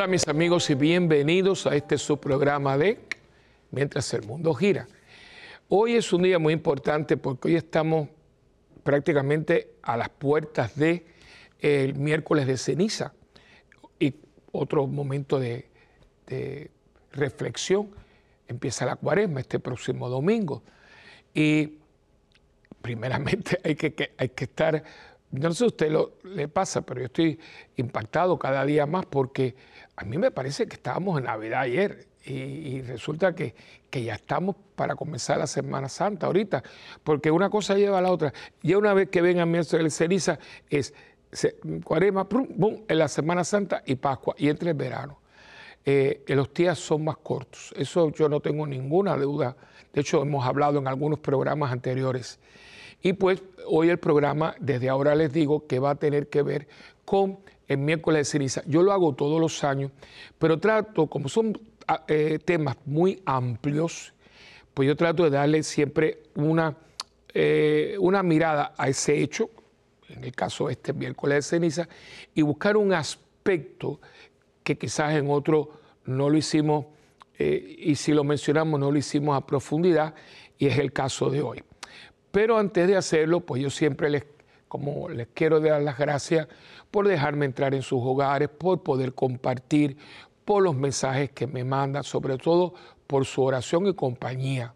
Hola 0.00 0.08
mis 0.08 0.28
amigos 0.28 0.70
y 0.70 0.74
bienvenidos 0.74 1.66
a 1.66 1.76
este 1.76 1.98
subprograma 1.98 2.78
de 2.78 3.00
Mientras 3.70 4.14
el 4.14 4.22
mundo 4.22 4.54
gira. 4.54 4.88
Hoy 5.68 5.94
es 5.96 6.10
un 6.14 6.22
día 6.22 6.38
muy 6.38 6.54
importante 6.54 7.18
porque 7.18 7.48
hoy 7.48 7.56
estamos 7.56 8.08
prácticamente 8.82 9.74
a 9.82 9.98
las 9.98 10.08
puertas 10.08 10.74
de 10.74 11.04
miércoles 11.96 12.46
de 12.46 12.56
ceniza 12.56 13.12
y 13.98 14.14
otro 14.52 14.86
momento 14.86 15.38
de, 15.38 15.68
de 16.26 16.70
reflexión. 17.12 17.90
Empieza 18.48 18.86
la 18.86 18.96
cuaresma 18.96 19.40
este 19.40 19.58
próximo 19.58 20.08
domingo 20.08 20.62
y 21.34 21.74
primeramente 22.80 23.60
hay 23.64 23.74
que, 23.74 24.14
hay 24.16 24.30
que 24.30 24.44
estar 24.44 24.82
no 25.32 25.52
sé 25.52 25.58
si 25.58 25.64
a 25.64 25.66
usted 25.68 25.90
lo, 25.90 26.14
le 26.24 26.48
pasa, 26.48 26.82
pero 26.82 27.00
yo 27.00 27.06
estoy 27.06 27.38
impactado 27.76 28.38
cada 28.38 28.64
día 28.64 28.86
más 28.86 29.06
porque 29.06 29.54
a 30.00 30.04
mí 30.04 30.16
me 30.16 30.30
parece 30.30 30.66
que 30.66 30.76
estábamos 30.76 31.18
en 31.18 31.26
Navidad 31.26 31.60
ayer 31.60 32.06
y, 32.24 32.80
resulta 32.80 33.34
que, 33.34 33.54
ya 33.92 34.14
estamos 34.14 34.56
para 34.74 34.94
comenzar 34.94 35.36
la 35.36 35.46
Semana 35.46 35.90
Santa 35.90 36.26
ahorita, 36.26 36.62
porque 37.04 37.30
una 37.30 37.50
cosa 37.50 37.74
lleva 37.74 37.98
a 37.98 38.00
la 38.00 38.10
otra. 38.10 38.32
Ya 38.62 38.78
una 38.78 38.94
vez 38.94 39.10
que 39.10 39.20
venga 39.20 39.42
el 39.42 39.90
ceniza 39.90 40.38
es 40.70 40.94
cuaresma, 41.84 42.26
en 42.88 42.98
la 42.98 43.08
Semana 43.08 43.44
Santa 43.44 43.82
y 43.84 43.96
Pascua 43.96 44.34
y 44.38 44.48
entre 44.48 44.70
el 44.70 44.76
verano. 44.76 45.18
Eh, 45.84 46.24
los 46.28 46.52
días 46.54 46.78
son 46.78 47.04
más 47.04 47.18
cortos, 47.18 47.74
eso 47.76 48.10
yo 48.12 48.28
no 48.30 48.40
tengo 48.40 48.66
ninguna 48.66 49.18
duda. 49.18 49.54
De 49.92 50.00
hecho, 50.00 50.22
hemos 50.22 50.46
hablado 50.46 50.78
en 50.78 50.88
algunos 50.88 51.18
programas 51.18 51.72
anteriores. 51.72 52.38
Y 53.02 53.12
pues 53.12 53.42
hoy 53.66 53.90
el 53.90 53.98
programa, 53.98 54.54
desde 54.60 54.88
ahora 54.88 55.14
les 55.14 55.30
digo 55.30 55.66
que 55.66 55.78
va 55.78 55.90
a 55.90 55.94
tener 55.96 56.28
que 56.28 56.42
ver 56.42 56.68
con 57.04 57.38
el 57.70 57.78
miércoles 57.78 58.26
de 58.26 58.32
ceniza. 58.32 58.62
Yo 58.66 58.82
lo 58.82 58.92
hago 58.92 59.14
todos 59.14 59.40
los 59.40 59.62
años, 59.62 59.92
pero 60.40 60.58
trato, 60.58 61.06
como 61.06 61.28
son 61.28 61.56
ah, 61.86 62.02
eh, 62.08 62.40
temas 62.44 62.76
muy 62.84 63.22
amplios, 63.24 64.12
pues 64.74 64.88
yo 64.88 64.96
trato 64.96 65.22
de 65.22 65.30
darle 65.30 65.62
siempre 65.62 66.24
una, 66.34 66.76
eh, 67.32 67.94
una 68.00 68.24
mirada 68.24 68.74
a 68.76 68.88
ese 68.88 69.22
hecho, 69.22 69.50
en 70.08 70.24
el 70.24 70.32
caso 70.32 70.66
de 70.66 70.72
este 70.72 70.92
miércoles 70.92 71.36
de 71.36 71.42
ceniza, 71.42 71.88
y 72.34 72.42
buscar 72.42 72.76
un 72.76 72.92
aspecto 72.92 74.00
que 74.64 74.76
quizás 74.76 75.14
en 75.14 75.30
otro 75.30 75.70
no 76.06 76.28
lo 76.28 76.36
hicimos, 76.36 76.86
eh, 77.38 77.76
y 77.78 77.94
si 77.94 78.12
lo 78.12 78.24
mencionamos 78.24 78.80
no 78.80 78.90
lo 78.90 78.98
hicimos 78.98 79.36
a 79.36 79.46
profundidad, 79.46 80.12
y 80.58 80.66
es 80.66 80.76
el 80.76 80.92
caso 80.92 81.30
de 81.30 81.40
hoy. 81.40 81.62
Pero 82.32 82.58
antes 82.58 82.88
de 82.88 82.96
hacerlo, 82.96 83.38
pues 83.38 83.62
yo 83.62 83.70
siempre 83.70 84.10
les, 84.10 84.24
como 84.70 85.08
les 85.08 85.26
quiero 85.34 85.58
dar 85.58 85.82
las 85.82 85.98
gracias 85.98 86.46
por 86.92 87.08
dejarme 87.08 87.44
entrar 87.44 87.74
en 87.74 87.82
sus 87.82 88.00
hogares, 88.04 88.48
por 88.48 88.84
poder 88.84 89.14
compartir, 89.14 89.96
por 90.44 90.62
los 90.62 90.76
mensajes 90.76 91.32
que 91.32 91.48
me 91.48 91.64
mandan, 91.64 92.04
sobre 92.04 92.38
todo 92.38 92.72
por 93.08 93.26
su 93.26 93.42
oración 93.42 93.88
y 93.88 93.94
compañía. 93.94 94.72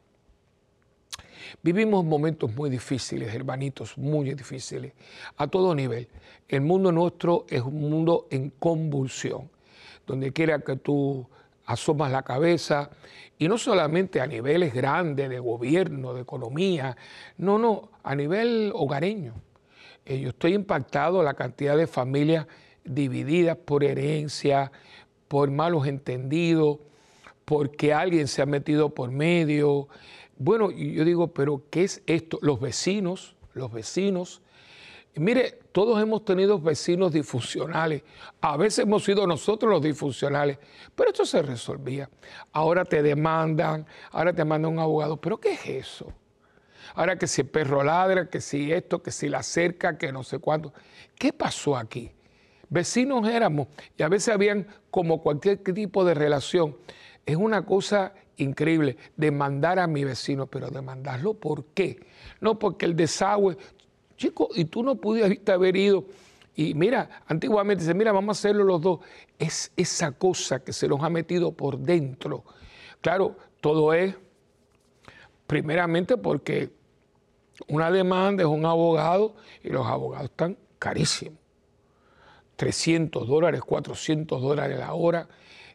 Vivimos 1.62 2.04
momentos 2.04 2.52
muy 2.52 2.70
difíciles, 2.70 3.32
hermanitos, 3.32 3.96
muy 3.96 4.34
difíciles, 4.34 4.94
a 5.36 5.46
todo 5.46 5.72
nivel. 5.76 6.08
El 6.48 6.62
mundo 6.62 6.90
nuestro 6.90 7.46
es 7.48 7.62
un 7.62 7.80
mundo 7.80 8.26
en 8.30 8.50
convulsión. 8.50 9.48
Donde 10.08 10.32
quiera 10.32 10.58
que 10.58 10.74
tú 10.74 11.24
asomas 11.66 12.10
la 12.10 12.22
cabeza, 12.22 12.90
y 13.38 13.46
no 13.46 13.58
solamente 13.58 14.20
a 14.20 14.26
niveles 14.26 14.74
grandes 14.74 15.30
de 15.30 15.38
gobierno, 15.38 16.14
de 16.14 16.22
economía, 16.22 16.96
no, 17.38 17.58
no, 17.58 17.90
a 18.02 18.16
nivel 18.16 18.72
hogareño. 18.74 19.34
Eh, 20.06 20.20
yo 20.20 20.30
estoy 20.30 20.54
impactado 20.54 21.22
la 21.22 21.34
cantidad 21.34 21.76
de 21.76 21.86
familias 21.86 22.46
divididas 22.84 23.56
por 23.56 23.84
herencia, 23.84 24.70
por 25.28 25.50
malos 25.50 25.86
entendidos, 25.86 26.78
porque 27.44 27.92
alguien 27.92 28.28
se 28.28 28.42
ha 28.42 28.46
metido 28.46 28.94
por 28.94 29.10
medio. 29.10 29.88
Bueno, 30.36 30.70
yo 30.70 31.04
digo, 31.04 31.28
pero 31.32 31.62
¿qué 31.70 31.84
es 31.84 32.02
esto? 32.06 32.38
Los 32.42 32.60
vecinos, 32.60 33.36
los 33.54 33.72
vecinos 33.72 34.42
mire, 35.20 35.60
todos 35.72 36.00
hemos 36.02 36.24
tenido 36.24 36.58
vecinos 36.58 37.12
disfuncionales. 37.12 38.02
A 38.40 38.56
veces 38.56 38.80
hemos 38.80 39.04
sido 39.04 39.26
nosotros 39.26 39.70
los 39.70 39.82
disfuncionales, 39.82 40.58
pero 40.94 41.10
esto 41.10 41.24
se 41.24 41.42
resolvía. 41.42 42.08
Ahora 42.52 42.84
te 42.84 43.02
demandan, 43.02 43.86
ahora 44.10 44.32
te 44.32 44.44
manda 44.44 44.68
un 44.68 44.78
abogado. 44.78 45.16
¿Pero 45.16 45.38
qué 45.38 45.52
es 45.52 45.66
eso? 45.66 46.12
Ahora 46.94 47.18
que 47.18 47.26
si 47.26 47.42
el 47.42 47.48
perro 47.48 47.82
ladra, 47.82 48.30
que 48.30 48.40
si 48.40 48.72
esto, 48.72 49.02
que 49.02 49.10
si 49.10 49.28
la 49.28 49.42
cerca, 49.42 49.98
que 49.98 50.12
no 50.12 50.22
sé 50.22 50.38
cuánto. 50.38 50.72
¿Qué 51.18 51.32
pasó 51.32 51.76
aquí? 51.76 52.12
Vecinos 52.68 53.28
éramos 53.28 53.68
y 53.96 54.02
a 54.02 54.08
veces 54.08 54.34
habían 54.34 54.66
como 54.90 55.22
cualquier 55.22 55.58
tipo 55.58 56.04
de 56.04 56.14
relación. 56.14 56.76
Es 57.26 57.36
una 57.36 57.64
cosa 57.64 58.14
increíble 58.36 58.96
demandar 59.16 59.78
a 59.78 59.86
mi 59.86 60.04
vecino, 60.04 60.46
pero 60.46 60.70
demandarlo 60.70 61.34
¿por 61.34 61.66
qué? 61.66 62.00
No 62.40 62.58
porque 62.58 62.86
el 62.86 62.96
desagüe, 62.96 63.56
Chico, 64.16 64.48
y 64.54 64.66
tú 64.66 64.82
no 64.82 64.96
pudiste 64.96 65.52
haber 65.52 65.76
ido. 65.76 66.04
Y 66.56 66.74
mira, 66.74 67.22
antiguamente 67.26 67.82
dice, 67.82 67.94
mira, 67.94 68.12
vamos 68.12 68.36
a 68.36 68.38
hacerlo 68.38 68.62
los 68.62 68.80
dos. 68.80 69.00
Es 69.38 69.72
esa 69.76 70.12
cosa 70.12 70.62
que 70.62 70.72
se 70.72 70.86
nos 70.86 71.02
ha 71.02 71.10
metido 71.10 71.52
por 71.52 71.78
dentro. 71.78 72.44
Claro, 73.00 73.36
todo 73.60 73.92
es 73.92 74.14
primeramente 75.46 76.16
porque 76.16 76.70
una 77.68 77.90
demanda 77.90 78.42
es 78.42 78.48
un 78.48 78.66
abogado 78.66 79.34
y 79.62 79.68
los 79.68 79.86
abogados 79.86 80.30
están 80.30 80.56
carísimos. 80.78 81.38
300 82.56 83.26
dólares, 83.26 83.62
400 83.62 84.40
dólares 84.40 84.78
la 84.78 84.94
hora, 84.94 85.28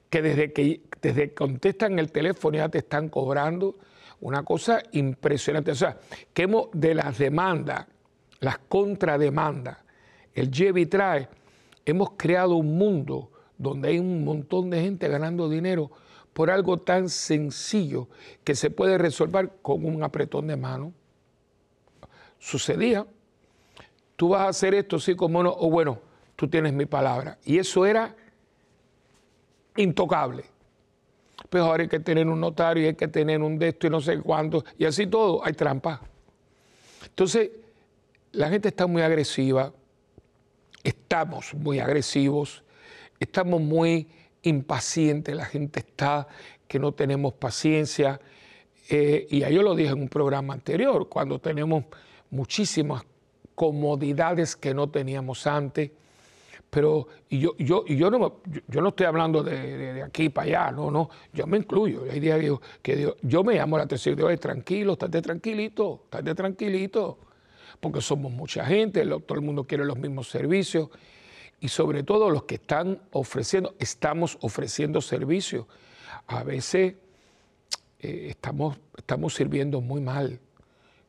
que 0.10 0.22
desde 0.22 0.54
que, 0.54 0.82
desde 1.02 1.34
contestan 1.34 2.00
el 2.00 2.12
teléfono 2.12 2.58
ya 2.58 2.70
te 2.70 2.80
están 2.80 3.10
cobrando 3.10 3.78
una 4.22 4.44
cosa 4.44 4.82
impresionante. 4.92 5.72
O 5.72 5.76
sea, 5.76 5.98
que 6.34 6.44
hemos 6.44 6.70
de 6.74 6.96
las 6.96 7.18
demandas 7.18 7.86
las 8.40 8.58
contrademandas, 8.58 9.78
el 10.34 10.52
lleve 10.52 10.86
trae, 10.86 11.28
hemos 11.86 12.12
creado 12.12 12.56
un 12.56 12.78
mundo 12.78 13.32
donde 13.58 13.90
hay 13.90 14.00
un 14.00 14.24
montón 14.24 14.70
de 14.70 14.82
gente 14.82 15.08
ganando 15.08 15.50
dinero 15.50 15.92
por 16.34 16.50
algo 16.50 16.78
tan 16.78 17.10
sencillo 17.10 18.08
que 18.44 18.56
se 18.56 18.70
puede 18.70 18.98
resolver 18.98 19.52
con 19.62 19.86
un 19.86 20.04
apretón 20.04 20.48
de 20.48 20.56
mano. 20.56 20.94
Sucedía, 22.40 23.06
tú 24.16 24.30
vas 24.30 24.42
a 24.42 24.48
hacer 24.48 24.74
esto, 24.74 25.00
sí 25.00 25.16
como 25.16 25.44
no, 25.44 25.54
o 25.58 25.70
bueno, 25.70 26.00
tú 26.36 26.48
tienes 26.48 26.74
mi 26.74 26.86
palabra. 26.86 27.38
Y 27.46 27.60
eso 27.60 27.86
era 27.86 28.16
intocable. 29.76 30.46
Pues 31.50 31.64
ahora 31.64 31.84
hay 31.84 31.90
que 31.90 32.00
tener 32.00 32.28
un 32.28 32.40
notario 32.40 32.84
y 32.84 32.88
hay 32.88 32.96
que 32.96 33.08
tener 33.08 33.42
un 33.42 33.58
de 33.58 33.70
esto 33.70 33.88
y 33.88 33.90
no 33.90 34.02
sé 34.02 34.20
cuánto, 34.20 34.64
y 34.78 34.86
así 34.86 35.08
todo, 35.08 35.44
hay 35.44 35.54
trampa. 35.54 36.02
Entonces, 37.06 37.52
la 38.32 38.50
gente 38.50 38.70
está 38.70 38.88
muy 38.88 39.02
agresiva, 39.02 39.74
estamos 40.84 41.54
muy 41.54 41.80
agresivos, 41.80 42.64
estamos 43.20 43.62
muy 43.62 44.08
impacientes, 44.44 45.36
la 45.36 45.46
gente 45.46 45.80
está 45.80 46.28
que 46.68 46.80
no 46.80 46.94
tenemos 46.94 47.34
paciencia. 47.34 48.22
Eh, 48.90 49.28
y 49.30 49.40
yo 49.40 49.64
lo 49.64 49.76
dije 49.76 49.92
en 49.92 50.02
un 50.02 50.10
programa 50.10 50.54
anterior, 50.54 51.10
cuando 51.10 51.40
tenemos 51.40 51.86
muchísimas 52.32 53.04
comodidades 53.56 54.56
que 54.56 54.74
no 54.74 54.90
teníamos 54.90 55.46
antes. 55.48 55.92
Pero 56.70 57.08
y 57.30 57.40
yo, 57.40 57.56
yo, 57.58 57.86
yo, 57.86 58.12
no, 58.12 58.42
yo 58.68 58.81
no 58.81 58.90
estoy 58.90 59.08
hablando 59.08 59.42
de, 59.42 60.04
aquí 60.04 60.30
para 60.30 60.48
allá, 60.48 60.72
no, 60.72 60.92
no, 60.92 61.10
yo 61.34 61.48
me 61.48 61.58
incluyo. 61.58 62.04
Hay 62.10 62.20
días 62.20 62.40
que 62.81 63.16
yo 63.24 63.44
me 63.44 63.56
llamo 63.56 63.78
la 63.78 63.86
atención, 63.86 64.16
digo, 64.16 64.36
tranquilo, 64.38 64.94
estate 64.94 65.22
tranquilito, 65.22 66.02
estate 66.06 66.36
tranquilito 66.36 67.18
porque 67.80 68.02
somos 68.02 68.32
mucha 68.32 68.66
gente, 68.66 69.06
todo 69.06 69.36
el 69.36 69.42
mundo 69.42 69.64
quiere 69.64 69.86
los 69.86 69.98
mismos 69.98 70.30
servicios 70.30 70.90
y 71.60 71.70
sobre 71.70 72.04
todo 72.04 72.30
los 72.30 72.44
que 72.44 72.56
están 72.56 73.02
ofreciendo, 73.12 73.75
estamos 73.80 74.38
ofreciendo 74.42 75.02
servicios. 75.02 75.66
A 76.28 76.44
veces 76.44 76.96
eh, 78.00 78.28
estamos, 78.30 78.78
estamos 78.98 79.34
sirviendo 79.34 79.82
muy 79.82 80.02
mal, 80.02 80.40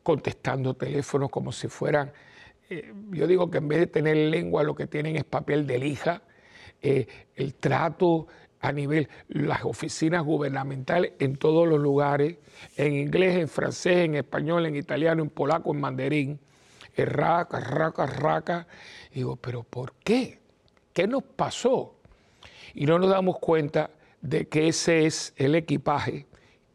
contestando 0.03 0.73
teléfonos 0.73 1.29
como 1.29 1.51
si 1.51 1.67
fueran, 1.67 2.11
eh, 2.69 2.93
yo 3.11 3.27
digo 3.27 3.49
que 3.49 3.59
en 3.59 3.67
vez 3.67 3.79
de 3.79 3.87
tener 3.87 4.15
lengua 4.15 4.63
lo 4.63 4.75
que 4.75 4.87
tienen 4.87 5.15
es 5.15 5.23
papel 5.23 5.67
de 5.67 5.79
lija, 5.79 6.21
eh, 6.81 7.07
el 7.35 7.55
trato 7.55 8.27
a 8.59 8.71
nivel, 8.71 9.09
las 9.27 9.63
oficinas 9.63 10.23
gubernamentales 10.23 11.13
en 11.19 11.35
todos 11.35 11.67
los 11.67 11.79
lugares, 11.79 12.37
en 12.77 12.93
inglés, 12.93 13.37
en 13.37 13.47
francés, 13.47 13.97
en 14.05 14.15
español, 14.15 14.65
en 14.65 14.75
italiano, 14.75 15.23
en 15.23 15.29
polaco, 15.29 15.73
en 15.73 15.81
mandarín 15.81 16.39
raca, 16.97 17.59
raca, 17.59 18.05
raca. 18.05 18.67
digo, 19.13 19.35
pero 19.35 19.63
¿por 19.63 19.93
qué? 20.03 20.39
¿Qué 20.93 21.07
nos 21.07 21.23
pasó? 21.23 21.95
Y 22.73 22.85
no 22.85 22.99
nos 22.99 23.09
damos 23.09 23.39
cuenta 23.39 23.91
de 24.21 24.47
que 24.47 24.67
ese 24.67 25.05
es 25.05 25.33
el 25.37 25.55
equipaje 25.55 26.27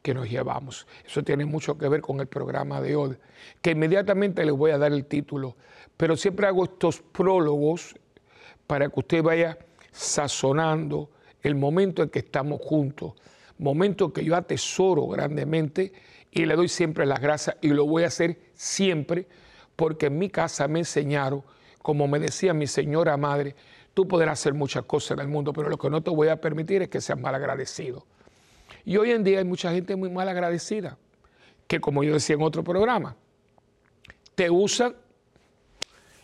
que 0.06 0.14
nos 0.14 0.30
llevamos. 0.30 0.86
Eso 1.04 1.24
tiene 1.24 1.44
mucho 1.44 1.76
que 1.76 1.88
ver 1.88 2.00
con 2.00 2.20
el 2.20 2.28
programa 2.28 2.80
de 2.80 2.94
hoy, 2.94 3.16
que 3.60 3.72
inmediatamente 3.72 4.44
les 4.44 4.54
voy 4.54 4.70
a 4.70 4.78
dar 4.78 4.92
el 4.92 5.04
título, 5.06 5.56
pero 5.96 6.16
siempre 6.16 6.46
hago 6.46 6.62
estos 6.62 7.02
prólogos 7.02 7.96
para 8.68 8.88
que 8.88 9.00
usted 9.00 9.20
vaya 9.20 9.58
sazonando 9.90 11.10
el 11.42 11.56
momento 11.56 12.04
en 12.04 12.10
que 12.10 12.20
estamos 12.20 12.60
juntos, 12.62 13.14
momento 13.58 14.12
que 14.12 14.24
yo 14.24 14.36
atesoro 14.36 15.08
grandemente 15.08 15.92
y 16.30 16.46
le 16.46 16.54
doy 16.54 16.68
siempre 16.68 17.04
las 17.04 17.20
gracias 17.20 17.56
y 17.60 17.70
lo 17.70 17.84
voy 17.84 18.04
a 18.04 18.06
hacer 18.06 18.38
siempre 18.54 19.26
porque 19.74 20.06
en 20.06 20.18
mi 20.18 20.30
casa 20.30 20.68
me 20.68 20.78
enseñaron, 20.78 21.42
como 21.82 22.06
me 22.06 22.20
decía 22.20 22.54
mi 22.54 22.68
señora 22.68 23.16
madre, 23.16 23.56
tú 23.92 24.06
podrás 24.06 24.38
hacer 24.38 24.54
muchas 24.54 24.84
cosas 24.84 25.18
en 25.18 25.22
el 25.22 25.28
mundo, 25.28 25.52
pero 25.52 25.68
lo 25.68 25.78
que 25.78 25.90
no 25.90 26.00
te 26.00 26.10
voy 26.10 26.28
a 26.28 26.40
permitir 26.40 26.82
es 26.82 26.90
que 26.90 27.00
seas 27.00 27.18
mal 27.18 27.34
agradecido. 27.34 28.06
Y 28.86 28.96
hoy 28.98 29.10
en 29.10 29.24
día 29.24 29.38
hay 29.38 29.44
mucha 29.44 29.72
gente 29.72 29.96
muy 29.96 30.08
mal 30.08 30.28
agradecida, 30.28 30.96
que 31.66 31.80
como 31.80 32.04
yo 32.04 32.14
decía 32.14 32.36
en 32.36 32.42
otro 32.42 32.62
programa, 32.62 33.16
te 34.36 34.48
usan 34.48 34.94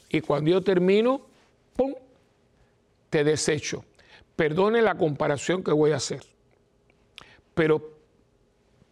y 0.09 0.21
cuando 0.21 0.53
yo 0.53 0.63
termino, 0.63 1.27
¡pum!, 1.75 1.93
te 3.11 3.25
desecho. 3.25 3.85
Perdone 4.37 4.81
la 4.81 4.97
comparación 4.97 5.65
que 5.65 5.73
voy 5.73 5.91
a 5.91 5.97
hacer, 5.97 6.23
pero 7.53 7.99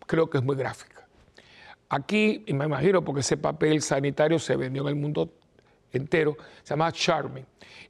creo 0.04 0.28
que 0.28 0.38
es 0.38 0.44
muy 0.44 0.56
gráfica. 0.56 1.06
Aquí, 1.88 2.42
y 2.46 2.52
me 2.52 2.64
imagino 2.64 3.04
porque 3.04 3.20
ese 3.20 3.36
papel 3.36 3.82
sanitario 3.82 4.40
se 4.40 4.56
vendió 4.56 4.82
en 4.82 4.88
el 4.88 4.96
mundo 4.96 5.32
entero, 5.92 6.36
se 6.62 6.70
llama 6.70 6.92
Charming. 6.92 7.46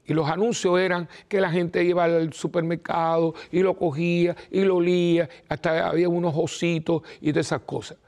Y 0.07 0.15
los 0.15 0.29
anuncios 0.29 0.79
eran 0.79 1.09
que 1.29 1.41
la 1.41 1.51
gente 1.51 1.85
iba 1.85 2.05
al 2.05 2.33
supermercado 2.33 3.35
y 3.53 3.61
lo 3.61 3.77
cogía 3.77 4.35
y 4.51 4.63
lo 4.63 4.77
olía, 4.77 5.29
hasta 5.49 5.89
había 5.89 6.09
unos 6.09 6.35
ositos 6.37 7.03
y 7.21 7.33
de 7.33 7.41
esas 7.41 7.61
cosas. 7.61 7.99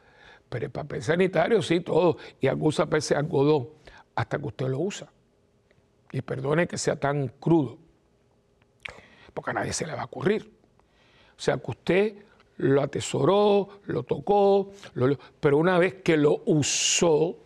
Pero 0.49 0.67
el 0.67 0.71
papel 0.71 1.03
sanitario 1.03 1.63
sí, 1.63 1.81
todo. 1.81 2.17
Y 2.41 2.47
algunos 2.47 2.79
ese 2.95 3.15
algodón 3.15 3.69
hasta 4.15 4.39
que 4.39 4.47
usted 4.47 4.69
lo 4.69 4.81
usa. 4.81 5.11
Y 6.11 6.21
perdone 6.21 6.67
que 6.67 6.77
sea 6.77 6.97
tan 6.97 7.29
crudo, 7.29 7.79
porque 9.33 9.51
a 9.51 9.55
nadie 9.55 9.73
se 9.73 9.87
le 9.87 9.95
va 9.95 10.03
a 10.03 10.05
ocurrir. 10.05 10.53
O 11.39 11.41
sea, 11.41 11.57
que 11.57 11.71
usted 11.71 12.15
lo 12.59 12.83
atesoró, 12.83 13.81
lo 13.87 14.03
tocó, 14.03 14.73
pero 15.41 15.57
una 15.57 15.79
vez 15.79 15.95
que 16.03 16.17
lo 16.17 16.43
usó 16.45 17.42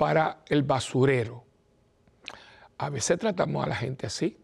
para 0.00 0.38
el 0.46 0.62
basurero, 0.62 1.44
a 2.78 2.88
veces 2.88 3.18
tratamos 3.18 3.62
a 3.62 3.68
la 3.68 3.76
gente 3.76 4.06
así. 4.06 4.34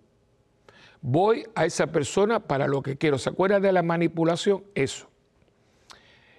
Voy 1.00 1.46
a 1.54 1.64
esa 1.64 1.86
persona 1.86 2.40
para 2.40 2.68
lo 2.68 2.82
que 2.82 2.98
quiero. 2.98 3.16
¿Se 3.16 3.30
acuerda 3.30 3.58
de 3.58 3.72
la 3.72 3.82
manipulación? 3.82 4.64
Eso. 4.74 5.08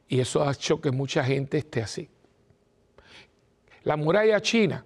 Y 0.08 0.20
eso 0.20 0.48
ha 0.48 0.52
hecho 0.52 0.80
que 0.80 0.92
mucha 0.92 1.24
gente 1.24 1.58
esté 1.58 1.82
así. 1.82 2.12
La 3.82 3.98
muralla 3.98 4.40
china 4.40 4.86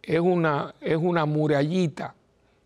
es 0.00 0.20
una, 0.20 0.72
es 0.80 0.96
una 0.96 1.26
murallita 1.26 2.14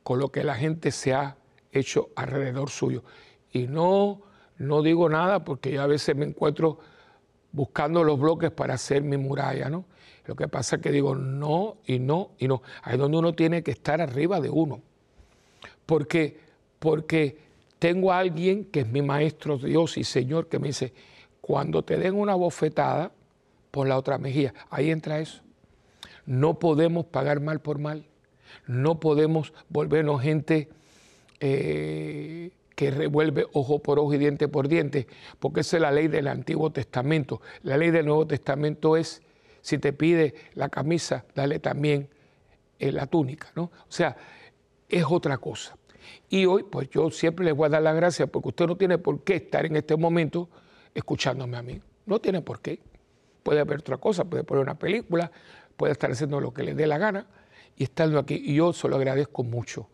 con 0.03 0.19
lo 0.19 0.31
que 0.31 0.45
la 0.45 0.55
gente 0.55 0.91
se 0.91 1.15
ha 1.15 1.39
hecho 1.73 2.11
alrededor 2.15 2.69
suyo. 2.69 3.05
Y 3.53 3.69
no, 3.69 4.21
no 4.59 4.83
digo 4.83 5.09
nada 5.09 5.43
porque 5.47 5.73
yo 5.73 5.81
a 5.81 5.87
veces 5.87 6.15
me 6.15 6.27
encuentro 6.27 6.79
buscando 7.53 8.05
los 8.05 8.21
bloques 8.21 8.51
para 8.51 8.75
hacer 8.75 9.01
mi 9.03 9.17
muralla, 9.17 9.71
¿no? 9.71 9.87
Lo 10.29 10.37
que 10.37 10.47
pasa 10.47 10.77
es 10.77 10.83
que 10.83 10.93
digo 10.93 11.17
no 11.17 11.79
y 11.85 11.99
no 11.99 12.31
y 12.39 12.47
no. 12.47 12.63
Ahí 12.83 12.95
es 12.95 13.01
donde 13.01 13.19
uno 13.19 13.33
tiene 13.33 13.65
que 13.65 13.73
estar 13.73 14.01
arriba 14.01 14.41
de 14.41 14.51
uno. 14.51 14.81
Porque, 15.87 16.39
porque 16.79 17.39
tengo 17.81 18.13
a 18.13 18.19
alguien 18.19 18.67
que 18.67 18.81
es 18.81 18.89
mi 18.89 19.03
maestro 19.03 19.59
Dios 19.59 19.99
y 19.99 20.05
Señor 20.05 20.49
que 20.49 20.61
me 20.61 20.69
dice, 20.69 20.93
cuando 21.41 21.83
te 21.83 21.97
den 21.97 22.15
una 22.15 22.35
bofetada, 22.35 23.11
por 23.71 23.87
la 23.87 23.97
otra 23.97 24.19
mejilla. 24.19 24.55
Ahí 24.71 24.91
entra 24.91 25.21
eso. 25.21 25.43
No 26.27 26.59
podemos 26.59 27.07
pagar 27.07 27.41
mal 27.41 27.61
por 27.61 27.79
mal. 27.79 28.05
No 28.67 29.01
podemos 29.01 29.53
volvernos 29.69 30.23
gente 30.23 30.69
eh, 31.41 32.51
que 32.75 32.91
revuelve 32.91 33.47
ojo 33.53 33.81
por 33.81 33.99
ojo 33.99 34.15
y 34.15 34.19
diente 34.19 34.49
por 34.49 34.69
diente, 34.69 35.07
porque 35.39 35.61
esa 35.61 35.77
es 35.77 35.83
la 35.83 35.91
ley 35.91 36.09
del 36.09 36.29
Antiguo 36.29 36.71
Testamento. 36.71 37.41
La 37.63 37.77
ley 37.77 37.91
del 37.91 38.07
Nuevo 38.07 38.27
Testamento 38.27 38.97
es, 38.97 39.23
si 39.69 39.77
te 39.77 39.93
pide 39.93 40.35
la 40.55 40.71
camisa, 40.71 41.27
dale 41.35 41.59
también 41.59 42.09
eh, 42.79 42.91
la 42.91 43.07
túnica, 43.07 43.53
¿no? 43.55 43.65
O 43.65 43.91
sea, 43.91 44.17
es 44.89 45.05
otra 45.07 45.37
cosa. 45.37 45.77
Y 46.31 46.47
hoy, 46.47 46.63
pues 46.63 46.89
yo 46.89 47.11
siempre 47.11 47.45
les 47.45 47.55
voy 47.55 47.67
a 47.67 47.69
dar 47.69 47.83
las 47.83 47.95
gracias 47.95 48.31
porque 48.31 48.49
usted 48.49 48.67
no 48.67 48.79
tiene 48.79 48.97
por 48.97 49.23
qué 49.25 49.37
estar 49.37 49.67
en 49.67 49.77
este 49.77 49.95
momento 49.95 50.49
escuchándome 50.95 51.59
a 51.59 51.63
mí. 51.63 51.83
No 52.07 52.19
tiene 52.19 52.41
por 52.41 52.61
qué. 52.63 52.81
Puede 53.43 53.61
haber 53.61 53.81
otra 53.81 53.99
cosa, 53.99 54.25
puede 54.25 54.43
poner 54.43 54.63
una 54.63 54.79
película, 54.79 55.31
puede 55.77 55.93
estar 55.93 56.11
haciendo 56.11 56.41
lo 56.41 56.55
que 56.55 56.63
le 56.63 56.75
dé 56.75 56.87
la 56.87 56.97
gana 56.97 57.27
y 57.77 57.85
estando 57.85 58.19
aquí. 58.19 58.41
Y 58.43 58.55
yo 58.55 58.73
se 58.73 58.89
lo 58.89 58.97
agradezco 58.97 59.45
mucho, 59.45 59.91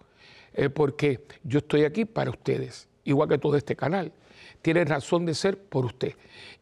eh, 0.52 0.70
porque 0.70 1.26
yo 1.42 1.58
estoy 1.58 1.82
aquí 1.82 2.04
para 2.04 2.30
ustedes, 2.30 2.86
igual 3.02 3.28
que 3.28 3.38
todo 3.38 3.56
este 3.56 3.74
canal. 3.74 4.12
Tiene 4.64 4.82
razón 4.86 5.26
de 5.26 5.34
ser 5.34 5.58
por 5.58 5.84
usted. 5.84 6.14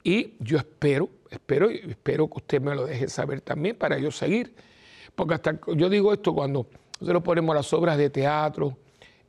Y 0.03 0.35
yo 0.41 0.59
espero, 0.59 1.09
espero, 1.31 1.71
espero 1.71 2.27
que 2.27 2.39
usted 2.39 2.61
me 2.61 2.75
lo 2.75 2.85
deje 2.85 3.07
saber 3.07 3.43
también 3.43 3.77
para 3.77 3.97
yo 3.97 4.11
seguir. 4.11 4.53
Porque 5.15 5.35
hasta 5.35 5.61
yo 5.77 5.89
digo 5.89 6.13
esto 6.13 6.35
cuando 6.35 6.67
nosotros 6.99 7.23
ponemos 7.23 7.55
las 7.55 7.73
obras 7.73 7.97
de 7.97 8.11
teatro 8.11 8.77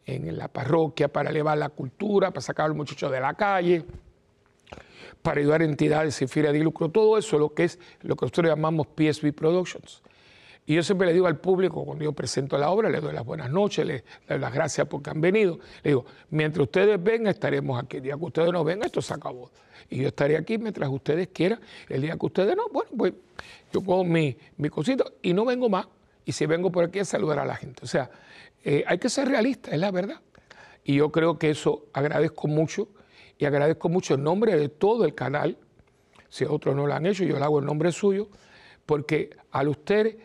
en 0.08 0.36
la 0.36 0.48
parroquia 0.48 1.08
para 1.08 1.30
elevar 1.30 1.56
la 1.56 1.70
cultura, 1.70 2.31
para 2.31 2.42
sacar 2.42 2.66
a 2.66 2.70
los 2.70 2.78
muchachos 2.78 3.12
de 3.12 3.20
la 3.20 3.36
calle 3.36 3.86
para 5.22 5.40
ayudar 5.40 5.62
a 5.62 5.66
entidades 5.66 6.16
sin 6.16 6.28
fines 6.28 6.52
de 6.52 6.60
lucro, 6.60 6.90
todo 6.90 7.16
eso 7.16 7.38
lo 7.38 7.54
que 7.54 7.66
es 7.66 7.78
lo 8.02 8.16
que 8.16 8.25
nosotros 8.25 8.48
llamamos 8.48 8.88
PSB 8.88 9.34
Productions. 9.34 10.02
Y 10.65 10.75
yo 10.75 10.83
siempre 10.83 11.07
le 11.07 11.13
digo 11.13 11.27
al 11.27 11.38
público, 11.38 11.83
cuando 11.83 12.06
yo 12.06 12.13
presento 12.13 12.57
la 12.57 12.69
obra, 12.69 12.89
le 12.89 13.01
doy 13.01 13.13
las 13.13 13.25
buenas 13.25 13.51
noches, 13.51 13.86
le 13.86 14.04
doy 14.27 14.39
las 14.39 14.54
gracias 14.54 14.88
porque 14.88 15.10
han 15.10 15.19
venido. 15.19 15.60
Le 15.83 15.92
digo, 15.92 16.06
mientras 16.30 16.63
ustedes 16.63 17.04
vengan, 17.04 17.33
estaremos 17.33 17.83
aquí. 17.83 17.98
El 17.98 18.04
día 18.04 18.15
que 18.15 18.25
ustedes 18.25 18.51
no 18.51 18.63
vengan, 18.63 18.86
esto 18.86 19.01
se 19.01 19.13
acabó. 19.13 19.51
Y 19.89 19.98
yo 20.01 20.07
estaré 20.07 20.38
aquí 20.38 20.57
mientras 20.57 20.89
ustedes 20.89 21.27
quieran. 21.33 21.60
El 21.89 22.01
día 22.01 22.15
que 22.18 22.25
ustedes 22.25 22.56
no, 22.56 22.63
bueno, 22.71 22.92
pues 22.98 23.13
yo 23.74 23.81
pongo 23.81 24.06
mi, 24.06 24.38
mi 24.57 24.69
cosita 24.69 25.04
y 25.21 25.33
no 25.33 25.44
vengo 25.44 25.68
más. 25.68 25.88
Y 26.25 26.31
si 26.31 26.45
vengo 26.45 26.71
por 26.71 26.86
aquí 26.86 27.00
a 27.00 27.06
saludar 27.06 27.39
a 27.39 27.45
la 27.45 27.56
gente. 27.56 27.83
O 27.83 27.88
sea, 27.88 28.10
eh, 28.63 28.86
hay 28.88 28.98
que 28.98 29.10
ser 29.10 29.27
realista, 29.27 29.71
es 29.71 29.80
la 29.80 29.92
verdad. 29.92 30.22
Y 30.86 30.96
yo 30.96 31.12
creo 31.12 31.38
que 31.38 31.50
eso 31.50 31.86
agradezco 31.91 32.48
mucho 32.48 32.88
y 33.38 33.46
agradezco 33.46 33.89
mucho 33.89 34.13
en 34.13 34.24
nombre 34.24 34.55
de 34.55 34.70
todo 34.70 35.03
el 35.03 35.15
canal, 35.15 35.58
si 36.29 36.46
otros 36.46 36.75
no 36.75 36.88
lo 36.88 36.93
han 36.93 37.05
hecho, 37.05 37.24
yo 37.24 37.38
lo 37.38 37.43
hago 37.43 37.60
en 37.60 37.65
nombre 37.65 37.91
suyo, 37.91 38.29
porque 38.86 39.32
al 39.51 39.67
usted 39.67 40.17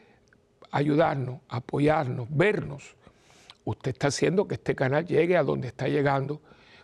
ayudarnos, 0.70 1.40
apoyarnos, 1.48 2.28
vernos, 2.30 2.96
usted 3.64 3.92
está 3.92 4.08
haciendo 4.08 4.48
que 4.48 4.54
este 4.54 4.74
canal 4.74 5.06
llegue 5.06 5.36
a 5.36 5.42
donde 5.42 5.68
está 5.68 5.88
llegando 5.88 6.40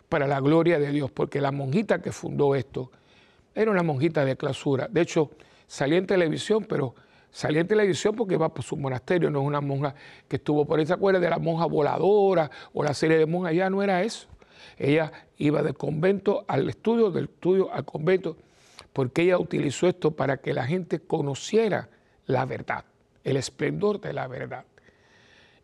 para 0.09 0.27
la 0.27 0.39
gloria 0.39 0.79
de 0.79 0.91
Dios, 0.91 1.11
porque 1.11 1.41
la 1.41 1.51
monjita 1.51 2.01
que 2.01 2.11
fundó 2.11 2.55
esto 2.55 2.91
era 3.53 3.71
una 3.71 3.83
monjita 3.83 4.23
de 4.25 4.35
clausura. 4.35 4.87
De 4.89 5.01
hecho, 5.01 5.31
salía 5.67 5.97
en 5.97 6.05
televisión, 6.05 6.65
pero 6.67 6.93
salía 7.31 7.61
en 7.61 7.67
televisión 7.67 8.15
porque 8.15 8.35
iba 8.35 8.53
por 8.53 8.63
su 8.63 8.77
monasterio, 8.77 9.29
no 9.29 9.41
es 9.41 9.47
una 9.47 9.61
monja 9.61 9.95
que 10.27 10.35
estuvo 10.35 10.65
por 10.65 10.79
esa 10.79 10.97
cuerda 10.97 11.19
de 11.19 11.29
la 11.29 11.39
monja 11.39 11.65
voladora 11.65 12.51
o 12.73 12.83
la 12.83 12.93
serie 12.93 13.17
de 13.17 13.25
monjas, 13.25 13.53
ya 13.53 13.69
no 13.69 13.81
era 13.81 14.03
eso. 14.03 14.27
Ella 14.77 15.11
iba 15.37 15.63
del 15.63 15.75
convento 15.75 16.45
al 16.47 16.69
estudio, 16.69 17.11
del 17.11 17.25
estudio 17.25 17.73
al 17.73 17.85
convento, 17.85 18.37
porque 18.93 19.23
ella 19.23 19.37
utilizó 19.37 19.87
esto 19.87 20.11
para 20.11 20.37
que 20.37 20.53
la 20.53 20.65
gente 20.65 20.99
conociera 20.99 21.89
la 22.25 22.45
verdad, 22.45 22.85
el 23.25 23.35
esplendor 23.35 23.99
de 23.99 24.13
la 24.13 24.27
verdad. 24.27 24.63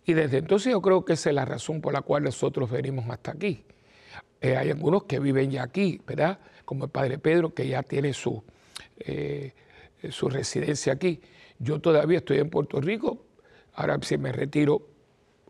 Y 0.05 0.13
desde 0.13 0.39
entonces 0.39 0.71
yo 0.71 0.81
creo 0.81 1.05
que 1.05 1.13
esa 1.13 1.29
es 1.29 1.35
la 1.35 1.45
razón 1.45 1.79
por 1.79 1.93
la 1.93 2.01
cual 2.01 2.23
nosotros 2.23 2.69
venimos 2.69 3.09
hasta 3.09 3.31
aquí. 3.31 3.63
Eh, 4.41 4.57
hay 4.57 4.71
algunos 4.71 5.03
que 5.03 5.19
viven 5.19 5.51
ya 5.51 5.63
aquí, 5.63 6.01
¿verdad? 6.05 6.39
Como 6.65 6.85
el 6.85 6.91
Padre 6.91 7.19
Pedro, 7.19 7.53
que 7.53 7.67
ya 7.67 7.83
tiene 7.83 8.13
su, 8.13 8.43
eh, 8.99 9.53
su 10.09 10.27
residencia 10.27 10.93
aquí. 10.93 11.21
Yo 11.59 11.79
todavía 11.79 12.17
estoy 12.17 12.39
en 12.39 12.49
Puerto 12.49 12.81
Rico, 12.81 13.23
ahora 13.75 13.99
si 14.01 14.17
me 14.17 14.31
retiro 14.31 14.81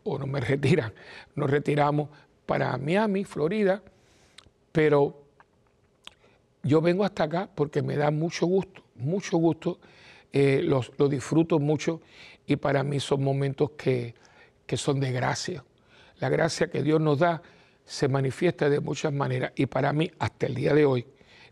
o 0.04 0.18
no 0.18 0.26
me 0.26 0.40
retiran, 0.42 0.92
nos 1.34 1.50
retiramos 1.50 2.10
para 2.44 2.76
Miami, 2.76 3.24
Florida, 3.24 3.82
pero 4.70 5.22
yo 6.62 6.82
vengo 6.82 7.04
hasta 7.04 7.24
acá 7.24 7.48
porque 7.54 7.80
me 7.80 7.96
da 7.96 8.10
mucho 8.10 8.44
gusto, 8.44 8.82
mucho 8.96 9.38
gusto, 9.38 9.78
eh, 10.32 10.62
lo 10.62 11.08
disfruto 11.08 11.58
mucho 11.58 12.00
y 12.46 12.56
para 12.56 12.82
mí 12.82 13.00
son 13.00 13.22
momentos 13.22 13.72
que, 13.72 14.14
que 14.66 14.76
son 14.76 15.00
de 15.00 15.12
gracia. 15.12 15.64
La 16.18 16.28
gracia 16.28 16.68
que 16.68 16.82
Dios 16.82 17.00
nos 17.00 17.18
da 17.18 17.42
se 17.84 18.08
manifiesta 18.08 18.70
de 18.70 18.80
muchas 18.80 19.12
maneras 19.12 19.52
y 19.56 19.66
para 19.66 19.92
mí 19.92 20.10
hasta 20.18 20.46
el 20.46 20.54
día 20.54 20.74
de 20.74 20.84
hoy 20.84 21.06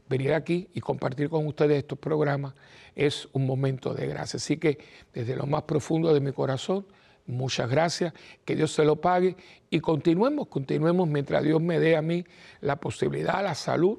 venir 0.09 0.33
aquí 0.33 0.69
y 0.75 0.81
compartir 0.81 1.29
con 1.29 1.47
ustedes 1.47 1.79
estos 1.79 1.99
programas 1.99 2.55
es 2.95 3.29
un 3.33 3.47
momento 3.47 3.95
de 3.95 4.07
gracia. 4.07 4.39
Así 4.39 4.57
que 4.57 4.79
desde 5.13 5.37
lo 5.37 5.47
más 5.47 5.63
profundo 5.65 6.13
de 6.15 6.21
mi 6.21 6.33
corazón, 6.33 6.87
Muchas 7.27 7.71
gracias, 7.71 8.13
que 8.45 8.57
Dios 8.57 8.73
se 8.73 8.85
lo 8.85 9.01
pague 9.01 9.37
y 9.71 9.79
continuemos, 9.79 10.49
continuemos 10.49 11.07
mientras 11.09 11.45
Dios 11.45 11.63
me 11.63 11.79
dé 11.79 11.97
a 11.97 12.03
mí 12.03 12.25
la 12.61 12.77
posibilidad, 12.77 13.43
la 13.43 13.55
salud, 13.55 13.99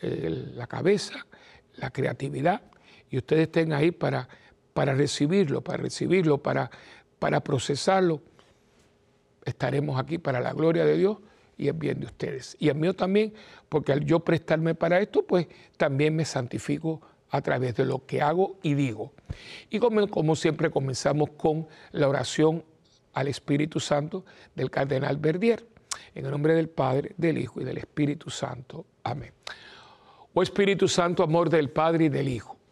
la 0.00 0.66
cabeza, 0.66 1.26
la 1.76 1.90
creatividad 1.90 2.62
y 3.10 3.18
ustedes 3.18 3.42
estén 3.42 3.72
ahí 3.72 3.90
para, 3.90 4.28
para 4.72 4.94
recibirlo, 4.94 5.62
para 5.62 5.78
recibirlo, 5.78 6.38
para, 6.38 6.70
para 7.18 7.40
procesarlo. 7.40 8.20
estaremos 9.44 9.98
aquí 9.98 10.18
para 10.18 10.40
la 10.40 10.52
gloria 10.52 10.84
de 10.84 10.96
Dios 10.96 11.18
y 11.56 11.68
el 11.68 11.74
bien 11.74 12.00
de 12.00 12.06
ustedes. 12.06 12.56
Y 12.58 12.68
el 12.68 12.74
mío 12.76 12.94
también, 12.94 13.32
porque 13.68 13.92
al 13.92 14.04
yo 14.04 14.20
prestarme 14.20 14.74
para 14.74 15.00
esto, 15.00 15.24
pues 15.24 15.46
también 15.76 16.14
me 16.16 16.24
santifico 16.24 17.00
a 17.30 17.40
través 17.40 17.76
de 17.76 17.84
lo 17.84 18.04
que 18.06 18.22
hago 18.22 18.58
y 18.62 18.74
digo. 18.74 19.12
Y 19.70 19.78
como, 19.78 20.06
como 20.08 20.36
siempre 20.36 20.70
comenzamos 20.70 21.30
con 21.36 21.66
la 21.92 22.08
oración 22.08 22.64
al 23.12 23.28
Espíritu 23.28 23.80
Santo 23.80 24.24
del 24.54 24.70
Cardenal 24.70 25.16
Verdier. 25.16 25.66
En 26.14 26.24
el 26.24 26.30
nombre 26.30 26.54
del 26.54 26.68
Padre, 26.68 27.14
del 27.16 27.38
Hijo 27.38 27.60
y 27.60 27.64
del 27.64 27.78
Espíritu 27.78 28.30
Santo. 28.30 28.84
Amén. 29.02 29.32
Oh 30.34 30.42
Espíritu 30.42 30.86
Santo, 30.86 31.22
amor 31.22 31.48
del 31.48 31.70
Padre 31.70 32.04
y 32.04 32.08
del 32.10 32.28
Hijo, 32.28 32.55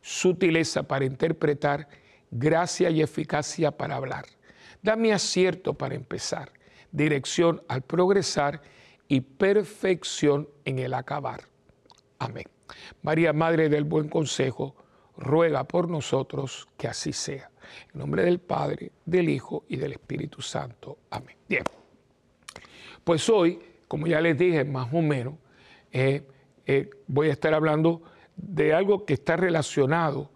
sutileza 0.00 0.82
para 0.82 1.04
interpretar, 1.04 1.88
gracia 2.30 2.90
y 2.90 3.02
eficacia 3.02 3.70
para 3.70 3.96
hablar. 3.96 4.24
Dame 4.82 5.12
acierto 5.12 5.74
para 5.74 5.94
empezar, 5.94 6.52
dirección 6.90 7.62
al 7.68 7.82
progresar 7.82 8.62
y 9.08 9.20
perfección 9.20 10.48
en 10.64 10.78
el 10.78 10.94
acabar. 10.94 11.42
Amén. 12.18 12.44
María, 13.02 13.32
Madre 13.32 13.68
del 13.68 13.84
Buen 13.84 14.08
Consejo, 14.08 14.76
ruega 15.16 15.64
por 15.64 15.88
nosotros 15.88 16.68
que 16.76 16.88
así 16.88 17.12
sea. 17.12 17.50
En 17.92 18.00
nombre 18.00 18.24
del 18.24 18.40
Padre, 18.40 18.92
del 19.04 19.28
Hijo 19.28 19.64
y 19.68 19.76
del 19.76 19.92
Espíritu 19.92 20.40
Santo. 20.40 20.98
Amén. 21.10 21.36
Bien. 21.48 21.64
Pues 23.04 23.28
hoy, 23.28 23.60
como 23.88 24.06
ya 24.06 24.20
les 24.20 24.38
dije, 24.38 24.64
más 24.64 24.92
o 24.92 25.02
menos, 25.02 25.34
eh, 25.92 26.22
eh, 26.66 26.90
voy 27.06 27.28
a 27.28 27.32
estar 27.32 27.52
hablando 27.52 28.02
de 28.42 28.74
algo 28.74 29.04
que 29.04 29.14
está 29.14 29.36
relacionado 29.36 30.30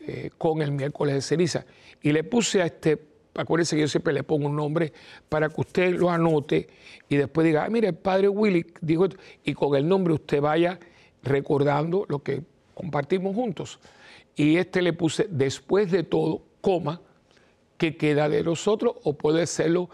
eh, 0.00 0.30
con 0.38 0.62
el 0.62 0.72
miércoles 0.72 1.14
de 1.14 1.20
ceniza. 1.20 1.64
Y 2.00 2.12
le 2.12 2.24
puse 2.24 2.62
a 2.62 2.66
este, 2.66 2.98
acuérdense 3.34 3.76
que 3.76 3.82
yo 3.82 3.88
siempre 3.88 4.12
le 4.12 4.22
pongo 4.22 4.46
un 4.46 4.56
nombre 4.56 4.92
para 5.28 5.48
que 5.48 5.60
usted 5.60 5.94
lo 5.94 6.10
anote 6.10 6.68
y 7.08 7.16
después 7.16 7.44
diga, 7.44 7.64
ah, 7.64 7.68
mire, 7.68 7.88
el 7.88 7.94
padre 7.94 8.28
Willy 8.28 8.66
dijo 8.80 9.04
esto, 9.04 9.16
y 9.44 9.54
con 9.54 9.76
el 9.76 9.86
nombre 9.86 10.14
usted 10.14 10.40
vaya 10.40 10.78
recordando 11.22 12.06
lo 12.08 12.22
que 12.22 12.42
compartimos 12.74 13.34
juntos. 13.34 13.78
Y 14.34 14.56
este 14.56 14.82
le 14.82 14.92
puse, 14.92 15.26
después 15.30 15.90
de 15.90 16.02
todo, 16.02 16.42
coma, 16.60 17.00
que 17.76 17.96
queda 17.96 18.28
de 18.28 18.44
nosotros 18.44 18.94
o 19.02 19.14
puede 19.14 19.46
serlo, 19.46 19.90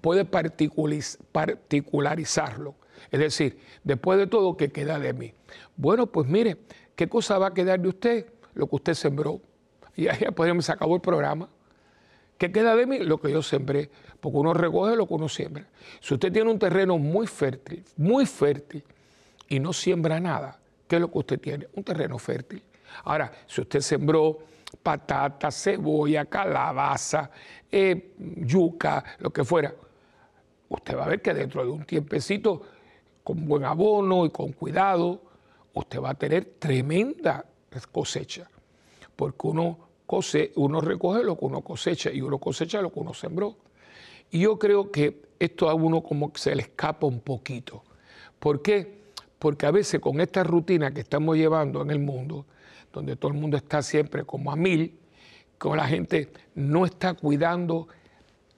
puede 0.00 0.26
particularizarlo. 0.26 2.74
Es 3.10 3.18
decir, 3.18 3.58
después 3.82 4.18
de 4.18 4.26
todo, 4.26 4.56
¿qué 4.56 4.70
queda 4.70 4.98
de 4.98 5.14
mí? 5.14 5.32
Bueno, 5.76 6.06
pues 6.06 6.28
mire, 6.28 6.58
¿qué 7.00 7.08
cosa 7.08 7.38
va 7.38 7.46
a 7.46 7.54
quedar 7.54 7.80
de 7.80 7.88
usted? 7.88 8.26
Lo 8.52 8.66
que 8.66 8.76
usted 8.76 8.92
sembró. 8.92 9.40
Y 9.96 10.08
ahí 10.08 10.18
podríamos, 10.36 10.66
se 10.66 10.72
acabó 10.72 10.96
el 10.96 11.00
programa. 11.00 11.48
¿Qué 12.36 12.52
queda 12.52 12.76
de 12.76 12.84
mí? 12.84 12.98
Lo 12.98 13.18
que 13.18 13.32
yo 13.32 13.40
sembré. 13.40 13.90
Porque 14.20 14.36
uno 14.36 14.52
recoge 14.52 14.96
lo 14.96 15.08
que 15.08 15.14
uno 15.14 15.26
siembra. 15.26 15.66
Si 15.98 16.12
usted 16.12 16.30
tiene 16.30 16.50
un 16.50 16.58
terreno 16.58 16.98
muy 16.98 17.26
fértil, 17.26 17.82
muy 17.96 18.26
fértil, 18.26 18.84
y 19.48 19.58
no 19.58 19.72
siembra 19.72 20.20
nada, 20.20 20.60
¿qué 20.86 20.96
es 20.96 21.00
lo 21.00 21.10
que 21.10 21.18
usted 21.20 21.40
tiene? 21.40 21.68
Un 21.72 21.84
terreno 21.84 22.18
fértil. 22.18 22.62
Ahora, 23.04 23.32
si 23.46 23.62
usted 23.62 23.80
sembró 23.80 24.36
patata, 24.82 25.50
cebolla, 25.50 26.26
calabaza, 26.26 27.30
eh, 27.72 28.12
yuca, 28.44 29.02
lo 29.20 29.30
que 29.30 29.42
fuera, 29.42 29.74
usted 30.68 30.98
va 30.98 31.06
a 31.06 31.08
ver 31.08 31.22
que 31.22 31.32
dentro 31.32 31.64
de 31.64 31.70
un 31.70 31.86
tiempecito, 31.86 32.60
con 33.24 33.46
buen 33.46 33.64
abono 33.64 34.26
y 34.26 34.30
con 34.30 34.52
cuidado, 34.52 35.29
usted 35.74 36.00
va 36.00 36.10
a 36.10 36.14
tener 36.14 36.44
tremenda 36.58 37.44
cosecha. 37.92 38.48
Porque 39.16 39.46
uno, 39.46 39.78
cose, 40.06 40.52
uno 40.56 40.80
recoge 40.80 41.22
lo 41.22 41.38
que 41.38 41.44
uno 41.44 41.60
cosecha 41.62 42.10
y 42.10 42.20
uno 42.20 42.38
cosecha 42.38 42.82
lo 42.82 42.92
que 42.92 43.00
uno 43.00 43.14
sembró. 43.14 43.56
Y 44.30 44.40
yo 44.40 44.58
creo 44.58 44.90
que 44.90 45.22
esto 45.38 45.68
a 45.68 45.74
uno 45.74 46.02
como 46.02 46.32
que 46.32 46.40
se 46.40 46.54
le 46.54 46.62
escapa 46.62 47.06
un 47.06 47.20
poquito. 47.20 47.82
¿Por 48.38 48.62
qué? 48.62 49.00
Porque 49.38 49.66
a 49.66 49.70
veces 49.70 50.00
con 50.00 50.20
esta 50.20 50.44
rutina 50.44 50.92
que 50.92 51.00
estamos 51.00 51.36
llevando 51.36 51.82
en 51.82 51.90
el 51.90 51.98
mundo, 51.98 52.46
donde 52.92 53.16
todo 53.16 53.32
el 53.32 53.38
mundo 53.38 53.56
está 53.56 53.82
siempre 53.82 54.24
como 54.24 54.52
a 54.52 54.56
mil, 54.56 54.98
como 55.58 55.76
la 55.76 55.86
gente 55.86 56.30
no 56.54 56.84
está 56.84 57.14
cuidando 57.14 57.88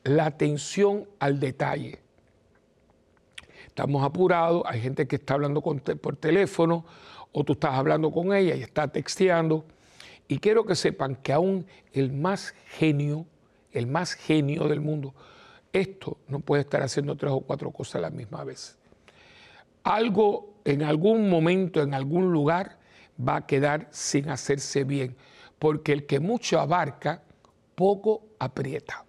la 0.05 0.27
atención 0.27 1.07
al 1.19 1.39
detalle. 1.39 2.02
Estamos 3.73 4.05
apurados, 4.05 4.63
hay 4.67 4.83
gente 4.83 5.09
que 5.09 5.17
está 5.17 5.33
hablando 5.33 5.63
por 5.63 6.17
teléfono 6.17 6.85
o 7.33 7.43
tú 7.43 7.55
estás 7.55 7.73
hablando 7.73 8.11
con 8.11 8.35
ella 8.35 8.55
y 8.55 8.61
está 8.61 8.87
texteando. 8.89 9.65
Y 10.29 10.41
quiero 10.41 10.67
que 10.67 10.75
sepan 10.75 11.17
que 11.17 11.33
aún 11.33 11.65
el 11.95 12.13
más 12.13 12.55
genio, 12.77 13.25
el 13.73 13.87
más 13.87 14.13
genio 14.13 14.69
del 14.69 14.83
mundo, 14.83 15.15
esto 15.73 16.19
no 16.29 16.41
puede 16.41 16.65
estar 16.65 16.83
haciendo 16.83 17.17
tres 17.17 17.33
o 17.33 17.41
cuatro 17.41 17.71
cosas 17.71 17.95
a 17.95 18.01
la 18.01 18.11
misma 18.11 18.45
vez. 18.45 18.77
Algo 19.85 20.53
en 20.67 20.83
algún 20.83 21.31
momento, 21.31 21.81
en 21.81 21.95
algún 21.95 22.31
lugar, 22.31 22.77
va 23.27 23.37
a 23.37 23.47
quedar 23.47 23.89
sin 23.91 24.29
hacerse 24.29 24.85
bien, 24.85 25.17
porque 25.59 25.95
el 25.95 26.05
que 26.05 26.21
mucho 26.21 26.61
abarca, 26.61 27.23
poco 27.75 28.27
aprieta. 28.39 29.07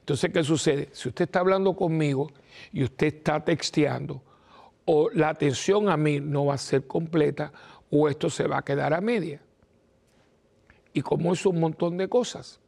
Entonces, 0.00 0.30
¿qué 0.30 0.44
sucede? 0.44 0.90
Si 0.92 1.08
usted 1.08 1.24
está 1.24 1.40
hablando 1.40 1.74
conmigo 1.74 2.30
y 2.72 2.84
usted 2.84 3.08
está 3.08 3.44
texteando, 3.44 4.22
o 4.84 5.10
la 5.10 5.28
atención 5.30 5.88
a 5.88 5.96
mí 5.96 6.20
no 6.20 6.46
va 6.46 6.54
a 6.54 6.58
ser 6.58 6.86
completa, 6.86 7.52
o 7.90 8.08
esto 8.08 8.30
se 8.30 8.46
va 8.46 8.58
a 8.58 8.64
quedar 8.64 8.94
a 8.94 9.00
media. 9.00 9.40
Y 10.92 11.02
como 11.02 11.32
es 11.32 11.44
un 11.46 11.60
montón 11.60 11.96
de 11.96 12.08
cosas. 12.08 12.60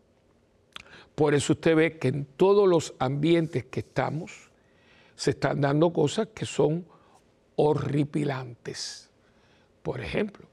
Por 1.14 1.34
eso 1.34 1.52
usted 1.52 1.76
ve 1.76 1.98
que 1.98 2.08
en 2.08 2.24
todos 2.24 2.68
los 2.68 2.94
ambientes 2.98 3.64
que 3.66 3.80
estamos 3.80 4.50
se 5.14 5.30
están 5.30 5.60
dando 5.60 5.92
cosas 5.92 6.28
que 6.34 6.44
son 6.44 6.86
horripilantes. 7.56 9.10
Por 9.82 10.00
ejemplo, 10.00 10.46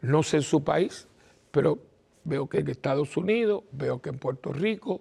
no 0.00 0.22
sé 0.22 0.38
en 0.38 0.42
su 0.42 0.62
país, 0.62 1.08
pero 1.50 1.78
veo 2.24 2.48
que 2.48 2.58
en 2.58 2.68
Estados 2.68 3.16
Unidos, 3.16 3.64
veo 3.72 4.00
que 4.00 4.10
en 4.10 4.18
Puerto 4.18 4.52
Rico, 4.52 5.00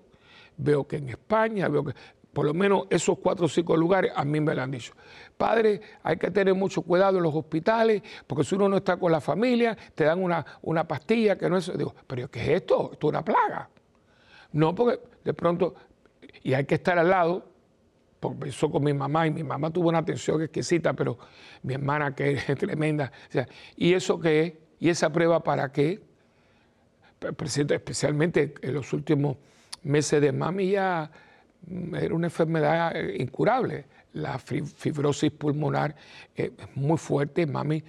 veo 0.57 0.87
que 0.87 0.97
en 0.97 1.09
España, 1.09 1.67
veo 1.67 1.85
que 1.85 1.93
por 2.33 2.45
lo 2.45 2.53
menos 2.53 2.83
esos 2.89 3.17
cuatro 3.19 3.45
o 3.45 3.49
cinco 3.49 3.75
lugares 3.75 4.11
a 4.15 4.23
mí 4.23 4.39
me 4.39 4.53
lo 4.53 4.61
han 4.61 4.71
dicho. 4.71 4.93
Padre, 5.37 5.81
hay 6.03 6.17
que 6.17 6.29
tener 6.31 6.53
mucho 6.53 6.81
cuidado 6.81 7.17
en 7.17 7.23
los 7.23 7.33
hospitales, 7.33 8.03
porque 8.27 8.43
si 8.43 8.55
uno 8.55 8.69
no 8.69 8.77
está 8.77 8.97
con 8.97 9.11
la 9.11 9.21
familia, 9.21 9.77
te 9.95 10.03
dan 10.03 10.21
una, 10.21 10.45
una 10.61 10.87
pastilla 10.87 11.37
que 11.37 11.49
no 11.49 11.57
es... 11.57 11.75
Digo, 11.77 11.95
pero 12.05 12.29
¿qué 12.29 12.41
es 12.41 12.49
esto? 12.61 12.91
Esto 12.93 13.07
es 13.07 13.09
una 13.09 13.23
plaga. 13.23 13.69
No, 14.51 14.75
porque 14.75 14.99
de 15.23 15.33
pronto, 15.33 15.75
y 16.43 16.53
hay 16.53 16.65
que 16.65 16.75
estar 16.75 16.99
al 16.99 17.09
lado, 17.09 17.45
porque 18.19 18.35
empezó 18.35 18.69
con 18.69 18.83
mi 18.83 18.93
mamá 18.93 19.27
y 19.27 19.31
mi 19.31 19.43
mamá 19.43 19.71
tuvo 19.71 19.89
una 19.89 19.99
atención 19.99 20.41
exquisita, 20.41 20.93
pero 20.93 21.17
mi 21.63 21.73
hermana 21.73 22.13
que 22.13 22.33
es 22.33 22.45
tremenda. 22.59 23.11
¿Y 23.75 23.93
eso 23.93 24.19
qué 24.19 24.41
es? 24.41 24.53
¿Y 24.79 24.89
esa 24.89 25.11
prueba 25.11 25.43
para 25.43 25.71
qué? 25.71 26.01
Especialmente 27.21 28.53
en 28.61 28.73
los 28.73 28.93
últimos 28.93 29.37
meses 29.83 30.21
de 30.21 30.31
mami 30.31 30.71
ya 30.71 31.11
era 31.93 32.15
una 32.15 32.27
enfermedad 32.27 32.95
eh, 32.95 33.17
incurable. 33.19 33.85
La 34.13 34.39
fibrosis 34.39 35.31
pulmonar 35.31 35.95
es 36.35 36.51
muy 36.75 36.97
fuerte, 36.97 37.45
mami, 37.45 37.83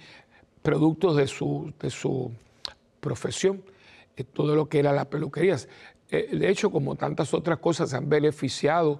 producto 0.61 1.13
de 1.13 1.27
su, 1.27 1.73
de 1.79 1.89
su 1.89 2.31
profesión, 2.99 3.63
eh, 4.15 4.23
todo 4.23 4.55
lo 4.55 4.69
que 4.69 4.79
era 4.79 4.93
la 4.93 5.09
peluquería. 5.09 5.57
Eh, 6.09 6.29
de 6.31 6.49
hecho, 6.49 6.69
como 6.69 6.95
tantas 6.95 7.33
otras 7.33 7.57
cosas, 7.59 7.89
se 7.89 7.97
han 7.97 8.07
beneficiado 8.07 8.99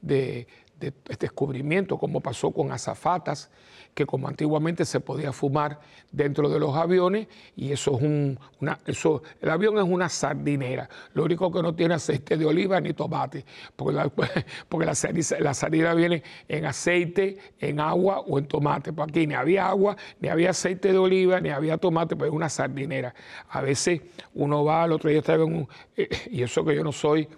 de, 0.00 0.46
de 0.90 1.16
descubrimiento, 1.18 1.96
como 1.98 2.20
pasó 2.20 2.50
con 2.50 2.72
azafatas, 2.72 3.50
que 3.94 4.06
como 4.06 4.28
antiguamente 4.28 4.84
se 4.84 5.00
podía 5.00 5.32
fumar 5.32 5.80
dentro 6.10 6.48
de 6.48 6.58
los 6.58 6.74
aviones, 6.74 7.28
y 7.56 7.72
eso 7.72 7.96
es 7.96 8.02
un, 8.02 8.38
una, 8.60 8.78
eso, 8.86 9.22
el 9.40 9.50
avión 9.50 9.76
es 9.76 9.84
una 9.84 10.08
sardinera, 10.08 10.88
lo 11.14 11.24
único 11.24 11.52
que 11.52 11.62
no 11.62 11.74
tiene 11.74 11.94
aceite 11.94 12.36
de 12.36 12.46
oliva 12.46 12.80
ni 12.80 12.94
tomate, 12.94 13.44
porque 13.76 13.94
la, 13.94 14.08
porque 14.68 14.86
la, 14.86 14.94
la 15.40 15.54
sardina 15.54 15.94
viene 15.94 16.22
en 16.48 16.64
aceite, 16.64 17.38
en 17.58 17.80
agua 17.80 18.20
o 18.20 18.38
en 18.38 18.46
tomate, 18.46 18.92
pues 18.92 19.08
aquí 19.08 19.26
ni 19.26 19.34
había 19.34 19.68
agua, 19.68 19.96
ni 20.20 20.28
había 20.28 20.50
aceite 20.50 20.92
de 20.92 20.98
oliva, 20.98 21.40
ni 21.40 21.50
había 21.50 21.76
tomate, 21.76 22.16
pues 22.16 22.30
es 22.30 22.34
una 22.34 22.48
sardinera. 22.48 23.14
A 23.50 23.60
veces 23.60 24.00
uno 24.34 24.64
va, 24.64 24.84
al 24.84 24.92
otro 24.92 25.10
día 25.10 25.18
estaba 25.18 25.44
en 25.44 25.54
un, 25.54 25.68
eh, 25.96 26.08
y 26.30 26.42
eso 26.42 26.64
que 26.64 26.74
yo 26.74 26.82
no 26.82 26.92
soy 26.92 27.28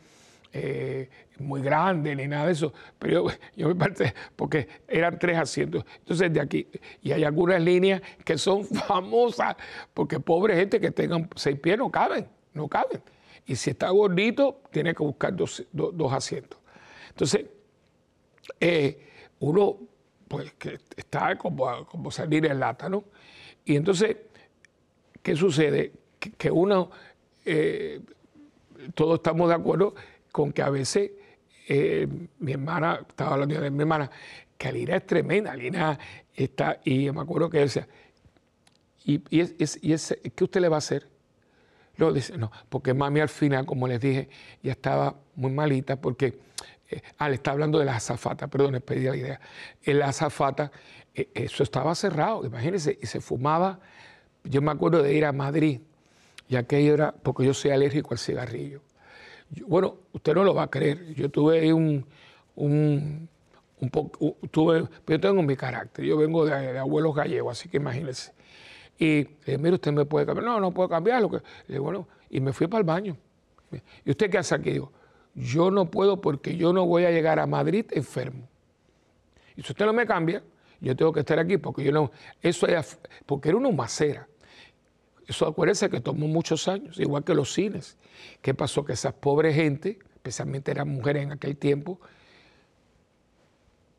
eh, 0.56 1.11
muy 1.40 1.62
grande 1.62 2.14
ni 2.14 2.28
nada 2.28 2.46
de 2.46 2.52
eso, 2.52 2.73
pero 2.96 3.26
yo, 3.56 3.68
me 3.68 3.75
parece, 3.75 4.14
porque 4.37 4.68
eran 4.87 5.18
tres 5.18 5.37
asientos. 5.37 5.84
Entonces 5.99 6.32
de 6.32 6.40
aquí, 6.40 6.68
y 7.02 7.11
hay 7.11 7.25
algunas 7.25 7.61
líneas 7.61 8.00
que 8.25 8.38
son 8.38 8.64
famosas, 8.87 9.56
porque 9.92 10.20
pobre 10.20 10.54
gente 10.54 10.80
que 10.80 10.92
tengan 10.92 11.28
seis 11.34 11.58
pies 11.58 11.76
no 11.76 11.90
caben, 11.90 12.28
no 12.52 12.68
caben. 12.68 13.02
Y 13.46 13.56
si 13.56 13.70
está 13.70 13.90
gordito, 13.90 14.62
tiene 14.70 14.94
que 14.94 15.02
buscar 15.02 15.34
dos, 15.34 15.66
asientos. 16.12 16.61
Entonces, 17.08 17.46
eh, 18.61 19.08
uno, 19.40 19.78
pues 20.28 20.52
que 20.52 20.78
está 20.96 21.37
como, 21.37 21.84
como 21.87 22.12
salir 22.12 22.46
en 22.46 22.61
lata. 22.61 22.88
Y 23.64 23.75
entonces, 23.75 24.16
¿qué 25.20 25.34
sucede? 25.34 25.92
Que, 26.38 26.50
uno, 26.50 26.90
eh, 27.44 28.00
todos 28.94 29.16
estamos 29.16 29.49
de 29.49 29.54
acuerdo 29.56 29.94
con 30.35 30.53
que 30.53 30.62
a 30.62 30.69
veces 30.69 31.12
eh, 31.69 32.09
mi 32.41 32.50
hermana, 32.50 32.99
estaba 33.09 33.35
hablando 33.35 33.61
de 33.61 33.71
mi 33.71 33.83
hermana, 33.83 34.11
que 34.59 34.67
Alina 34.67 34.97
es 34.97 35.07
tremenda, 35.07 35.53
Alina 35.53 35.97
está, 36.35 36.81
y 36.83 37.09
me 37.12 37.21
acuerdo 37.21 37.49
que 37.49 37.61
decía, 37.61 37.87
¿y, 39.05 39.23
es, 39.31 39.79
y 39.81 39.93
es, 39.93 40.19
qué 40.35 40.43
usted 40.43 40.61
le 40.61 40.69
va 40.69 40.75
a 40.75 40.79
hacer? 40.79 41.07
Luego 41.99 42.12
dice, 42.12 42.37
no, 42.37 42.50
porque 42.69 42.93
mami 42.95 43.21
al 43.21 43.29
final, 43.29 43.64
como 43.64 43.87
les 43.87 44.00
dije, 44.00 44.29
ya 44.61 44.73
estaba 44.73 45.14
muy 45.37 45.53
malita 45.53 46.00
porque, 46.00 46.37
eh, 46.91 47.00
ah, 47.19 47.29
le 47.29 47.37
está 47.37 47.53
hablando 47.53 47.79
de 47.79 47.85
la 47.85 47.95
azafata, 47.95 48.49
perdón, 48.49 48.73
les 48.73 48.83
pedí 48.83 49.05
la 49.05 49.14
idea. 49.14 49.41
En 49.85 50.00
la 50.00 50.09
azafata, 50.09 50.73
eh, 51.14 51.29
eso 51.33 51.62
estaba 51.62 51.95
cerrado, 51.95 52.45
imagínense, 52.45 52.99
y 53.00 53.07
se 53.07 53.21
fumaba. 53.21 53.79
Yo 54.43 54.61
me 54.62 54.73
acuerdo 54.73 55.00
de 55.00 55.14
ir 55.14 55.26
a 55.26 55.33
Madrid, 55.33 55.81
y 56.49 56.57
aquello 56.57 56.93
era, 56.93 57.12
porque 57.12 57.45
yo 57.45 57.55
soy 57.55 57.71
alérgico 57.71 58.14
al 58.14 58.19
cigarrillo 58.19 58.83
bueno, 59.62 59.99
usted 60.12 60.34
no 60.34 60.44
lo 60.44 60.54
va 60.54 60.64
a 60.64 60.70
creer. 60.70 61.14
Yo 61.14 61.30
tuve 61.30 61.73
un, 61.73 62.04
un, 62.56 63.28
un 63.80 63.90
poco, 63.90 64.37
tuve, 64.50 64.88
yo 65.06 65.20
tengo 65.20 65.42
mi 65.42 65.56
carácter. 65.56 66.04
Yo 66.04 66.16
vengo 66.16 66.44
de, 66.44 66.78
abuelos 66.78 67.14
gallegos, 67.14 67.58
así 67.58 67.68
que 67.68 67.76
imagínese. 67.76 68.32
Y 68.99 69.25
le 69.25 69.28
dije, 69.44 69.58
mire, 69.58 69.75
usted 69.75 69.92
me 69.92 70.04
puede 70.04 70.26
cambiar. 70.26 70.46
No, 70.46 70.61
no 70.61 70.73
puedo 70.73 70.88
cambiarlo. 70.88 71.30
Le 71.66 71.78
bueno, 71.78 72.08
y 72.30 72.40
me 72.40 72.52
fui 72.52 72.66
para 72.66 72.80
el 72.80 72.87
baño. 72.87 73.16
¿Y 74.04 74.11
usted 74.11 74.30
qué 74.30 74.38
hace 74.38 74.54
aquí? 74.54 74.70
Digo, 74.70 74.92
yo 75.34 75.70
no 75.70 75.90
puedo 75.90 76.20
porque 76.20 76.56
yo 76.56 76.73
no 76.73 76.87
voy 76.87 77.04
a 77.04 77.11
llegar 77.11 77.38
a 77.38 77.46
Madrid 77.46 77.87
enfermo. 77.90 78.49
Y 79.56 79.62
si 79.62 79.73
usted 79.73 79.84
no 79.87 79.92
me 79.92 80.06
cambia, 80.06 80.42
yo 80.80 80.94
tengo 80.94 81.12
que 81.12 81.20
estar 81.20 81.38
aquí 81.38 81.58
porque 81.58 81.82
yo 81.82 81.92
no. 81.92 82.11
Eso 82.40 82.66
es. 82.66 82.99
Porque 83.26 83.49
era 83.49 83.58
una 83.58 83.70
macera. 83.70 84.28
Eso 85.26 85.47
acuérdense 85.47 85.88
que 85.88 86.00
tomó 86.00 86.26
muchos 86.28 86.69
años, 86.69 86.99
igual 87.00 87.25
que 87.25 87.35
los 87.35 87.52
cines. 87.52 87.97
¿Qué 88.43 88.54
pasó? 88.54 88.85
Que 88.85 88.93
esas 88.93 89.14
pobres 89.14 89.54
gente, 89.54 89.99
especialmente 90.16 90.71
eran 90.71 90.88
mujeres 90.88 91.23
en 91.23 91.33
aquel 91.33 91.57
tiempo, 91.57 91.99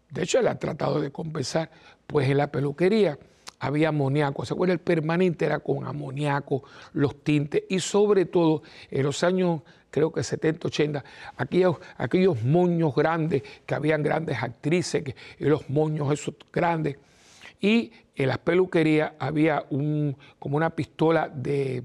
de 0.10 0.24
hecho 0.24 0.40
él 0.40 0.48
ha 0.48 0.58
tratado 0.58 1.02
de 1.02 1.12
compensar, 1.12 1.70
pues 2.08 2.30
en 2.30 2.38
la 2.38 2.52
peluquería 2.52 3.18
había 3.60 3.90
amoníaco. 3.90 4.46
¿Se 4.46 4.54
acuerdan? 4.54 4.76
El 4.76 4.80
permanente 4.80 5.46
era 5.46 5.60
con 5.60 5.86
amoníaco, 5.86 6.64
los 6.94 7.24
tintes 7.24 7.64
y 7.70 7.80
sobre 7.80 8.26
todo 8.26 8.64
en 8.92 9.04
los 9.04 9.24
años, 9.24 9.62
creo 9.90 10.12
que 10.12 10.24
70, 10.24 10.68
80, 10.68 11.04
aquellos, 11.38 11.78
aquellos 11.98 12.42
moños 12.44 12.96
grandes, 12.96 13.44
que 13.66 13.76
habían 13.76 14.04
grandes 14.04 14.42
actrices, 14.42 15.04
que, 15.04 15.16
y 15.40 15.46
los 15.46 15.70
moños 15.70 16.12
esos 16.14 16.36
grandes. 16.54 16.98
Y 17.60 17.92
en 18.16 18.28
las 18.28 18.38
peluquerías 18.38 19.14
había 19.20 19.66
un, 19.70 20.18
como 20.40 20.58
una 20.58 20.70
pistola 20.70 21.30
de, 21.30 21.84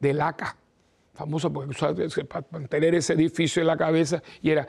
laca, 0.00 0.56
famosa 1.14 1.50
porque 1.50 2.24
para 2.24 2.46
mantener 2.50 2.94
ese 2.94 3.14
edificio 3.14 3.60
en 3.60 3.68
la 3.68 3.76
cabeza, 3.76 4.22
y 4.40 4.50
era... 4.50 4.66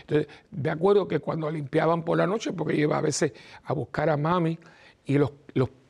Entonces, 0.00 0.28
me 0.50 0.70
acuerdo 0.70 1.06
que 1.06 1.18
cuando 1.18 1.50
limpiaban 1.50 2.02
por 2.02 2.16
la 2.16 2.26
noche, 2.26 2.52
porque 2.52 2.74
yo 2.74 2.82
iba 2.84 2.96
a 2.96 3.02
veces 3.02 3.32
a 3.64 3.72
buscar 3.74 4.08
a 4.08 4.16
mami, 4.16 4.58
y 5.04 5.18
los, 5.18 5.32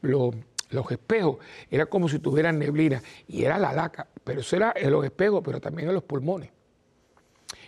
los, 0.03 0.35
espejos, 0.90 1.38
era 1.71 1.87
como 1.87 2.09
si 2.09 2.19
tuvieran 2.19 2.59
neblina, 2.59 3.03
y 3.29 3.45
era 3.45 3.59
la 3.59 3.73
laca, 3.73 4.09
pero 4.25 4.40
eso 4.40 4.57
era 4.57 4.73
en 4.75 4.90
los 4.90 5.05
espejos, 5.05 5.43
pero 5.45 5.61
también 5.61 5.88
en 5.88 5.95
los 5.95 6.03
pulmones. 6.03 6.51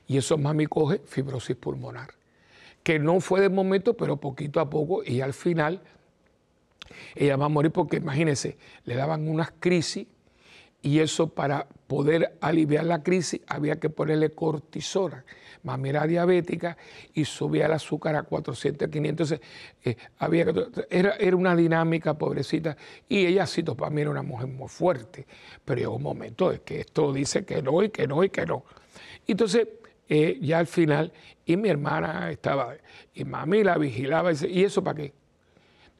Y 0.09 0.16
eso 0.16 0.37
mami 0.38 0.66
coge 0.66 1.01
fibrosis 1.05 1.57
pulmonar 1.57 2.19
que 2.83 2.99
no 2.99 3.21
fue 3.21 3.40
de 3.40 3.49
momento, 3.49 3.97
pero 3.97 4.16
poquito 4.16 4.61
a 4.61 4.71
poco, 4.71 5.03
y 5.05 5.21
al 5.21 5.33
final 5.33 5.83
ella 7.14 7.37
va 7.37 7.47
a 7.47 7.49
morir 7.49 7.71
porque 7.71 7.99
imagínense, 7.99 8.57
le 8.85 8.95
daban 8.95 9.29
unas 9.29 9.53
crisis 9.59 10.07
y 10.83 11.01
eso 11.01 11.29
para 11.29 11.66
poder 11.87 12.38
aliviar 12.40 12.85
la 12.85 13.03
crisis 13.03 13.40
había 13.47 13.79
que 13.79 13.90
ponerle 13.90 14.31
cortisona. 14.31 15.25
Mami 15.62 15.90
era 15.90 16.07
diabética 16.07 16.79
y 17.12 17.27
subía 17.27 17.66
el 17.66 17.73
azúcar 17.73 18.16
a 18.16 18.23
400, 18.23 18.88
500. 18.88 19.33
Entonces, 19.33 19.99
había 20.19 20.47
era, 20.88 21.16
era, 21.16 21.37
una 21.37 21.55
dinámica, 21.55 22.14
pobrecita. 22.14 22.79
Y 23.09 23.27
ella 23.27 23.47
sí, 23.47 23.62
para 23.62 23.90
mí 23.90 24.01
era 24.01 24.11
una 24.11 24.23
mujer 24.23 24.47
muy 24.47 24.69
fuerte. 24.69 25.27
Pero 25.64 25.81
llegó 25.81 25.97
un 25.97 26.03
momento 26.03 26.51
de 26.51 26.62
que 26.62 26.81
esto 26.81 27.12
dice 27.12 27.45
que 27.45 27.61
no 27.61 27.83
y 27.83 27.90
que 27.90 28.07
no 28.07 28.25
y 28.25 28.31
que 28.31 28.47
no. 28.47 28.64
Entonces, 29.27 29.69
eh, 30.12 30.40
ya 30.42 30.59
al 30.59 30.66
final, 30.66 31.12
y 31.46 31.57
mi 31.57 31.68
hermana 31.68 32.33
estaba, 32.33 32.75
y 33.14 33.25
mami 33.25 33.62
la 33.62 33.79
vigilaba, 33.79 34.33
y 34.33 34.64
eso 34.64 34.83
para 34.83 34.96
qué. 34.96 35.12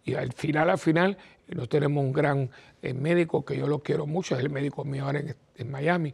Y 0.05 0.15
al 0.15 0.33
final, 0.33 0.69
al 0.69 0.79
final, 0.79 1.17
no 1.47 1.69
tenemos 1.69 2.03
un 2.03 2.13
gran 2.13 2.51
eh, 2.83 2.93
médico 2.93 3.45
que 3.45 3.57
yo 3.57 3.69
lo 3.69 3.79
quiero 3.79 4.09
mucho, 4.09 4.35
es 4.35 4.41
el 4.41 4.51
médico 4.51 4.85
mío 4.85 5.05
ahora 5.05 5.23
en, 5.55 5.71
Miami, 5.71 6.13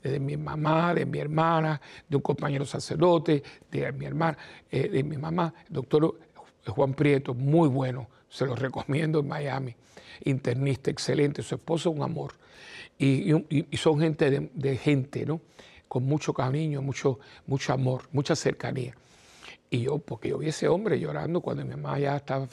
de 0.00 0.20
mi 0.20 0.36
mamá, 0.36 0.94
de 0.94 1.06
mi 1.06 1.18
hermana, 1.18 1.80
de 2.08 2.14
un 2.14 2.22
compañero 2.22 2.64
sacerdote, 2.64 3.42
de 3.68 3.90
mi 3.90 4.04
hermana, 4.04 4.38
eh, 4.70 4.88
de 4.88 5.02
mi 5.02 5.16
mamá, 5.16 5.52
doctor 5.68 6.16
Juan 6.68 6.94
Prieto, 6.94 7.34
muy 7.34 7.68
bueno, 7.68 8.06
se 8.28 8.46
lo 8.46 8.54
recomiendo 8.54 9.18
en 9.18 9.26
Miami, 9.26 9.74
internista 10.22 10.88
excelente, 10.88 11.42
su 11.42 11.56
esposo 11.56 11.90
un 11.90 12.04
amor. 12.04 12.34
Y, 12.96 13.32
son 13.72 13.98
gente 13.98 14.50
de 14.54 14.76
gente, 14.76 15.26
¿no? 15.26 15.40
Con 15.94 16.06
mucho 16.06 16.34
cariño, 16.34 16.82
mucho, 16.82 17.20
mucho 17.46 17.72
amor, 17.72 18.08
mucha 18.10 18.34
cercanía. 18.34 18.96
Y 19.70 19.82
yo, 19.82 19.98
porque 19.98 20.30
yo 20.30 20.38
vi 20.38 20.48
ese 20.48 20.66
hombre 20.66 20.98
llorando 20.98 21.40
cuando 21.40 21.64
mi 21.64 21.70
mamá 21.70 22.00
ya 22.00 22.16
estaba, 22.16 22.48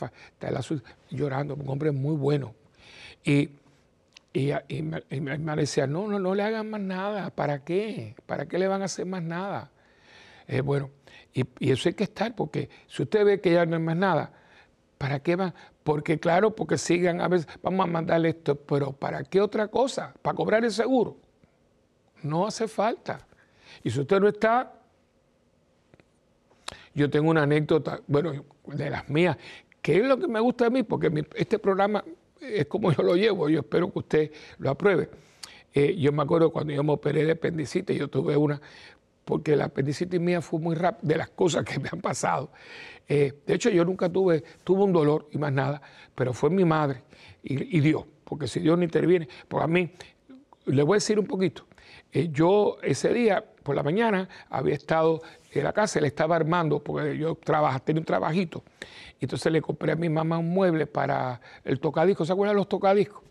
llorando, 1.10 1.56
un 1.56 1.68
hombre 1.68 1.90
muy 1.90 2.16
bueno. 2.16 2.54
Y, 3.24 3.50
y, 4.32 4.54
mi 4.84 5.32
hermana 5.32 5.56
decía, 5.56 5.88
no, 5.88 6.08
no, 6.08 6.20
no 6.20 6.36
le 6.36 6.44
hagan 6.44 6.70
más 6.70 6.82
nada, 6.82 7.32
¿para 7.32 7.64
qué? 7.64 8.14
¿Para 8.28 8.46
qué 8.46 8.60
le 8.60 8.68
van 8.68 8.84
a 8.84 8.86
hacer 8.86 9.08
más 9.08 9.24
nada? 9.24 9.72
Eh, 10.48 10.62
bueno, 10.62 10.92
y, 11.34 11.44
y, 11.58 11.72
eso 11.72 11.90
hay 11.90 11.96
que 11.96 12.04
estar, 12.04 12.36
porque 12.36 12.70
si 12.86 13.02
usted 13.02 13.26
ve 13.26 13.42
que 13.42 13.54
ya 13.54 13.66
no 13.66 13.76
hay 13.76 13.82
más 13.82 13.98
nada, 13.98 14.34
¿para 15.00 15.20
qué 15.20 15.36
van? 15.36 15.56
Porque 15.84 16.20
claro, 16.20 16.56
porque 16.56 16.78
sigan 16.78 17.22
a 17.22 17.28
veces, 17.28 17.48
vamos 17.64 17.88
a 17.88 17.90
mandarle 17.90 18.30
esto, 18.30 18.56
pero 18.56 18.92
¿para 18.92 19.24
qué 19.24 19.42
otra 19.42 19.68
cosa? 19.68 20.14
¿Para 20.22 20.36
cobrar 20.36 20.64
el 20.64 20.72
seguro? 20.72 21.18
No 22.22 22.46
hace 22.46 22.68
falta. 22.68 23.26
Y 23.84 23.90
si 23.90 24.00
usted 24.00 24.20
no 24.20 24.28
está, 24.28 24.74
yo 26.94 27.10
tengo 27.10 27.30
una 27.30 27.44
anécdota, 27.44 28.02
bueno, 28.08 28.46
de 28.66 28.90
las 28.90 29.10
mías, 29.10 29.38
que 29.82 29.98
es 29.98 30.06
lo 30.06 30.18
que 30.18 30.28
me 30.28 30.40
gusta 30.40 30.66
de 30.66 30.72
mí, 30.72 30.84
porque 30.84 31.26
este 31.36 31.60
programa 31.60 32.04
es 32.40 32.66
como 32.68 32.92
yo 32.92 33.04
lo 33.04 33.16
llevo, 33.16 33.50
yo 33.50 33.60
espero 33.60 33.92
que 33.92 34.00
usted 34.00 34.32
lo 34.58 34.70
apruebe. 34.70 35.10
Eh, 35.74 35.96
yo 35.98 36.12
me 36.12 36.24
acuerdo 36.24 36.52
cuando 36.52 36.74
yo 36.74 36.84
me 36.84 36.92
operé 36.92 37.24
de 37.26 37.32
apendicitis, 37.32 37.98
yo 37.98 38.10
tuve 38.10 38.36
una, 38.36 38.62
porque 39.24 39.56
la 39.56 39.66
apendicitis 39.66 40.20
mía 40.20 40.42
fue 40.42 40.60
muy 40.60 40.76
rápida, 40.76 41.08
de 41.08 41.18
las 41.18 41.30
cosas 41.30 41.64
que 41.64 41.80
me 41.80 41.90
han 41.92 42.02
pasado. 42.02 42.52
Eh, 43.08 43.34
de 43.46 43.54
hecho, 43.54 43.70
yo 43.70 43.86
nunca 43.86 44.10
tuve, 44.10 44.44
tuve 44.64 44.84
un 44.84 44.92
dolor 44.92 45.28
y 45.32 45.38
más 45.38 45.54
nada, 45.54 45.82
pero 46.16 46.34
fue 46.34 46.50
mi 46.50 46.66
madre 46.66 47.04
y, 47.44 47.78
y 47.78 47.80
Dios, 47.80 48.04
porque 48.24 48.48
si 48.48 48.60
Dios 48.60 48.78
no 48.78 48.84
interviene, 48.84 49.28
pues 49.48 49.64
a 49.64 49.68
mí, 49.68 49.92
le 50.66 50.84
voy 50.84 50.96
a 50.96 50.98
decir 50.98 51.20
un 51.20 51.26
poquito, 51.26 51.66
eh, 52.12 52.30
yo 52.32 52.78
ese 52.82 53.14
día, 53.14 53.44
por 53.64 53.76
la 53.76 53.84
mañana, 53.84 54.28
había 54.50 54.76
estado 54.76 55.22
en 55.52 55.64
la 55.64 55.74
casa, 55.74 56.00
le 56.00 56.08
estaba 56.08 56.36
armando, 56.36 56.80
porque 56.80 57.18
yo 57.18 57.36
trabajo, 57.36 57.80
tenía 57.80 58.02
un 58.02 58.06
trabajito. 58.06 58.64
Y 59.20 59.26
entonces 59.26 59.52
le 59.52 59.62
compré 59.62 59.92
a 59.92 59.96
mi 59.96 60.10
mamá 60.10 60.38
un 60.38 60.50
mueble 60.50 60.88
para 60.88 61.40
el 61.64 61.80
tocadisco. 61.80 62.26
¿Se 62.26 62.34
acuerdan 62.34 62.56
los 62.56 62.68
tocadiscos? 62.68 63.24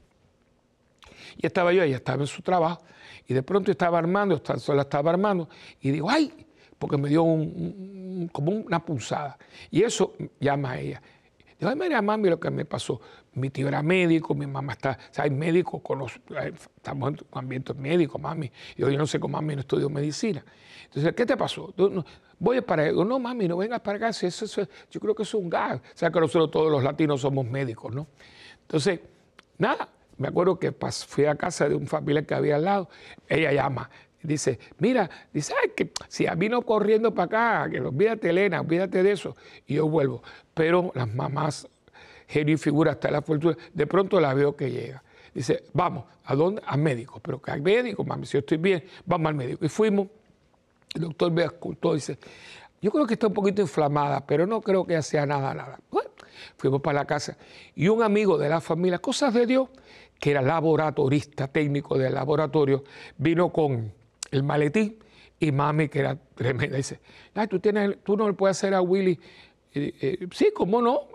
Y 1.36 1.46
estaba 1.46 1.72
yo, 1.72 1.82
ella 1.82 1.96
estaba 1.96 2.22
en 2.22 2.26
su 2.26 2.42
trabajo, 2.42 2.82
y 3.26 3.34
de 3.34 3.42
pronto 3.42 3.70
estaba 3.70 3.98
armando, 3.98 4.40
la 4.74 4.82
estaba 4.82 5.10
armando, 5.10 5.48
y 5.80 5.90
digo, 5.90 6.10
¡ay! 6.10 6.46
Porque 6.78 6.96
me 6.96 7.08
dio 7.08 7.22
como 8.32 8.52
una 8.52 8.84
punzada. 8.84 9.38
Y 9.70 9.82
eso 9.82 10.14
llama 10.40 10.72
a 10.72 10.80
ella. 10.80 11.02
Digo, 11.60 11.70
ay, 11.70 11.76
mira, 11.76 12.00
mami, 12.00 12.30
lo 12.30 12.40
que 12.40 12.50
me 12.50 12.64
pasó 12.64 13.00
mi 13.34 13.50
tío 13.50 13.68
era 13.68 13.82
médico, 13.82 14.34
mi 14.34 14.46
mamá 14.46 14.72
está, 14.72 14.98
o 15.10 15.14
sea, 15.14 15.24
hay 15.24 15.30
médicos, 15.30 15.82
estamos 16.76 17.10
en 17.10 17.18
un 17.30 17.38
ambiente 17.38 17.74
médico, 17.74 18.18
mami. 18.18 18.50
Yo, 18.76 18.88
yo 18.88 18.98
no 18.98 19.06
sé 19.06 19.20
cómo 19.20 19.36
mami 19.36 19.54
no 19.54 19.60
estudió 19.60 19.88
medicina. 19.88 20.44
Entonces, 20.84 21.14
¿qué 21.14 21.24
te 21.24 21.36
pasó? 21.36 21.72
voy 22.38 22.60
para 22.62 22.84
allá. 22.84 23.04
No, 23.04 23.18
mami, 23.18 23.46
no 23.46 23.58
vengas 23.58 23.80
para 23.80 23.98
acá. 23.98 24.08
Eso, 24.08 24.26
eso, 24.26 24.62
yo 24.90 25.00
creo 25.00 25.14
que 25.14 25.22
es 25.22 25.34
un 25.34 25.48
gas. 25.48 25.76
O 25.76 25.82
sea, 25.94 26.10
que 26.10 26.18
nosotros 26.18 26.50
todos 26.50 26.72
los 26.72 26.82
latinos 26.82 27.20
somos 27.20 27.46
médicos, 27.46 27.94
¿no? 27.94 28.08
Entonces, 28.62 29.00
nada, 29.58 29.88
me 30.16 30.28
acuerdo 30.28 30.58
que 30.58 30.72
fui 31.06 31.26
a 31.26 31.36
casa 31.36 31.68
de 31.68 31.74
un 31.74 31.86
familiar 31.86 32.26
que 32.26 32.34
había 32.34 32.56
al 32.56 32.64
lado. 32.64 32.88
Ella 33.28 33.52
llama, 33.52 33.90
dice, 34.22 34.58
mira, 34.78 35.08
dice, 35.32 35.54
ay, 35.62 35.70
que 35.76 35.92
si 36.08 36.26
vino 36.36 36.62
corriendo 36.62 37.14
para 37.14 37.62
acá, 37.62 37.70
que 37.70 37.80
olvídate 37.80 38.30
Elena, 38.30 38.60
olvídate 38.60 39.02
de 39.02 39.12
eso, 39.12 39.36
y 39.66 39.74
yo 39.74 39.88
vuelvo. 39.88 40.22
Pero 40.54 40.92
las 40.94 41.12
mamás, 41.12 41.68
genio 42.26 42.54
y 42.54 42.58
figura 42.58 42.92
hasta 42.92 43.10
la 43.10 43.22
fortuna, 43.22 43.56
de 43.72 43.86
pronto 43.86 44.20
la 44.20 44.34
veo 44.34 44.56
que 44.56 44.70
llega. 44.70 45.02
Dice, 45.34 45.64
vamos, 45.72 46.04
¿a 46.24 46.34
dónde? 46.34 46.62
Al 46.66 46.80
médico. 46.80 47.20
Pero 47.20 47.40
que 47.40 47.50
al 47.50 47.62
médico, 47.62 48.04
mami, 48.04 48.26
si 48.26 48.32
yo 48.32 48.38
estoy 48.40 48.58
bien, 48.58 48.84
vamos 49.06 49.28
al 49.28 49.34
médico. 49.34 49.64
Y 49.64 49.68
fuimos, 49.68 50.08
el 50.94 51.02
doctor 51.02 51.30
me 51.30 51.44
escuchó 51.44 51.92
y 51.92 51.96
dice, 51.96 52.18
yo 52.82 52.90
creo 52.90 53.06
que 53.06 53.14
está 53.14 53.26
un 53.28 53.34
poquito 53.34 53.62
inflamada, 53.62 54.26
pero 54.26 54.46
no 54.46 54.60
creo 54.60 54.86
que 54.86 55.00
sea 55.02 55.26
nada, 55.26 55.54
nada. 55.54 55.78
Bueno, 55.90 56.10
fuimos 56.56 56.80
para 56.80 57.00
la 57.00 57.04
casa 57.06 57.36
y 57.74 57.88
un 57.88 58.02
amigo 58.02 58.38
de 58.38 58.48
la 58.48 58.60
familia, 58.60 58.98
cosas 58.98 59.34
de 59.34 59.46
Dios, 59.46 59.68
que 60.18 60.32
era 60.32 60.42
laboratorista, 60.42 61.48
técnico 61.48 61.96
del 61.96 62.14
laboratorio, 62.14 62.84
vino 63.16 63.50
con 63.50 63.92
el 64.30 64.42
maletín 64.42 64.98
y 65.38 65.52
mami, 65.52 65.88
que 65.88 66.00
era 66.00 66.16
tremenda, 66.34 66.76
dice, 66.76 67.00
Ay, 67.34 67.46
¿tú, 67.46 67.58
tienes, 67.58 67.96
tú 68.04 68.16
no 68.16 68.28
le 68.28 68.34
puedes 68.34 68.56
hacer 68.56 68.74
a 68.74 68.82
Willy. 68.82 69.18
Eh, 69.72 70.26
sí, 70.32 70.50
¿cómo 70.54 70.82
no? 70.82 71.08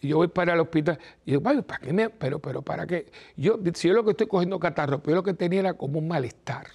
Yo 0.00 0.18
voy 0.18 0.28
para 0.28 0.54
el 0.54 0.60
hospital 0.60 0.98
y 1.24 1.32
digo, 1.32 1.42
¿para 1.42 1.80
qué 1.80 1.92
me? 1.92 2.08
Pero, 2.10 2.38
pero, 2.38 2.62
¿para 2.62 2.86
qué? 2.86 3.06
Yo, 3.36 3.58
si 3.74 3.88
yo 3.88 3.94
lo 3.94 4.04
que 4.04 4.12
estoy 4.12 4.26
cogiendo 4.26 4.58
catarro, 4.58 5.00
pero 5.00 5.12
yo 5.12 5.16
lo 5.16 5.22
que 5.22 5.34
tenía 5.34 5.60
era 5.60 5.74
como 5.74 5.98
un 5.98 6.06
malestar. 6.06 6.66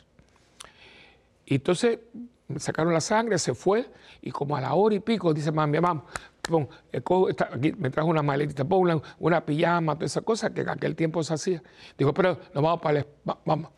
Y 1.46 1.56
entonces 1.56 2.00
me 2.48 2.60
sacaron 2.60 2.94
la 2.94 3.02
sangre, 3.02 3.38
se 3.38 3.54
fue, 3.54 3.90
y 4.22 4.32
como 4.32 4.56
a 4.56 4.62
la 4.62 4.74
hora 4.74 4.96
y 4.96 5.00
pico, 5.00 5.34
dice, 5.34 5.52
mami, 5.52 5.80
vamos, 5.80 6.04
pon, 6.42 6.68
aquí, 6.92 7.74
me 7.78 7.90
trajo 7.90 8.10
una 8.10 8.22
maletita, 8.22 8.66
pon 8.66 8.82
una, 8.82 9.02
una, 9.20 9.46
pijama, 9.46 9.96
toda 9.96 10.06
esa 10.06 10.22
cosa 10.22 10.54
que 10.54 10.62
en 10.62 10.70
aquel 10.70 10.96
tiempo 10.96 11.24
se 11.24 11.34
hacía. 11.34 11.64
Dijo, 11.98 12.14
pero 12.14 12.38
nos 12.54 12.64
vamos 12.64 12.82
para 12.82 13.00
el, 13.00 13.08
vamos. 13.46 13.72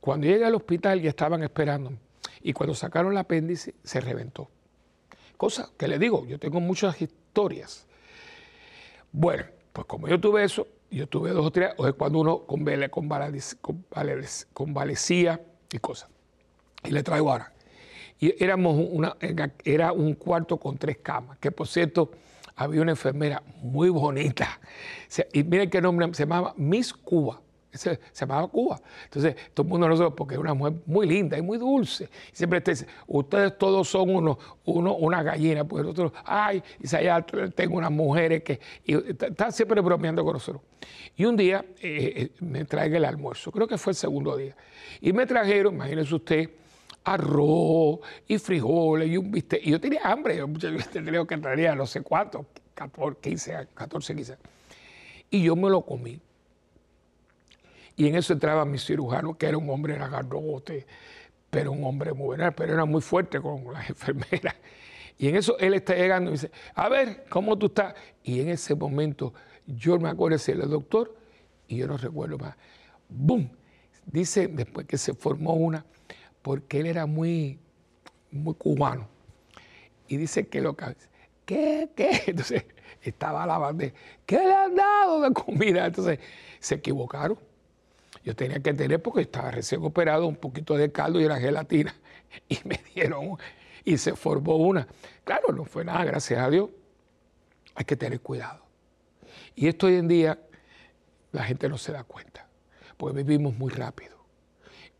Cuando 0.00 0.26
llegué 0.26 0.44
al 0.44 0.54
hospital 0.54 1.00
ya 1.00 1.10
estaban 1.10 1.42
esperando. 1.42 1.92
Y 2.42 2.52
cuando 2.52 2.74
sacaron 2.74 3.12
el 3.12 3.18
apéndice, 3.18 3.74
se 3.82 4.00
reventó. 4.00 4.48
Cosa 5.36 5.70
que 5.76 5.88
le 5.88 5.98
digo, 5.98 6.26
yo 6.26 6.38
tengo 6.38 6.60
muchas 6.60 7.00
historias. 7.00 7.86
Bueno, 9.12 9.44
pues 9.72 9.86
como 9.86 10.08
yo 10.08 10.20
tuve 10.20 10.44
eso, 10.44 10.66
yo 10.90 11.06
tuve 11.06 11.30
dos 11.30 11.46
o 11.46 11.50
tres, 11.50 11.70
o 11.76 11.86
es 11.86 11.94
cuando 11.94 12.18
uno 12.18 12.44
convalecía 14.52 15.40
y 15.72 15.78
cosas. 15.78 16.10
Y 16.84 16.90
le 16.90 17.02
traigo 17.02 17.30
ahora. 17.30 17.52
Y 18.18 18.42
éramos 18.42 18.76
una, 18.90 19.16
era 19.64 19.92
un 19.92 20.14
cuarto 20.14 20.58
con 20.58 20.76
tres 20.76 20.98
camas, 20.98 21.38
que 21.38 21.50
por 21.50 21.68
cierto 21.68 22.10
había 22.56 22.82
una 22.82 22.92
enfermera 22.92 23.42
muy 23.62 23.88
bonita. 23.88 24.60
Y 25.32 25.42
miren 25.44 25.70
qué 25.70 25.80
nombre, 25.80 26.06
se 26.12 26.24
llamaba 26.24 26.52
Miss 26.56 26.92
Cuba. 26.92 27.40
Se, 27.72 27.98
llamaba 28.14 28.48
Cuba. 28.48 28.80
Entonces, 29.04 29.36
todo 29.54 29.64
el 29.64 29.70
mundo 29.70 29.96
sabe 29.96 30.10
porque 30.10 30.34
es 30.34 30.40
una 30.40 30.54
mujer 30.54 30.74
muy 30.86 31.06
linda 31.06 31.38
y 31.38 31.42
muy 31.42 31.58
dulce. 31.58 32.08
Y 32.32 32.36
siempre 32.36 32.60
te 32.60 32.72
dice, 32.72 32.86
ustedes 33.06 33.56
todos 33.58 33.88
son 33.88 34.10
uno, 34.10 34.38
uno, 34.64 34.94
una 34.96 35.22
gallina, 35.22 35.64
pues 35.64 35.84
nosotros, 35.84 36.12
ay, 36.24 36.62
y 36.80 36.94
allá 36.96 37.24
tengo 37.54 37.76
unas 37.76 37.92
mujeres 37.92 38.42
que. 38.42 38.60
Y 38.84 38.94
está 38.94 39.50
siempre 39.52 39.80
bromeando 39.80 40.24
con 40.24 40.34
nosotros. 40.34 40.62
Y 41.16 41.24
un 41.24 41.36
día 41.36 41.64
eh, 41.80 42.12
eh, 42.16 42.30
me 42.40 42.64
trae 42.64 42.94
el 42.94 43.04
almuerzo, 43.04 43.52
creo 43.52 43.68
que 43.68 43.78
fue 43.78 43.92
el 43.92 43.96
segundo 43.96 44.36
día. 44.36 44.56
Y 45.00 45.12
me 45.12 45.26
trajeron, 45.26 45.74
imagínese 45.74 46.14
usted, 46.14 46.50
arroz 47.04 48.00
y 48.26 48.38
frijoles 48.38 49.08
y 49.08 49.16
un 49.16 49.30
bistec. 49.30 49.66
Y 49.66 49.70
yo 49.70 49.80
tenía 49.80 50.00
hambre, 50.04 50.36
yo 50.36 50.46
tenía 50.92 51.24
que 51.28 51.38
traer 51.38 51.76
no 51.76 51.86
sé 51.86 52.02
cuánto, 52.02 52.46
14, 52.74 53.20
15, 53.20 53.68
14, 53.74 54.14
15. 54.14 54.36
Y 55.30 55.42
yo 55.44 55.56
me 55.56 55.70
lo 55.70 55.82
comí. 55.82 56.20
Y 58.00 58.06
en 58.06 58.14
eso 58.14 58.32
entraba 58.32 58.64
mi 58.64 58.78
cirujano, 58.78 59.36
que 59.36 59.44
era 59.44 59.58
un 59.58 59.68
hombre, 59.68 59.94
era 59.94 60.08
garrote, 60.08 60.86
pero 61.50 61.70
un 61.70 61.84
hombre 61.84 62.14
muy 62.14 62.28
bueno, 62.28 62.50
pero 62.56 62.72
era 62.72 62.86
muy 62.86 63.02
fuerte 63.02 63.38
con 63.42 63.62
las 63.74 63.90
enfermeras. 63.90 64.54
Y 65.18 65.28
en 65.28 65.36
eso 65.36 65.58
él 65.58 65.74
está 65.74 65.94
llegando 65.94 66.30
y 66.30 66.32
dice, 66.32 66.50
a 66.74 66.88
ver, 66.88 67.26
¿cómo 67.28 67.58
tú 67.58 67.66
estás? 67.66 67.94
Y 68.22 68.40
en 68.40 68.48
ese 68.48 68.74
momento 68.74 69.34
yo 69.66 69.98
me 69.98 70.08
acuerdo 70.08 70.30
de 70.30 70.38
decirle, 70.38 70.64
doctor, 70.64 71.14
y 71.68 71.76
yo 71.76 71.86
no 71.86 71.98
recuerdo 71.98 72.38
más, 72.38 72.56
¡boom! 73.06 73.50
Dice, 74.06 74.48
después 74.48 74.86
que 74.86 74.96
se 74.96 75.12
formó 75.12 75.52
una, 75.52 75.84
porque 76.40 76.80
él 76.80 76.86
era 76.86 77.04
muy, 77.04 77.58
muy 78.30 78.54
cubano. 78.54 79.08
Y 80.08 80.16
dice 80.16 80.48
que 80.48 80.62
lo 80.62 80.74
que... 80.74 80.96
¿Qué? 81.44 81.90
¿Qué? 81.94 82.22
Entonces 82.28 82.64
estaba 83.02 83.44
la 83.44 83.58
bandeja. 83.58 83.94
¿Qué 84.24 84.38
le 84.38 84.54
han 84.54 84.74
dado 84.74 85.20
de 85.20 85.34
comida? 85.34 85.84
Entonces 85.84 86.18
se 86.60 86.76
equivocaron. 86.76 87.49
Yo 88.22 88.36
tenía 88.36 88.60
que 88.60 88.74
tener, 88.74 89.02
porque 89.02 89.22
estaba 89.22 89.50
recién 89.50 89.82
operado, 89.82 90.26
un 90.26 90.36
poquito 90.36 90.76
de 90.76 90.92
caldo 90.92 91.20
y 91.20 91.24
la 91.24 91.38
gelatina. 91.38 91.94
Y 92.48 92.60
me 92.64 92.80
dieron, 92.94 93.38
y 93.84 93.98
se 93.98 94.14
formó 94.14 94.54
una. 94.54 94.86
Claro, 95.24 95.52
no 95.52 95.64
fue 95.64 95.84
nada, 95.84 96.04
gracias 96.04 96.40
a 96.40 96.48
Dios. 96.48 96.70
Hay 97.74 97.84
que 97.84 97.96
tener 97.96 98.20
cuidado. 98.20 98.64
Y 99.56 99.66
esto 99.66 99.88
hoy 99.88 99.96
en 99.96 100.06
día 100.06 100.38
la 101.32 101.42
gente 101.42 101.68
no 101.68 101.76
se 101.76 101.90
da 101.90 102.04
cuenta, 102.04 102.46
porque 102.96 103.24
vivimos 103.24 103.56
muy 103.56 103.72
rápido. 103.72 104.16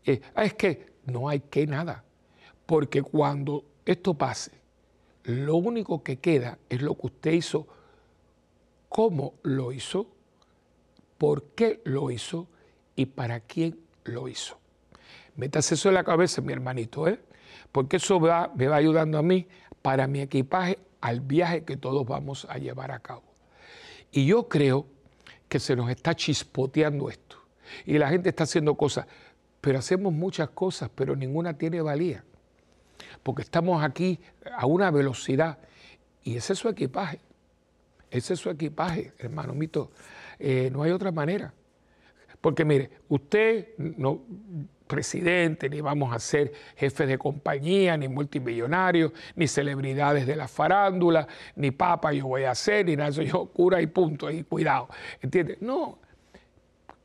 Eh, 0.03 0.21
ah, 0.35 0.43
es 0.43 0.55
que 0.55 0.91
no 1.05 1.29
hay 1.29 1.39
que 1.39 1.65
nada. 1.67 2.03
Porque 2.65 3.01
cuando 3.01 3.63
esto 3.85 4.13
pase, 4.13 4.51
lo 5.23 5.55
único 5.55 6.03
que 6.03 6.17
queda 6.17 6.57
es 6.69 6.81
lo 6.81 6.95
que 6.95 7.07
usted 7.07 7.31
hizo, 7.31 7.67
cómo 8.89 9.35
lo 9.43 9.71
hizo, 9.71 10.07
por 11.17 11.43
qué 11.55 11.81
lo 11.85 12.11
hizo 12.11 12.47
y 12.95 13.05
para 13.05 13.39
quién 13.39 13.79
lo 14.03 14.27
hizo. 14.27 14.57
Métase 15.35 15.75
eso 15.75 15.89
en 15.89 15.95
la 15.95 16.03
cabeza, 16.03 16.41
mi 16.41 16.53
hermanito, 16.53 17.07
¿eh? 17.07 17.19
porque 17.71 17.97
eso 17.97 18.19
va, 18.19 18.51
me 18.55 18.67
va 18.67 18.75
ayudando 18.75 19.17
a 19.17 19.21
mí 19.21 19.47
para 19.81 20.07
mi 20.07 20.21
equipaje 20.21 20.77
al 20.99 21.21
viaje 21.21 21.63
que 21.63 21.77
todos 21.77 22.05
vamos 22.05 22.45
a 22.49 22.57
llevar 22.57 22.91
a 22.91 22.99
cabo. 22.99 23.23
Y 24.11 24.25
yo 24.25 24.47
creo 24.47 24.85
que 25.47 25.59
se 25.59 25.75
nos 25.75 25.89
está 25.89 26.15
chispoteando 26.15 27.09
esto. 27.09 27.37
Y 27.85 27.97
la 27.97 28.09
gente 28.09 28.29
está 28.29 28.43
haciendo 28.43 28.75
cosas. 28.75 29.07
Pero 29.59 29.79
hacemos 29.79 30.13
muchas 30.13 30.49
cosas, 30.49 30.89
pero 30.93 31.15
ninguna 31.15 31.57
tiene 31.57 31.81
valía. 31.81 32.23
Porque 33.23 33.41
estamos 33.41 33.83
aquí 33.83 34.19
a 34.55 34.65
una 34.65 34.91
velocidad 34.91 35.59
y 36.23 36.35
ese 36.37 36.53
es 36.53 36.59
su 36.59 36.69
equipaje. 36.69 37.19
Ese 38.09 38.33
es 38.33 38.39
su 38.39 38.49
equipaje, 38.49 39.13
hermano. 39.17 39.55
Eh, 40.39 40.69
no 40.71 40.83
hay 40.83 40.91
otra 40.91 41.11
manera. 41.11 41.53
Porque 42.41 42.65
mire, 42.65 42.89
usted 43.07 43.69
no 43.77 44.21
presidente, 44.87 45.69
ni 45.69 45.79
vamos 45.79 46.13
a 46.13 46.19
ser 46.19 46.51
jefes 46.75 47.07
de 47.07 47.17
compañía, 47.17 47.95
ni 47.95 48.09
multimillonarios, 48.09 49.13
ni 49.35 49.47
celebridades 49.47 50.27
de 50.27 50.35
la 50.35 50.49
farándula, 50.49 51.27
ni 51.55 51.71
papa 51.71 52.11
yo 52.11 52.27
voy 52.27 52.43
a 52.43 52.53
ser, 52.53 52.87
ni 52.87 52.97
nada, 52.97 53.13
soy 53.13 53.27
yo 53.27 53.45
cura 53.45 53.81
y 53.81 53.87
punto, 53.87 54.29
y 54.29 54.43
cuidado. 54.43 54.89
¿Entiendes? 55.21 55.61
No, 55.61 55.97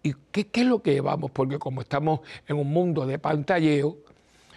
¿Y 0.07 0.14
qué, 0.31 0.49
es 0.53 0.66
lo 0.66 0.83
que 0.83 0.92
llevamos? 0.92 1.33
Porque 1.33 1.59
como 1.59 1.81
estamos 1.81 2.20
en 2.46 2.57
un 2.59 2.72
mundo 2.72 3.07
de 3.07 3.18
pantalleo, 3.18 3.96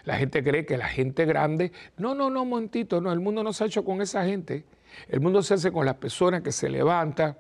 la 0.06 0.16
gente 0.18 0.44
cree 0.44 0.64
que 0.64 0.78
la 0.78 0.88
gente 0.88 1.26
grande, 1.26 1.72
no, 1.98 2.14
no, 2.14 2.30
no, 2.30 2.46
montito, 2.46 3.02
no, 3.02 3.12
el 3.12 3.20
mundo 3.20 3.44
no 3.44 3.52
se 3.52 3.64
ha 3.64 3.68
hecho 3.68 3.84
con 3.84 4.00
esa 4.00 4.24
gente. 4.26 4.66
El 5.08 5.22
mundo 5.22 5.42
se 5.42 5.56
hace 5.56 5.72
con 5.72 5.88
las 5.88 5.96
personas 5.96 6.44
que 6.44 6.52
se 6.52 6.70
levantan, 6.70 7.36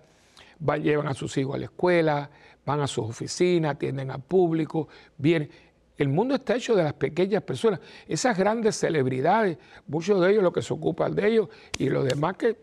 van, 0.57 0.81
llevan 0.81 1.07
a 1.07 1.13
sus 1.13 1.37
hijos 1.37 1.53
a 1.53 1.57
la 1.59 1.65
escuela, 1.65 2.31
van 2.69 2.81
a 2.81 2.87
sus 2.87 3.09
oficinas, 3.09 3.71
atienden 3.71 4.11
al 4.11 4.21
público, 4.21 4.87
vienen. 5.17 5.49
El 5.97 6.07
mundo 6.07 6.35
está 6.35 6.55
hecho 6.55 6.75
de 6.75 6.83
las 6.83 6.93
pequeñas 6.93 7.41
personas. 7.41 7.79
Esas 8.07 8.37
grandes 8.37 8.75
celebridades, 8.75 9.57
muchos 9.87 10.21
de 10.21 10.29
ellos 10.29 10.43
lo 10.43 10.53
que 10.53 10.61
se 10.61 10.71
ocupan 10.71 11.15
de 11.15 11.27
ellos 11.27 11.49
y 11.79 11.89
los 11.89 12.05
demás 12.05 12.37
que... 12.37 12.55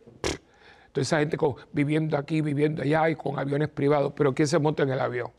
Toda 0.92 1.02
esa 1.02 1.18
gente 1.18 1.36
viviendo 1.72 2.16
aquí, 2.16 2.40
viviendo 2.40 2.82
allá 2.82 3.10
y 3.10 3.16
con 3.16 3.36
aviones 3.38 3.68
privados. 3.68 4.12
Pero 4.16 4.32
¿quién 4.32 4.46
se 4.46 4.60
monta 4.60 4.84
en 4.84 4.90
el 4.90 5.00
avión? 5.00 5.30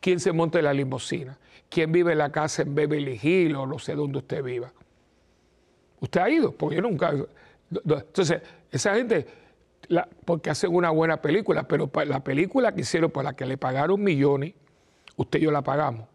¿Quién 0.00 0.20
se 0.20 0.30
monta 0.32 0.58
en 0.58 0.64
la 0.66 0.72
limusina? 0.72 1.36
¿Quién 1.68 1.90
vive 1.90 2.12
en 2.12 2.18
la 2.18 2.30
casa 2.30 2.62
en 2.62 2.74
Beverly 2.74 3.18
Hills 3.20 3.56
o 3.56 3.66
no 3.66 3.80
sé 3.80 3.94
dónde 3.96 4.18
usted 4.18 4.42
viva? 4.44 4.72
¿Usted 6.00 6.20
ha 6.20 6.30
ido? 6.30 6.52
Porque 6.52 6.76
yo 6.76 6.82
nunca... 6.82 7.12
Entonces, 7.70 8.40
esa 8.70 8.94
gente, 8.94 9.26
porque 10.24 10.50
hacen 10.50 10.74
una 10.74 10.90
buena 10.90 11.20
película, 11.22 11.66
pero 11.66 11.90
la 12.06 12.22
película 12.22 12.74
que 12.74 12.82
hicieron, 12.82 13.10
por 13.10 13.24
la 13.24 13.34
que 13.34 13.46
le 13.46 13.56
pagaron 13.56 14.02
millones, 14.02 14.54
usted 15.16 15.38
y 15.38 15.42
yo 15.42 15.50
la 15.50 15.62
pagamos. 15.62 16.06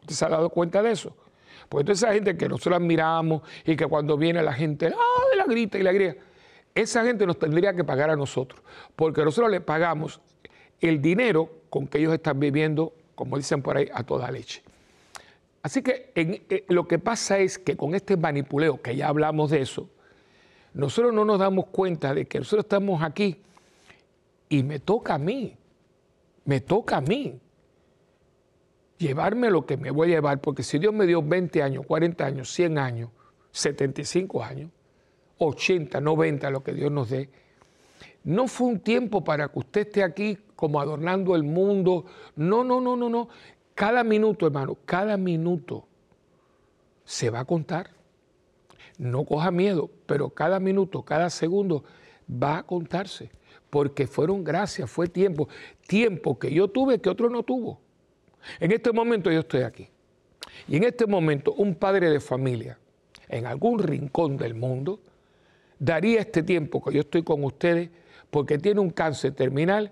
¿Usted 0.00 0.14
se 0.14 0.24
ha 0.24 0.28
dado 0.28 0.50
cuenta 0.50 0.82
de 0.82 0.92
eso? 0.92 1.16
Pues 1.68 1.84
toda 1.84 1.94
esa 1.94 2.12
gente 2.12 2.36
que 2.36 2.48
nosotros 2.48 2.76
admiramos 2.76 3.42
y 3.64 3.76
que 3.76 3.86
cuando 3.86 4.16
viene 4.16 4.42
la 4.42 4.52
gente, 4.52 4.88
¡ah! 4.88 5.36
la 5.36 5.44
grita 5.44 5.78
y 5.78 5.82
la 5.82 5.92
grita. 5.92 6.16
Esa 6.74 7.04
gente 7.04 7.26
nos 7.26 7.38
tendría 7.38 7.74
que 7.74 7.84
pagar 7.84 8.10
a 8.10 8.16
nosotros, 8.16 8.60
porque 8.96 9.24
nosotros 9.24 9.50
le 9.50 9.60
pagamos 9.60 10.20
el 10.80 11.00
dinero 11.00 11.50
con 11.70 11.86
que 11.86 11.98
ellos 11.98 12.12
están 12.12 12.40
viviendo 12.40 12.92
como 13.14 13.36
dicen 13.36 13.62
por 13.62 13.76
ahí, 13.76 13.88
a 13.92 14.02
toda 14.02 14.30
leche. 14.30 14.62
Así 15.62 15.82
que 15.82 16.10
eh, 16.14 16.64
lo 16.68 16.88
que 16.88 16.98
pasa 16.98 17.38
es 17.38 17.58
que 17.58 17.76
con 17.76 17.94
este 17.94 18.16
manipuleo, 18.16 18.82
que 18.82 18.96
ya 18.96 19.08
hablamos 19.08 19.50
de 19.50 19.62
eso, 19.62 19.88
nosotros 20.74 21.12
no 21.12 21.24
nos 21.24 21.38
damos 21.38 21.66
cuenta 21.66 22.14
de 22.14 22.26
que 22.26 22.38
nosotros 22.38 22.64
estamos 22.64 23.02
aquí 23.02 23.36
y 24.48 24.62
me 24.62 24.78
toca 24.78 25.14
a 25.14 25.18
mí, 25.18 25.56
me 26.44 26.60
toca 26.60 26.98
a 26.98 27.00
mí. 27.00 27.38
llevarme 28.98 29.50
lo 29.50 29.66
que 29.66 29.76
me 29.76 29.90
voy 29.90 30.12
a 30.12 30.14
llevar, 30.14 30.40
porque 30.40 30.62
si 30.62 30.78
Dios 30.78 30.94
me 30.94 31.06
dio 31.06 31.22
20 31.22 31.60
años, 31.60 31.84
40 31.86 32.24
años, 32.24 32.52
100 32.52 32.78
años, 32.78 33.10
75 33.50 34.44
años, 34.44 34.70
80, 35.38 36.00
90, 36.00 36.50
lo 36.50 36.62
que 36.62 36.72
Dios 36.72 36.92
nos 36.92 37.10
dé, 37.10 37.28
no 38.24 38.46
fue 38.46 38.68
un 38.68 38.80
tiempo 38.80 39.24
para 39.24 39.48
que 39.48 39.58
usted 39.58 39.80
esté 39.82 40.04
aquí 40.04 40.38
como 40.54 40.80
adornando 40.80 41.34
el 41.34 41.42
mundo. 41.42 42.04
No, 42.36 42.62
no, 42.62 42.80
no, 42.80 42.96
no, 42.96 43.08
no. 43.08 43.28
Cada 43.74 44.04
minuto, 44.04 44.46
hermano, 44.46 44.76
cada 44.84 45.16
minuto 45.16 45.86
se 47.04 47.30
va 47.30 47.40
a 47.40 47.44
contar. 47.44 47.90
No 49.02 49.24
coja 49.24 49.50
miedo, 49.50 49.90
pero 50.06 50.30
cada 50.30 50.60
minuto, 50.60 51.02
cada 51.02 51.28
segundo 51.28 51.82
va 52.30 52.58
a 52.58 52.62
contarse. 52.62 53.32
Porque 53.68 54.06
fueron 54.06 54.44
gracias, 54.44 54.88
fue 54.88 55.08
tiempo. 55.08 55.48
Tiempo 55.88 56.38
que 56.38 56.52
yo 56.52 56.68
tuve 56.68 57.00
que 57.00 57.10
otro 57.10 57.28
no 57.28 57.42
tuvo. 57.42 57.80
En 58.60 58.70
este 58.70 58.92
momento 58.92 59.32
yo 59.32 59.40
estoy 59.40 59.62
aquí. 59.62 59.88
Y 60.68 60.76
en 60.76 60.84
este 60.84 61.08
momento 61.08 61.52
un 61.54 61.74
padre 61.74 62.10
de 62.10 62.20
familia 62.20 62.78
en 63.28 63.46
algún 63.46 63.80
rincón 63.80 64.36
del 64.36 64.54
mundo 64.54 65.00
daría 65.80 66.20
este 66.20 66.44
tiempo 66.44 66.80
que 66.80 66.94
yo 66.94 67.00
estoy 67.00 67.24
con 67.24 67.42
ustedes 67.42 67.90
porque 68.30 68.56
tiene 68.56 68.78
un 68.78 68.90
cáncer 68.90 69.34
terminal, 69.34 69.90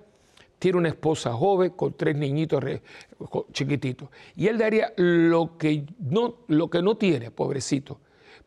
tiene 0.61 0.79
una 0.79 0.91
esposa 0.91 1.33
joven 1.33 1.71
con 1.71 1.95
tres 1.95 2.15
niñitos 2.15 2.63
chiquititos. 3.53 4.09
Y 4.37 4.47
él 4.47 4.57
daría 4.57 4.93
lo 4.97 5.59
que 5.59 5.85
no, 5.99 6.37
lo 6.47 6.71
que 6.71 6.81
no 6.81 6.97
tiene, 6.97 7.33
pobrecito, 7.33 7.99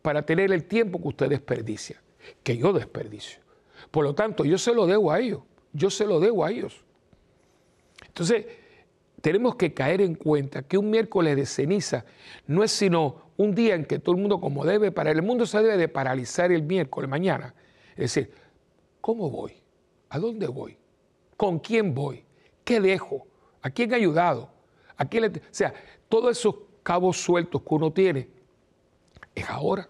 para 0.03 0.25
tener 0.25 0.51
el 0.51 0.65
tiempo 0.65 1.01
que 1.01 1.07
usted 1.07 1.29
desperdicia, 1.29 1.99
que 2.43 2.57
yo 2.57 2.73
desperdicio. 2.73 3.39
Por 3.89 4.03
lo 4.03 4.13
tanto, 4.13 4.43
yo 4.43 4.57
se 4.57 4.73
lo 4.73 4.85
debo 4.85 5.11
a 5.11 5.19
ellos, 5.19 5.41
yo 5.71 5.89
se 5.89 6.05
lo 6.05 6.19
debo 6.19 6.43
a 6.43 6.51
ellos. 6.51 6.83
Entonces, 8.05 8.45
tenemos 9.21 9.55
que 9.55 9.73
caer 9.73 10.01
en 10.01 10.15
cuenta 10.15 10.63
que 10.63 10.77
un 10.77 10.89
miércoles 10.89 11.37
de 11.37 11.45
ceniza 11.45 12.05
no 12.45 12.65
es 12.65 12.71
sino 12.71 13.31
un 13.37 13.55
día 13.55 13.75
en 13.75 13.85
que 13.85 13.97
todo 13.97 14.13
el 14.15 14.21
mundo, 14.21 14.41
como 14.41 14.65
debe, 14.65 14.91
para 14.91 15.09
el 15.09 15.21
mundo 15.21 15.45
se 15.45 15.59
debe 15.59 15.77
de 15.77 15.87
paralizar 15.87 16.51
el 16.51 16.63
miércoles, 16.63 17.09
mañana. 17.09 17.55
Es 17.91 18.13
decir, 18.13 18.33
¿cómo 18.99 19.29
voy? 19.29 19.53
¿A 20.09 20.19
dónde 20.19 20.47
voy? 20.47 20.77
¿Con 21.37 21.59
quién 21.59 21.95
voy? 21.95 22.25
¿Qué 22.65 22.81
dejo? 22.81 23.25
¿A 23.61 23.69
quién 23.69 23.93
he 23.93 23.95
ayudado? 23.95 24.49
¿A 24.97 25.05
quién 25.05 25.23
O 25.23 25.39
sea, 25.51 25.73
todos 26.09 26.37
esos 26.37 26.55
cabos 26.83 27.17
sueltos 27.17 27.61
que 27.61 27.73
uno 27.73 27.93
tiene 27.93 28.42
es 29.35 29.49
ahora. 29.49 29.89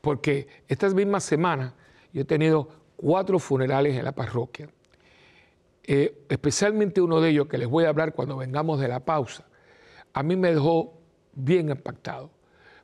Porque 0.00 0.48
estas 0.68 0.94
mismas 0.94 1.24
semanas 1.24 1.72
yo 2.12 2.22
he 2.22 2.24
tenido 2.24 2.68
cuatro 2.96 3.38
funerales 3.38 3.96
en 3.96 4.04
la 4.04 4.12
parroquia. 4.12 4.68
Eh, 5.84 6.24
especialmente 6.28 7.00
uno 7.00 7.20
de 7.20 7.30
ellos 7.30 7.46
que 7.46 7.58
les 7.58 7.68
voy 7.68 7.84
a 7.84 7.88
hablar 7.88 8.12
cuando 8.12 8.36
vengamos 8.36 8.78
de 8.78 8.88
la 8.88 9.00
pausa, 9.00 9.46
a 10.12 10.22
mí 10.22 10.36
me 10.36 10.52
dejó 10.52 10.98
bien 11.34 11.70
impactado. 11.70 12.30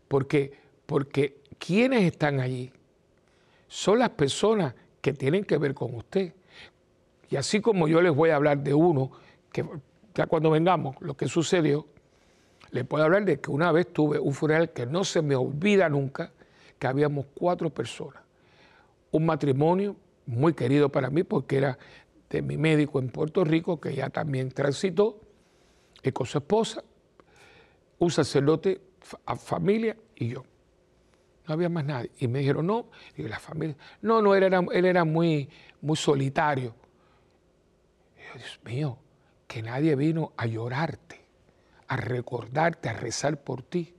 Porque, 0.09 0.53
porque 0.87 1.39
quienes 1.59 2.05
están 2.05 2.41
allí 2.41 2.73
son 3.69 3.99
las 3.99 4.11
personas 4.11 4.75
que 5.01 5.13
tienen 5.13 5.45
que 5.45 5.59
ver 5.59 5.75
con 5.75 5.95
usted. 5.95 6.33
Y 7.29 7.37
así 7.37 7.61
como 7.61 7.89
yo 7.89 8.01
les 8.01 8.15
voy 8.15 8.31
a 8.31 8.37
hablar 8.37 8.59
de 8.59 8.73
uno, 8.73 9.11
que 9.53 9.65
ya 10.15 10.27
cuando 10.27 10.51
vengamos, 10.51 10.97
lo 11.01 11.17
que 11.17 11.29
sucedió, 11.29 11.87
les 12.75 12.85
puedo 12.85 13.05
hablar 13.05 13.25
de 13.25 13.41
que 13.41 13.53
una 13.53 13.71
vez 13.71 13.93
tuve 13.93 14.19
un 14.19 14.35
funeral 14.35 14.73
que 14.73 14.85
no 14.85 15.05
se 15.05 15.23
me 15.23 15.37
olvida 15.37 15.89
nunca, 15.89 16.33
que 16.77 16.89
habíamos 16.89 17.27
cuatro 17.33 17.71
personas. 17.71 18.21
Un 19.13 19.27
matrimonio 19.27 19.95
muy 20.27 20.55
querido 20.55 20.89
para 20.89 21.09
mí 21.09 21.23
porque 21.23 21.59
era 21.59 21.79
de 22.29 22.43
mi 22.43 22.57
médico 22.57 22.99
en 22.99 23.11
Puerto 23.11 23.45
Rico, 23.45 23.81
que 23.81 23.95
ya 23.95 24.11
también 24.11 24.51
transitó, 24.51 25.21
y 26.03 26.11
con 26.11 26.27
su 26.27 26.39
esposa, 26.39 26.83
un 28.01 28.11
sacerdote, 28.11 28.81
a 29.25 29.37
familia 29.37 29.97
y 30.17 30.31
yo. 30.31 30.43
No 31.47 31.55
había 31.55 31.69
más 31.69 31.85
nadie. 31.85 32.11
Y 32.19 32.27
me 32.27 32.41
dijeron, 32.41 32.67
no, 32.67 32.89
y 33.17 33.23
la 33.23 33.39
familia, 33.39 33.77
no, 34.03 34.21
no, 34.21 34.35
él 34.35 34.43
era, 34.43 35.05
muy, 35.05 35.49
muy 35.81 35.97
solitario. 35.97 36.75
Dios 38.35 38.59
mío, 38.65 38.99
que 39.47 39.63
nadie 39.63 39.95
vino 39.95 40.33
a 40.37 40.47
llorarte, 40.47 41.24
a 41.89 41.97
recordarte, 41.97 42.89
a 42.89 42.93
rezar 42.93 43.43
por 43.43 43.63
ti. 43.63 43.95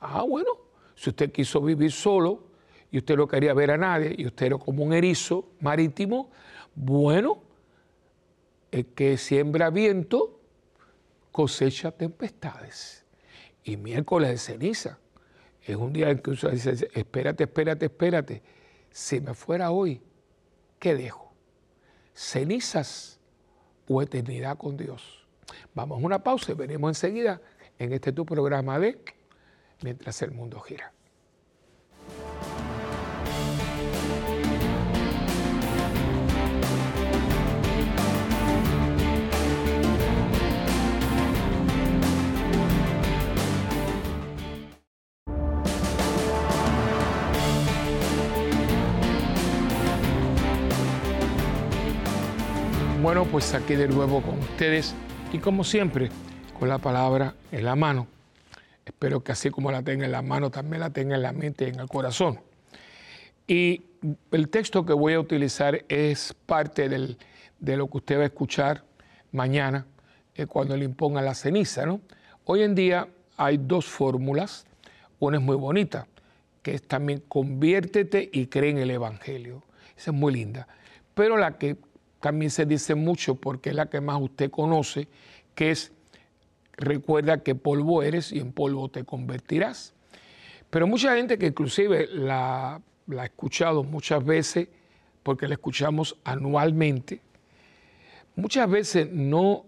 Ah, 0.00 0.22
bueno, 0.22 0.50
si 0.94 1.10
usted 1.10 1.32
quiso 1.32 1.60
vivir 1.60 1.92
solo 1.92 2.44
y 2.90 2.98
usted 2.98 3.16
no 3.16 3.28
quería 3.28 3.54
ver 3.54 3.70
a 3.70 3.76
nadie 3.76 4.14
y 4.16 4.26
usted 4.26 4.46
era 4.46 4.58
como 4.58 4.84
un 4.84 4.92
erizo 4.92 5.48
marítimo, 5.60 6.30
bueno, 6.74 7.42
el 8.70 8.86
que 8.86 9.16
siembra 9.16 9.70
viento 9.70 10.40
cosecha 11.32 11.90
tempestades. 11.92 13.04
Y 13.64 13.76
miércoles 13.76 14.30
de 14.30 14.38
ceniza 14.38 14.98
es 15.62 15.76
un 15.76 15.92
día 15.92 16.10
en 16.10 16.18
que 16.18 16.30
usted 16.30 16.50
dice, 16.50 16.90
espérate, 16.94 17.44
espérate, 17.44 17.86
espérate. 17.86 18.42
Si 18.90 19.20
me 19.20 19.34
fuera 19.34 19.70
hoy, 19.70 20.02
¿qué 20.78 20.94
dejo? 20.94 21.32
Cenizas 22.14 23.20
o 23.88 24.02
eternidad 24.02 24.56
con 24.56 24.76
Dios. 24.76 25.19
Vamos 25.74 26.02
a 26.02 26.06
una 26.06 26.22
pausa 26.22 26.52
y 26.52 26.54
venimos 26.54 26.90
enseguida 26.90 27.40
en 27.78 27.92
este 27.92 28.12
tu 28.12 28.24
programa 28.26 28.78
de 28.78 28.98
Mientras 29.82 30.20
el 30.22 30.32
mundo 30.32 30.60
gira. 30.60 30.92
Bueno, 53.02 53.24
pues 53.24 53.54
aquí 53.54 53.74
de 53.74 53.88
nuevo 53.88 54.20
con 54.20 54.38
ustedes 54.38 54.94
y 55.32 55.38
como 55.38 55.62
siempre, 55.62 56.08
con 56.58 56.68
la 56.68 56.78
palabra 56.78 57.34
en 57.52 57.64
la 57.64 57.76
mano. 57.76 58.06
Espero 58.84 59.22
que 59.22 59.32
así 59.32 59.50
como 59.50 59.70
la 59.70 59.82
tenga 59.82 60.04
en 60.04 60.12
la 60.12 60.22
mano, 60.22 60.50
también 60.50 60.80
la 60.80 60.90
tenga 60.90 61.14
en 61.14 61.22
la 61.22 61.32
mente 61.32 61.66
y 61.66 61.68
en 61.68 61.80
el 61.80 61.88
corazón. 61.88 62.40
Y 63.46 63.82
el 64.32 64.48
texto 64.48 64.84
que 64.84 64.92
voy 64.92 65.14
a 65.14 65.20
utilizar 65.20 65.84
es 65.88 66.34
parte 66.46 66.88
de 66.88 67.76
lo 67.76 67.88
que 67.88 67.96
usted 67.98 68.18
va 68.18 68.22
a 68.22 68.26
escuchar 68.26 68.84
mañana 69.32 69.86
eh, 70.34 70.46
cuando 70.46 70.76
le 70.76 70.84
imponga 70.84 71.22
la 71.22 71.34
ceniza. 71.34 71.86
¿no? 71.86 72.00
Hoy 72.44 72.62
en 72.62 72.74
día 72.74 73.08
hay 73.36 73.58
dos 73.58 73.86
fórmulas. 73.86 74.66
Una 75.20 75.36
es 75.36 75.42
muy 75.42 75.56
bonita, 75.56 76.06
que 76.62 76.74
es 76.74 76.82
también 76.82 77.22
conviértete 77.28 78.28
y 78.32 78.46
cree 78.46 78.70
en 78.70 78.78
el 78.78 78.90
Evangelio. 78.90 79.62
Esa 79.96 80.10
es 80.10 80.16
muy 80.16 80.32
linda. 80.32 80.66
Pero 81.14 81.36
la 81.36 81.58
que 81.58 81.76
también 82.20 82.50
se 82.50 82.66
dice 82.66 82.94
mucho 82.94 83.34
porque 83.34 83.70
es 83.70 83.76
la 83.76 83.86
que 83.86 84.00
más 84.00 84.20
usted 84.20 84.50
conoce, 84.50 85.08
que 85.54 85.70
es 85.70 85.92
recuerda 86.76 87.42
que 87.42 87.54
polvo 87.54 88.02
eres 88.02 88.32
y 88.32 88.38
en 88.38 88.52
polvo 88.52 88.88
te 88.88 89.04
convertirás. 89.04 89.94
Pero 90.70 90.86
mucha 90.86 91.16
gente 91.16 91.38
que 91.38 91.46
inclusive 91.46 92.06
la, 92.12 92.80
ha 93.18 93.24
escuchado 93.24 93.82
muchas 93.82 94.24
veces, 94.24 94.68
porque 95.22 95.48
la 95.48 95.54
escuchamos 95.54 96.16
anualmente, 96.24 97.20
muchas 98.36 98.70
veces 98.70 99.10
no 99.10 99.66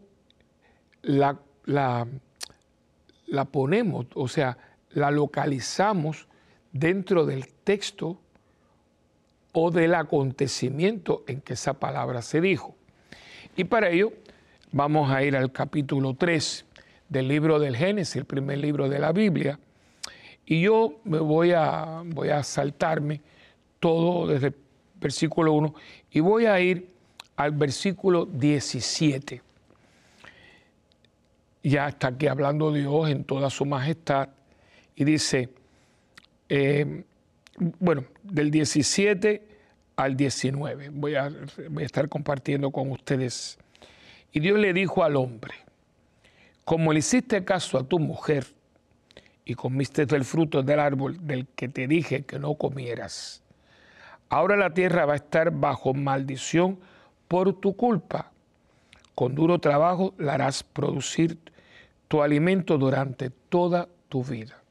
la, 1.03 1.39
la, 1.65 2.07
la 3.27 3.45
ponemos, 3.47 4.07
o 4.15 4.29
sea, 4.29 4.57
la 4.91 5.11
localizamos 5.11 6.29
dentro 6.73 7.27
del 7.27 7.49
texto 7.49 8.19
o 9.53 9.71
del 9.71 9.95
acontecimiento 9.95 11.25
en 11.27 11.41
que 11.41 11.53
esa 11.55 11.75
palabra 11.75 12.23
se 12.23 12.41
dijo. 12.41 12.75
Y 13.57 13.65
para 13.65 13.91
ello 13.91 14.13
vamos 14.73 15.11
a 15.11 15.23
ir 15.23 15.37
al 15.37 15.53
capítulo 15.53 16.15
3 16.15 16.65
del 17.09 17.29
libro 17.29 17.59
del 17.59 17.77
Génesis, 17.77 18.17
el 18.17 18.25
primer 18.25 18.59
libro 18.59 18.89
de 18.89 18.99
la 18.99 19.13
Biblia, 19.13 19.59
y 20.47 20.63
yo 20.63 21.01
me 21.05 21.19
voy 21.19 21.53
a, 21.53 22.03
voy 22.05 22.31
a 22.31 22.43
saltarme 22.43 23.21
todo 23.79 24.27
desde 24.27 24.49
el 24.49 24.55
versículo 25.01 25.53
1 25.53 25.75
y 26.11 26.21
voy 26.21 26.47
a 26.47 26.59
ir 26.61 26.91
al 27.37 27.53
versículo 27.53 28.27
17. 28.27 29.43
Ya 31.65 31.89
está 31.89 32.09
aquí 32.09 32.27
hablando 32.27 32.73
Dios 32.73 33.09
en 33.09 33.25
toda 33.25 33.51
su 33.51 33.65
majestad 33.65 34.31
y 34.97 35.05
dice, 35.05 35.49
eh, 36.49 37.05
bueno, 37.59 38.05
del 38.23 38.51
17 38.51 39.47
al 39.97 40.17
19. 40.17 40.91
Voy 40.91 41.15
a, 41.15 41.31
estar 41.81 42.09
compartiendo 42.09 42.71
con 42.71 42.91
ustedes. 42.91 43.59
Y 44.33 44.41
Dios 44.41 44.59
le 44.59 44.73
dijo 44.73 45.05
al 45.05 45.17
hombre, 45.17 45.55
como 46.65 46.93
le 46.93 47.01
hiciste 47.01 47.45
caso 47.45 47.79
a 47.79 47.85
tu 47.85 47.99
mujer 47.99 48.47
y 49.45 49.55
comiste 49.55 50.07
del 50.07 50.25
fruto 50.25 50.63
del 50.63 50.81
árbol 50.81 51.27
del 51.27 51.47
que 51.49 51.69
te 51.69 51.87
dije 51.87 52.23
que 52.23 52.39
no 52.39 52.55
comieras, 52.55 53.43
ahora 54.29 54.57
la 54.57 54.73
tierra 54.73 55.05
va 55.05 55.15
a 55.15 55.17
estar 55.17 55.51
bajo 55.51 55.93
maldición 55.93 56.79
por 57.29 57.61
tu 57.61 57.77
culpa. 57.77 58.31
Con 59.15 59.35
duro 59.35 59.59
trabajo 59.59 60.15
la 60.17 60.35
harás 60.35 60.63
producir 60.63 61.39
tu 62.09 62.23
alimento 62.23 62.79
durante 62.79 63.31
toda 63.31 63.89
tu 64.09 64.25
vida. 64.25 64.62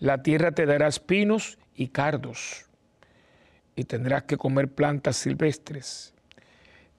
La 0.00 0.22
tierra 0.22 0.52
te 0.52 0.64
dará 0.64 0.88
espinos 0.88 1.58
y 1.74 1.88
cardos, 1.88 2.64
y 3.76 3.84
tendrás 3.84 4.24
que 4.24 4.38
comer 4.38 4.68
plantas 4.68 5.16
silvestres. 5.16 6.14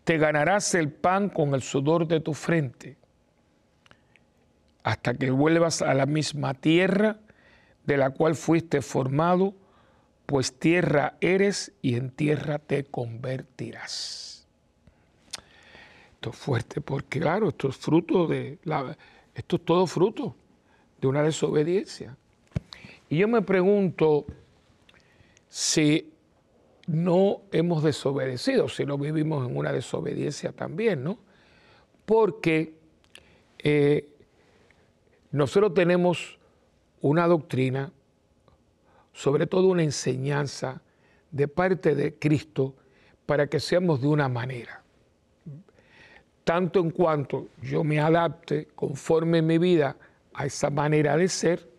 Te 0.04 0.20
ganarás 0.20 0.76
el 0.76 0.92
pan 0.92 1.30
con 1.30 1.56
el 1.56 1.64
sudor 1.64 2.08
de 2.08 2.20
tu 2.20 2.36
frente, 2.36 2.98
hasta 4.84 5.16
que 5.16 5.32
vuelvas 5.32 5.82
a 5.82 5.96
la 5.96 6.06
misma 6.06 6.54
tierra 6.54 7.20
de 7.86 7.98
la 7.98 8.12
cual 8.12 8.36
fuiste 8.36 8.84
formado, 8.84 9.56
pues 10.28 10.58
tierra 10.60 11.18
eres 11.22 11.74
y 11.82 11.96
en 11.96 12.12
tierra 12.12 12.60
te 12.60 12.84
convertirás. 12.84 14.48
Esto 16.14 16.30
es 16.30 16.36
fuerte 16.36 16.82
porque, 16.82 17.20
claro, 17.20 17.50
esto 17.50 17.70
es 17.70 17.78
fruto 17.78 18.28
de 18.28 18.60
la, 18.64 18.96
esto 19.34 19.56
es 19.56 19.66
todo 19.66 19.88
fruto 19.88 20.36
de 21.02 21.08
una 21.08 21.24
desobediencia. 21.24 22.16
Y 23.12 23.18
yo 23.18 23.28
me 23.28 23.42
pregunto 23.42 24.26
si 25.50 26.14
no 26.88 27.42
hemos 27.52 27.84
desobedecido, 27.84 28.70
si 28.70 28.86
no 28.86 28.98
vivimos 28.98 29.46
en 29.46 29.58
una 29.58 29.74
desobediencia 29.74 30.54
también, 30.54 31.04
¿no? 31.04 31.20
Porque 32.06 32.74
eh, 33.60 34.08
nosotros 35.30 35.74
tenemos 35.74 36.40
una 37.02 37.28
doctrina, 37.28 37.92
sobre 39.12 39.46
todo 39.46 39.68
una 39.68 39.84
enseñanza 39.84 40.82
de 41.32 41.50
parte 41.50 41.96
de 41.96 42.14
Cristo 42.14 42.76
para 43.26 43.48
que 43.48 43.60
seamos 43.60 44.00
de 44.00 44.08
una 44.08 44.30
manera. 44.30 44.84
Tanto 46.46 46.80
en 46.80 46.92
cuanto 46.92 47.50
yo 47.62 47.84
me 47.84 48.00
adapte 48.00 48.70
conforme 48.74 49.42
mi 49.42 49.58
vida 49.58 49.98
a 50.34 50.46
esa 50.46 50.70
manera 50.70 51.18
de 51.18 51.28
ser, 51.28 51.71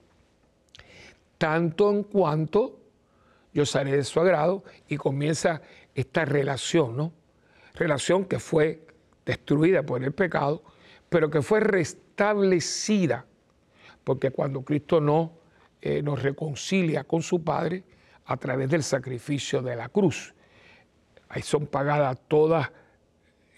tanto 1.43 1.91
en 1.91 2.05
cuanto 2.05 2.79
yo 3.53 3.67
salí 3.67 3.91
de 3.91 4.05
su 4.05 4.21
agrado 4.21 4.63
y 4.87 4.97
comienza 4.97 5.61
esta 5.93 6.25
relación, 6.25 6.97
¿no? 6.97 7.13
Relación 7.75 8.27
que 8.27 8.39
fue 8.39 8.87
destruida 9.27 9.83
por 9.83 10.05
el 10.05 10.13
pecado, 10.13 10.63
pero 11.09 11.31
que 11.31 11.43
fue 11.43 11.59
restablecida 11.59 13.27
porque 14.05 14.31
cuando 14.31 14.63
Cristo 14.63 15.33
eh, 15.81 16.01
nos 16.01 16.23
reconcilia 16.23 17.03
con 17.03 17.23
su 17.23 17.43
Padre 17.43 17.83
a 18.27 18.37
través 18.37 18.71
del 18.71 18.85
sacrificio 18.85 19.63
de 19.63 19.75
la 19.75 19.89
cruz, 19.89 20.33
ahí 21.29 21.43
son 21.43 21.67
pagadas 21.67 22.21
todas 22.29 22.71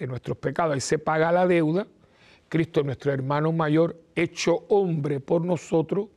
nuestros 0.01 0.39
pecados, 0.39 0.73
ahí 0.73 0.81
se 0.81 0.99
paga 0.99 1.31
la 1.31 1.47
deuda, 1.47 1.87
Cristo 2.49 2.83
nuestro 2.83 3.13
hermano 3.13 3.53
mayor, 3.53 4.01
hecho 4.15 4.65
hombre 4.71 5.21
por 5.21 5.45
nosotros, 5.45 6.09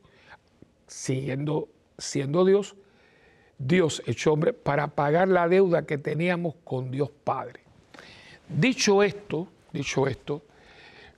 siendo, 0.88 1.68
siendo 1.96 2.44
Dios, 2.44 2.74
Dios 3.58 4.02
hecho 4.06 4.32
hombre, 4.32 4.52
para 4.52 4.88
pagar 4.88 5.28
la 5.28 5.48
deuda 5.48 5.86
que 5.86 5.98
teníamos 5.98 6.54
con 6.64 6.90
Dios 6.90 7.10
Padre. 7.22 7.60
Dicho 8.48 9.02
esto, 9.02 9.48
dicho 9.72 10.06
esto, 10.06 10.42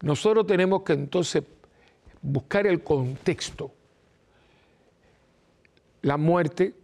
nosotros 0.02 0.46
tenemos 0.46 0.82
que 0.82 0.94
entonces 0.94 1.44
buscar 2.20 2.66
el 2.66 2.82
contexto. 2.82 3.72
La 6.02 6.16
muerte, 6.16 6.74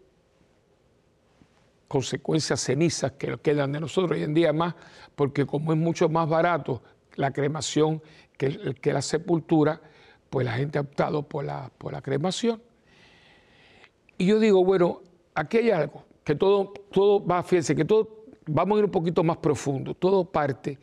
consecuencias 1.89 2.61
cenizas 2.61 3.13
que 3.13 3.37
quedan 3.39 3.73
de 3.73 3.81
nosotros 3.81 4.13
hoy 4.13 4.23
en 4.23 4.35
día 4.35 4.53
más, 4.53 4.75
porque 5.15 5.47
como 5.47 5.73
es 5.73 5.79
mucho 5.79 6.09
más 6.09 6.29
barato 6.29 6.83
la 7.15 7.33
cremación 7.33 8.03
que, 8.37 8.83
la 8.93 9.01
sepultura, 9.03 9.81
pues 10.29 10.45
la 10.45 10.53
gente 10.53 10.77
ha 10.77 10.83
optado 10.83 11.23
por 11.23 11.45
la 11.45 12.03
cremación. 12.03 12.61
Y 14.19 14.27
yo 14.27 14.39
digo, 14.39 14.65
bueno, 14.65 15.03
aquí 15.35 15.59
hay 15.59 15.71
algo, 15.71 16.05
que 16.25 16.35
todo, 16.35 16.73
todo 16.91 17.25
va, 17.25 17.43
fíjense, 17.43 17.75
que 17.75 17.85
todo, 17.85 18.25
vamos 18.47 18.77
a 18.77 18.79
ir 18.81 18.85
un 18.87 18.91
poquito 18.91 19.23
más 19.23 19.37
profundo, 19.39 19.95
todo 19.95 20.25
parte 20.25 20.79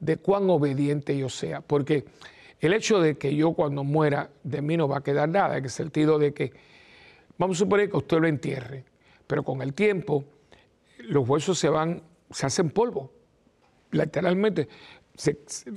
de 0.00 0.16
cuán 0.16 0.48
obediente 0.48 1.16
yo 1.16 1.28
sea, 1.28 1.60
porque 1.60 2.04
el 2.60 2.72
hecho 2.72 3.00
de 3.00 3.18
que 3.18 3.34
yo 3.34 3.52
cuando 3.52 3.84
muera 3.84 4.30
de 4.42 4.62
mí 4.62 4.76
no 4.76 4.88
va 4.88 4.98
a 4.98 5.02
quedar 5.02 5.28
nada, 5.28 5.58
en 5.58 5.64
el 5.64 5.70
sentido 5.70 6.18
de 6.18 6.32
que, 6.32 6.52
vamos 7.36 7.56
a 7.56 7.60
suponer 7.60 7.90
que 7.90 7.96
usted 7.96 8.18
lo 8.18 8.26
entierre, 8.26 8.84
pero 9.26 9.42
con 9.42 9.62
el 9.62 9.74
tiempo 9.74 10.24
los 10.98 11.28
huesos 11.28 11.58
se 11.58 11.68
van, 11.68 12.02
se 12.30 12.46
hacen 12.46 12.70
polvo, 12.70 13.12
literalmente. 13.90 14.68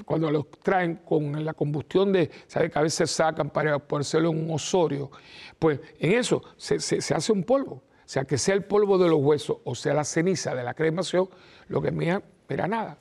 Cuando 0.05 0.29
los 0.29 0.49
traen 0.63 0.97
con 0.97 1.43
la 1.43 1.53
combustión 1.53 2.11
de, 2.11 2.29
sabe 2.47 2.69
que 2.69 2.79
a 2.79 2.83
veces 2.83 3.09
sacan 3.09 3.49
para 3.49 3.79
ponérselo 3.79 4.31
en 4.31 4.45
un 4.45 4.51
osorio, 4.51 5.09
pues 5.57 5.79
en 5.99 6.13
eso 6.13 6.41
se, 6.57 6.75
hace 7.13 7.31
un 7.31 7.43
polvo. 7.43 7.75
O 7.75 8.13
sea, 8.13 8.25
que 8.25 8.37
sea 8.37 8.55
el 8.55 8.63
polvo 8.65 8.97
de 8.97 9.07
los 9.07 9.19
huesos 9.19 9.57
o 9.63 9.73
sea 9.73 9.93
la 9.93 10.03
ceniza 10.03 10.53
de 10.53 10.63
la 10.63 10.73
cremación, 10.73 11.29
lo 11.67 11.81
que 11.81 11.91
me 11.91 12.21
era 12.49 12.67
nada. 12.67 12.97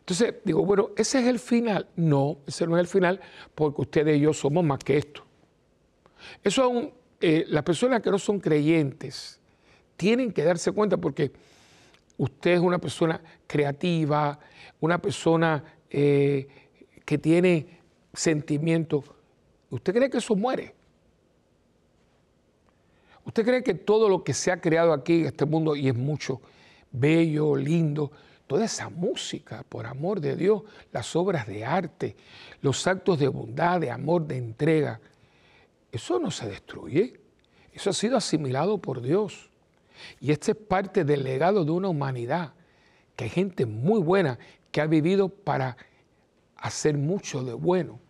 Entonces 0.00 0.34
digo, 0.44 0.64
bueno, 0.64 0.90
ese 0.96 1.20
es 1.20 1.26
el 1.26 1.38
final. 1.38 1.88
No, 1.94 2.38
ese 2.46 2.66
no 2.66 2.76
es 2.76 2.80
el 2.80 2.88
final 2.88 3.20
porque 3.54 3.82
ustedes 3.82 4.16
y 4.16 4.20
yo 4.20 4.32
somos 4.32 4.64
más 4.64 4.80
que 4.80 4.98
esto. 4.98 5.24
Eso 6.42 6.64
aún, 6.64 6.92
eh, 7.20 7.44
las 7.48 7.62
personas 7.62 8.02
que 8.02 8.10
no 8.10 8.18
son 8.18 8.40
creyentes 8.40 9.40
tienen 9.96 10.32
que 10.32 10.42
darse 10.42 10.72
cuenta 10.72 10.96
porque 10.96 11.30
usted 12.18 12.52
es 12.52 12.60
una 12.60 12.78
persona 12.78 13.20
creativa, 13.46 14.38
una 14.80 14.98
persona 14.98 15.62
eh, 15.90 16.46
que 17.04 17.18
tiene 17.18 17.80
sentimientos. 18.12 19.04
¿Usted 19.70 19.94
cree 19.94 20.10
que 20.10 20.18
eso 20.18 20.36
muere? 20.36 20.74
¿Usted 23.24 23.44
cree 23.44 23.62
que 23.62 23.74
todo 23.74 24.08
lo 24.08 24.24
que 24.24 24.34
se 24.34 24.50
ha 24.50 24.60
creado 24.60 24.92
aquí 24.92 25.20
en 25.20 25.26
este 25.26 25.44
mundo, 25.44 25.76
y 25.76 25.88
es 25.88 25.94
mucho, 25.94 26.40
bello, 26.90 27.56
lindo, 27.56 28.10
toda 28.46 28.64
esa 28.64 28.88
música, 28.90 29.64
por 29.68 29.86
amor 29.86 30.20
de 30.20 30.36
Dios, 30.36 30.62
las 30.92 31.14
obras 31.16 31.46
de 31.46 31.64
arte, 31.64 32.16
los 32.60 32.86
actos 32.86 33.18
de 33.18 33.28
bondad, 33.28 33.80
de 33.80 33.90
amor, 33.90 34.26
de 34.26 34.36
entrega, 34.36 35.00
eso 35.90 36.18
no 36.18 36.30
se 36.30 36.48
destruye, 36.48 37.20
eso 37.72 37.90
ha 37.90 37.92
sido 37.92 38.16
asimilado 38.16 38.78
por 38.78 39.00
Dios. 39.00 39.51
Y 40.20 40.32
este 40.32 40.52
es 40.52 40.56
parte 40.56 41.04
del 41.04 41.24
legado 41.24 41.64
de 41.64 41.70
una 41.70 41.88
humanidad, 41.88 42.52
que 43.16 43.24
hay 43.24 43.30
gente 43.30 43.66
muy 43.66 44.00
buena 44.00 44.38
que 44.70 44.80
ha 44.80 44.86
vivido 44.86 45.28
para 45.28 45.76
hacer 46.56 46.96
mucho 46.96 47.42
de 47.44 47.54
bueno. 47.54 48.00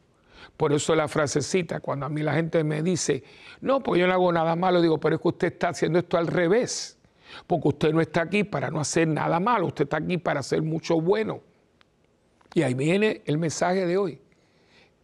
Por 0.56 0.72
eso 0.72 0.94
la 0.94 1.08
frasecita, 1.08 1.80
cuando 1.80 2.06
a 2.06 2.08
mí 2.08 2.22
la 2.22 2.34
gente 2.34 2.62
me 2.64 2.82
dice, 2.82 3.24
no, 3.60 3.82
pues 3.82 4.00
yo 4.00 4.06
no 4.06 4.12
hago 4.12 4.32
nada 4.32 4.56
malo, 4.56 4.80
digo, 4.80 4.98
pero 4.98 5.16
es 5.16 5.22
que 5.22 5.28
usted 5.28 5.52
está 5.52 5.68
haciendo 5.68 5.98
esto 5.98 6.18
al 6.18 6.26
revés 6.26 6.98
porque 7.46 7.68
usted 7.68 7.92
no 7.92 8.00
está 8.00 8.22
aquí 8.22 8.44
para 8.44 8.70
no 8.70 8.80
hacer 8.80 9.08
nada 9.08 9.40
malo, 9.40 9.66
usted 9.66 9.84
está 9.84 9.98
aquí 9.98 10.18
para 10.18 10.40
hacer 10.40 10.62
mucho 10.62 11.00
bueno. 11.00 11.40
Y 12.54 12.62
ahí 12.62 12.74
viene 12.74 13.22
el 13.24 13.38
mensaje 13.38 13.86
de 13.86 13.96
hoy. 13.96 14.20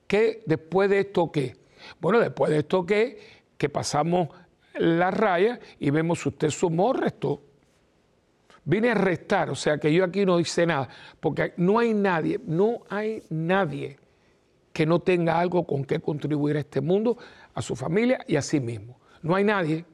¿Qué 0.07 0.43
después 0.47 0.91
de 0.91 1.01
esto 1.01 1.31
qué? 1.33 1.57
Bueno, 2.01 2.19
después 2.19 2.51
de 2.51 2.59
esto 2.59 2.85
qué, 2.85 3.19
que 3.57 3.69
pasamos 3.69 4.29
la 4.79 5.11
raya 5.11 5.61
y 5.79 5.91
vemos 5.91 6.25
usted 6.25 6.51
sumó, 6.51 6.93
restó. 6.93 7.43
Vine 8.65 8.91
a 8.91 8.95
restar, 8.95 9.49
o 9.49 9.55
sea 9.55 9.79
que 9.79 9.93
yo 9.93 10.05
aquí 10.05 10.27
no 10.27 10.39
hice 10.39 10.67
nada, 10.67 10.89
porque 11.21 11.55
no 11.57 11.79
hay 11.79 11.95
nadie, 11.95 12.39
no 12.45 12.81
hay 12.91 13.23
nadie 13.31 13.99
que 14.73 14.85
no 14.85 15.01
tenga 15.01 15.41
algo 15.41 15.67
con 15.67 15.85
qué 15.85 16.01
contribuir 16.01 16.57
a 16.57 16.61
este 16.61 16.81
mundo, 16.81 17.17
a 17.55 17.63
su 17.63 17.75
familia 17.75 18.21
y 18.29 18.37
a 18.37 18.43
sí 18.43 18.61
mismo. 18.61 18.99
No 19.23 19.35
hay 19.35 19.45
nadie. 19.45 19.85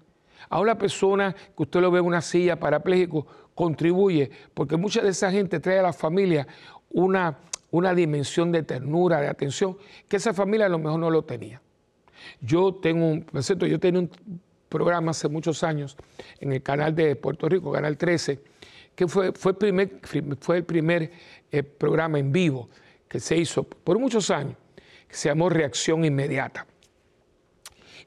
A 0.48 0.60
una 0.60 0.76
persona 0.76 1.34
que 1.56 1.62
usted 1.62 1.80
lo 1.80 1.90
ve 1.90 2.00
en 2.00 2.06
una 2.06 2.20
silla 2.20 2.58
parapléjico 2.58 3.26
contribuye, 3.54 4.30
porque 4.52 4.76
mucha 4.76 5.00
de 5.02 5.10
esa 5.10 5.30
gente 5.30 5.60
trae 5.60 5.78
a 5.78 5.82
la 5.82 5.92
familia 5.92 6.46
una, 6.90 7.38
una 7.70 7.94
dimensión 7.94 8.52
de 8.52 8.62
ternura, 8.62 9.20
de 9.20 9.28
atención, 9.28 9.78
que 10.08 10.16
esa 10.16 10.34
familia 10.34 10.66
a 10.66 10.68
lo 10.68 10.78
mejor 10.78 11.00
no 11.00 11.10
lo 11.10 11.22
tenía. 11.22 11.62
Yo 12.40 12.74
tengo 12.74 13.06
un, 13.06 13.26
yo 13.68 13.80
tenía 13.80 14.00
un 14.00 14.10
programa 14.74 15.12
hace 15.12 15.28
muchos 15.28 15.62
años 15.62 15.96
en 16.40 16.52
el 16.52 16.60
canal 16.60 16.96
de 16.96 17.14
Puerto 17.14 17.48
Rico, 17.48 17.70
Canal 17.70 17.96
13, 17.96 18.40
que 18.96 19.06
fue, 19.06 19.30
fue 19.30 19.52
el 19.52 20.64
primer, 20.64 21.12
eh, 21.52 21.62
programa 21.62 22.18
en 22.18 22.32
vivo 22.32 22.68
que 23.06 23.20
se 23.20 23.36
hizo 23.36 23.62
por 23.62 24.00
muchos 24.00 24.30
años, 24.30 24.56
que 25.06 25.14
se 25.14 25.28
llamó 25.28 25.48
Reacción 25.48 26.04
Inmediata. 26.04 26.66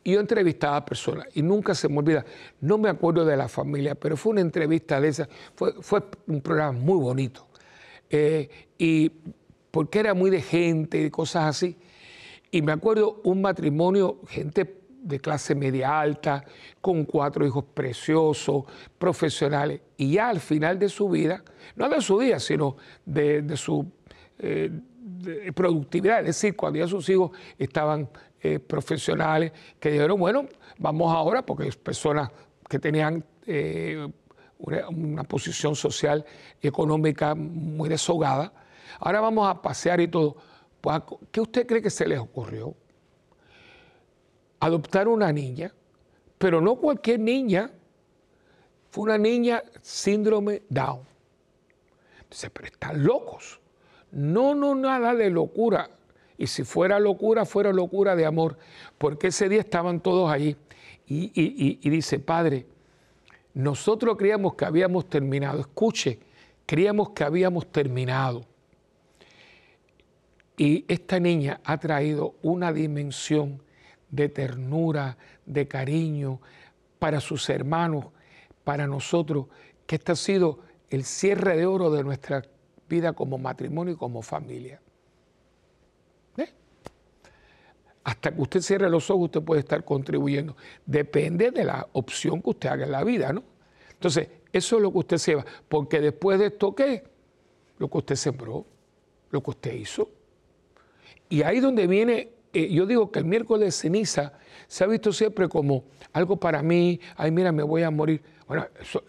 Y 0.04 0.12
yo 0.12 0.20
entrevistaba 0.20 0.76
a 0.76 0.86
personas 0.86 1.28
y 1.36 1.42
nunca 1.42 1.74
se 1.74 1.88
me 1.88 2.00
olvida, 2.00 2.26
no 2.60 2.78
me 2.78 2.90
acuerdo 2.90 3.24
de 3.24 3.38
la 3.38 3.48
familia, 3.48 3.96
pero 3.96 4.18
fue 4.18 4.34
una 4.34 4.42
entrevista 4.42 5.00
de 5.00 5.08
esa, 5.08 5.30
fue, 5.56 5.72
fue 5.80 6.04
un 6.28 6.42
programa 6.42 6.74
muy 6.74 7.00
bonito. 7.00 7.48
Eh, 8.10 8.50
y 8.78 9.10
porque 9.72 10.00
era 10.00 10.14
muy 10.14 10.30
de 10.30 10.42
gente 10.42 11.02
y 11.02 11.10
cosas 11.10 11.46
así. 11.46 11.78
Y 12.52 12.62
me 12.62 12.74
acuerdo 12.74 13.22
un 13.24 13.42
matrimonio, 13.42 14.20
gente 14.28 14.87
de 15.08 15.20
clase 15.20 15.56
media 15.56 16.00
alta, 16.00 16.44
con 16.82 17.06
cuatro 17.06 17.46
hijos 17.46 17.64
preciosos, 17.74 18.66
profesionales, 18.98 19.82
y 19.96 20.14
ya 20.14 20.30
al 20.30 20.40
final 20.40 20.78
de 20.78 20.90
su 20.90 21.10
vida, 21.10 21.44
no 21.76 21.88
de 21.88 22.02
su 22.02 22.20
día, 22.20 22.40
sino 22.40 22.76
de, 23.06 23.56
su, 23.56 23.90
eh, 24.40 24.70
productividad, 25.56 26.20
es 26.20 26.28
decir, 26.28 26.56
cuando 26.56 26.80
ya 26.80 26.88
sus 26.88 27.08
hijos 27.10 27.32
estaban 27.58 28.10
eh, 28.42 28.60
profesionales, 28.60 29.52
que 29.80 29.92
dijeron, 29.92 30.20
bueno, 30.20 30.46
vamos 30.78 31.14
ahora, 31.14 31.46
porque 31.46 31.72
personas 31.72 32.30
que 32.70 32.80
tenían 32.80 33.24
eh, 33.46 34.08
una, 34.60 35.24
posición 35.24 35.76
social 35.76 36.26
y 36.62 36.68
económica 36.68 37.34
muy 37.34 37.88
deshogada, 37.88 38.52
ahora 39.00 39.22
vamos 39.22 39.48
a 39.48 39.62
pasear 39.62 40.02
y 40.02 40.10
todo. 40.10 40.36
Pues, 40.82 41.02
¿Qué 41.32 41.42
usted 41.42 41.66
cree 41.66 41.82
que 41.82 41.90
se 41.90 42.08
les 42.08 42.20
ocurrió? 42.20 42.76
Adoptar 44.60 45.08
una 45.08 45.32
niña, 45.32 45.74
pero 46.38 46.62
no 46.62 46.76
cualquier 46.76 47.20
niña, 47.20 47.72
fue 48.90 49.04
una 49.04 49.18
niña 49.18 49.62
síndrome 49.82 50.64
Down. 50.70 51.02
Entonces, 52.20 52.50
pero 52.54 52.68
están 52.68 53.04
locos. 53.04 53.60
No, 54.12 54.56
no, 54.56 54.76
nada 54.76 55.14
de 55.16 55.30
locura. 55.30 55.90
Y 56.38 56.48
si 56.48 56.64
fuera 56.64 57.00
locura, 57.00 57.46
fuera 57.46 57.72
locura 57.72 58.16
de 58.16 58.26
amor. 58.26 58.58
Porque 58.98 59.28
ese 59.28 59.50
día 59.50 59.62
estaban 59.62 60.00
todos 60.02 60.30
allí. 60.30 60.56
Y, 61.08 61.90
dice, 61.90 62.20
Padre, 62.20 62.66
nosotros 63.54 64.18
creíamos 64.18 64.56
que 64.56 64.66
habíamos 64.66 65.10
terminado. 65.10 65.62
Escuche, 65.62 66.20
creíamos 66.66 67.12
que 67.12 67.24
habíamos 67.24 67.72
terminado. 67.72 68.46
Y 70.58 70.86
esta 70.88 71.20
niña 71.20 71.62
ha 71.64 71.78
traído 71.78 72.36
una 72.42 72.74
dimensión 72.74 73.62
de 74.10 74.30
ternura, 74.30 75.18
de 75.46 75.68
cariño 75.68 76.42
para 77.00 77.20
sus 77.20 77.50
hermanos, 77.50 78.06
para 78.64 78.88
nosotros, 78.88 79.48
que 79.86 79.96
este 79.96 80.12
ha 80.12 80.16
sido 80.16 80.60
el 80.90 81.04
cierre 81.04 81.58
de 81.58 81.66
oro 81.66 81.92
de 81.92 82.04
nuestra 82.04 82.44
vida 82.90 83.14
como 83.14 83.38
matrimonio 83.38 83.94
y 83.94 83.98
como 83.98 84.22
familia. 84.22 84.82
Hasta 88.08 88.34
que 88.34 88.40
usted 88.42 88.62
cierre 88.62 88.90
los 88.90 89.10
ojos, 89.10 89.26
usted 89.26 89.42
puede 89.42 89.60
estar 89.60 89.84
contribuyendo. 89.84 90.56
Depende 90.86 91.52
de 91.52 91.66
la 91.66 91.86
opción 91.92 92.42
que 92.42 92.52
usted 92.52 92.70
haga 92.70 92.86
en 92.86 92.94
la 92.94 93.04
vida, 93.04 93.34
¿no? 93.34 93.44
Entonces, 93.92 94.30
eso 94.54 94.78
es 94.78 94.82
lo 94.82 94.94
que 94.94 95.00
usted 95.00 95.18
se 95.18 95.36
va. 95.36 95.46
Porque 95.68 96.00
después 96.00 96.40
de 96.40 96.46
esto, 96.46 96.74
¿qué? 96.74 97.04
Lo 97.78 97.90
que 97.90 97.98
usted 97.98 98.16
sembró, 98.16 98.66
lo 99.30 99.44
que 99.44 99.50
usted 99.50 99.74
hizo. 99.74 100.10
Y 101.28 101.42
ahí 101.42 101.60
donde 101.60 101.86
viene, 101.86 102.30
eh, 102.54 102.70
yo 102.72 102.86
digo 102.86 103.12
que 103.12 103.20
el 103.20 103.26
miércoles 103.26 103.68
de 103.68 103.72
ceniza 103.72 104.34
se 104.68 104.84
ha 104.84 104.88
visto 104.88 105.12
siempre 105.12 105.48
como 105.48 105.86
algo 106.14 106.38
para 106.38 106.62
mí, 106.62 107.00
ay, 107.16 107.32
mira, 107.32 107.52
me 107.52 107.64
voy 107.64 107.84
a 107.84 107.92
morir. 107.92 108.22
Bueno, 108.48 108.66
eso, 108.80 109.04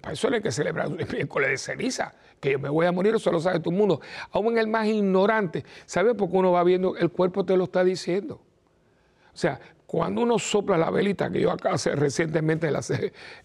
para 0.00 0.12
eso 0.12 0.28
no 0.28 0.36
hay 0.36 0.42
que 0.42 0.52
celebrar 0.52 0.86
el 0.86 1.08
miércoles 1.12 1.50
de 1.50 1.58
ceniza, 1.58 2.14
que 2.40 2.52
yo 2.52 2.58
me 2.58 2.68
voy 2.68 2.86
a 2.86 2.92
morir, 2.92 3.14
eso 3.14 3.32
lo 3.32 3.40
sabe 3.40 3.60
todo 3.60 3.70
el 3.70 3.76
mundo. 3.76 4.00
Aún 4.30 4.58
el 4.58 4.66
más 4.68 4.86
ignorante, 4.86 5.64
¿sabe? 5.86 6.14
Porque 6.14 6.36
uno 6.36 6.52
va 6.52 6.62
viendo, 6.62 6.96
el 6.96 7.10
cuerpo 7.10 7.44
te 7.44 7.56
lo 7.56 7.64
está 7.64 7.84
diciendo. 7.84 8.40
O 9.32 9.36
sea, 9.36 9.60
cuando 9.86 10.22
uno 10.22 10.38
sopla 10.38 10.76
la 10.76 10.90
velita, 10.90 11.30
que 11.30 11.40
yo 11.40 11.50
acá 11.50 11.72
hace, 11.72 11.94
recientemente 11.94 12.70
la, 12.70 12.82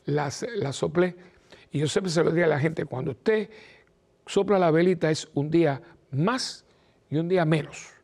la 0.05 0.73
soplé, 0.73 1.15
y 1.71 1.79
yo 1.79 1.87
siempre 1.87 2.11
se 2.11 2.23
lo 2.23 2.31
diría 2.31 2.45
a 2.45 2.49
la 2.49 2.59
gente, 2.59 2.85
cuando 2.85 3.11
usted 3.11 3.49
sopla 4.25 4.59
la 4.59 4.71
velita 4.71 5.09
es 5.09 5.29
un 5.33 5.49
día 5.49 5.81
más 6.11 6.65
y 7.09 7.17
un 7.17 7.29
día 7.29 7.45
menos. 7.45 8.00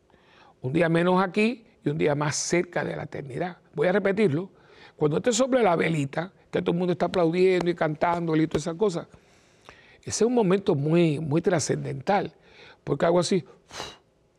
Un 0.62 0.72
día 0.72 0.88
menos 0.88 1.22
aquí 1.22 1.64
y 1.84 1.88
un 1.88 1.98
día 1.98 2.14
más 2.14 2.36
cerca 2.36 2.84
de 2.84 2.96
la 2.96 3.04
eternidad. 3.04 3.58
Voy 3.74 3.88
a 3.88 3.92
repetirlo. 3.92 4.50
Cuando 4.96 5.18
usted 5.18 5.32
sopla 5.32 5.62
la 5.62 5.76
velita, 5.76 6.32
que 6.50 6.60
todo 6.60 6.72
el 6.72 6.78
mundo 6.78 6.92
está 6.92 7.06
aplaudiendo 7.06 7.70
y 7.70 7.74
cantando 7.74 8.34
y 8.36 8.46
todas 8.46 8.62
esas 8.62 8.74
cosas. 8.74 9.06
Ese 10.00 10.24
es 10.24 10.28
un 10.28 10.34
momento 10.34 10.74
muy, 10.74 11.20
muy 11.20 11.42
trascendental, 11.42 12.32
porque 12.82 13.06
hago 13.06 13.20
así, 13.20 13.44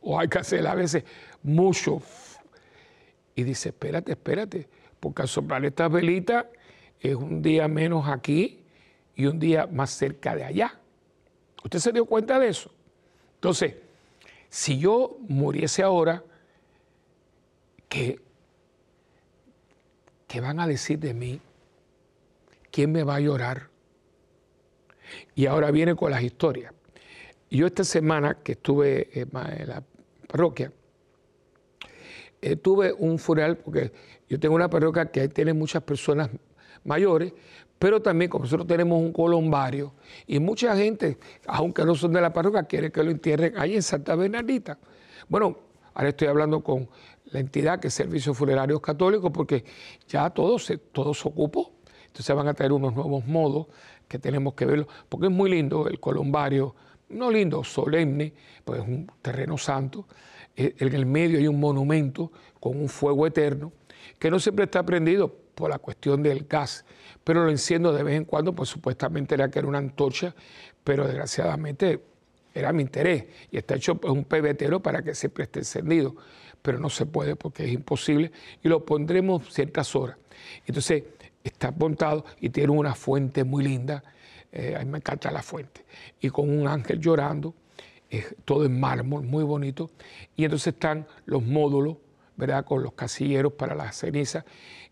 o 0.01 0.19
hay 0.19 0.27
que 0.27 0.39
hacer 0.39 0.65
a 0.65 0.73
veces 0.73 1.03
mucho, 1.43 2.01
y 3.35 3.43
dice, 3.43 3.69
espérate, 3.69 4.11
espérate, 4.11 4.67
porque 4.99 5.21
al 5.21 5.27
soplar 5.27 5.63
esta 5.63 5.87
velita 5.87 6.49
es 6.99 7.15
un 7.15 7.41
día 7.41 7.67
menos 7.67 8.07
aquí 8.07 8.63
y 9.15 9.27
un 9.27 9.39
día 9.39 9.67
más 9.67 9.91
cerca 9.91 10.35
de 10.35 10.43
allá. 10.43 10.79
¿Usted 11.63 11.79
se 11.79 11.91
dio 11.91 12.05
cuenta 12.05 12.39
de 12.39 12.49
eso? 12.49 12.71
Entonces, 13.35 13.75
si 14.49 14.79
yo 14.79 15.17
muriese 15.27 15.83
ahora, 15.83 16.23
¿qué, 17.87 18.19
¿qué 20.27 20.41
van 20.41 20.59
a 20.59 20.67
decir 20.67 20.99
de 20.99 21.13
mí? 21.13 21.41
¿quién 22.71 22.91
me 22.91 23.03
va 23.03 23.15
a 23.15 23.19
llorar? 23.19 23.69
Y 25.35 25.45
ahora 25.47 25.71
viene 25.71 25.95
con 25.95 26.11
las 26.11 26.21
historias. 26.21 26.73
Yo 27.49 27.65
esta 27.65 27.83
semana 27.83 28.37
que 28.43 28.53
estuve 28.53 29.09
en 29.19 29.29
la 29.67 29.83
parroquia, 30.27 30.71
eh, 32.41 32.55
tuve 32.55 32.93
un 32.93 33.17
funeral 33.17 33.57
porque 33.57 33.91
yo 34.29 34.39
tengo 34.39 34.55
una 34.55 34.69
parroquia 34.69 35.11
que 35.11 35.27
tiene 35.29 35.53
muchas 35.53 35.81
personas 35.83 36.29
mayores, 36.83 37.33
pero 37.79 38.01
también 38.01 38.29
como 38.29 38.43
nosotros 38.43 38.67
tenemos 38.67 39.01
un 39.01 39.13
colombario 39.13 39.93
y 40.27 40.39
mucha 40.39 40.75
gente, 40.75 41.17
aunque 41.47 41.85
no 41.85 41.95
son 41.95 42.11
de 42.11 42.21
la 42.21 42.33
parroquia, 42.33 42.63
quiere 42.63 42.91
que 42.91 43.01
lo 43.03 43.09
entierren 43.09 43.57
ahí 43.57 43.75
en 43.75 43.81
Santa 43.81 44.15
Bernardita. 44.15 44.77
Bueno, 45.29 45.57
ahora 45.93 46.09
estoy 46.09 46.27
hablando 46.27 46.61
con 46.61 46.89
la 47.31 47.39
entidad 47.39 47.79
que 47.79 47.87
es 47.87 47.93
Servicios 47.93 48.37
Funerarios 48.37 48.81
Católicos 48.81 49.31
porque 49.33 49.63
ya 50.07 50.29
todo 50.29 50.59
se, 50.59 50.77
todo 50.77 51.13
se 51.13 51.27
ocupó. 51.27 51.71
Entonces 52.07 52.35
van 52.35 52.47
a 52.47 52.53
traer 52.53 52.73
unos 52.73 52.93
nuevos 52.93 53.25
modos 53.25 53.67
que 54.07 54.19
tenemos 54.19 54.55
que 54.55 54.65
verlo, 54.65 54.87
porque 55.07 55.27
es 55.27 55.31
muy 55.31 55.51
lindo 55.51 55.87
el 55.87 55.99
columbario, 55.99 56.75
no 57.09 57.31
lindo, 57.31 57.63
solemne, 57.63 58.33
pues 58.65 58.81
es 58.81 58.87
un 58.87 59.09
terreno 59.21 59.57
santo. 59.57 60.07
Eh, 60.55 60.75
en 60.79 60.93
el 60.93 61.05
medio 61.05 61.37
hay 61.37 61.47
un 61.47 61.59
monumento 61.59 62.31
con 62.59 62.77
un 62.77 62.89
fuego 62.89 63.25
eterno, 63.27 63.71
que 64.17 64.31
no 64.31 64.39
siempre 64.39 64.65
está 64.65 64.83
prendido 64.83 65.33
por 65.53 65.69
la 65.69 65.77
cuestión 65.77 66.23
del 66.23 66.45
gas, 66.45 66.83
pero 67.23 67.43
lo 67.43 67.51
enciendo 67.51 67.93
de 67.93 68.03
vez 68.03 68.15
en 68.15 68.25
cuando, 68.25 68.53
pues 68.53 68.69
supuestamente 68.69 69.35
era 69.35 69.49
que 69.49 69.59
era 69.59 69.67
una 69.67 69.77
antorcha, 69.77 70.35
pero 70.83 71.05
desgraciadamente 71.05 72.01
era 72.53 72.73
mi 72.73 72.81
interés 72.81 73.25
y 73.51 73.57
está 73.57 73.75
hecho 73.75 73.95
pues, 73.95 74.11
un 74.11 74.25
pebetero 74.25 74.81
para 74.81 75.03
que 75.03 75.13
siempre 75.13 75.43
esté 75.43 75.59
encendido, 75.59 76.15
pero 76.61 76.79
no 76.79 76.89
se 76.89 77.05
puede 77.05 77.35
porque 77.35 77.65
es 77.65 77.71
imposible 77.71 78.31
y 78.63 78.67
lo 78.67 78.85
pondremos 78.85 79.53
ciertas 79.53 79.95
horas. 79.95 80.17
Entonces, 80.65 81.03
está 81.43 81.71
montado 81.71 82.25
y 82.39 82.49
tiene 82.49 82.71
una 82.71 82.95
fuente 82.95 83.43
muy 83.43 83.63
linda. 83.63 84.03
Eh, 84.51 84.75
a 84.75 84.79
mí 84.79 84.85
me 84.85 84.97
encanta 84.97 85.31
la 85.31 85.43
fuente. 85.43 85.85
Y 86.19 86.29
con 86.29 86.49
un 86.49 86.67
ángel 86.67 86.99
llorando, 86.99 87.53
todo 88.45 88.65
en 88.65 88.79
mármol, 88.79 89.23
muy 89.23 89.43
bonito. 89.43 89.91
Y 90.35 90.45
entonces 90.45 90.73
están 90.73 91.07
los 91.25 91.43
módulos, 91.43 91.97
¿verdad? 92.35 92.65
Con 92.65 92.83
los 92.83 92.93
casilleros 92.93 93.53
para 93.53 93.75
la 93.75 93.91
ceniza. 93.91 94.45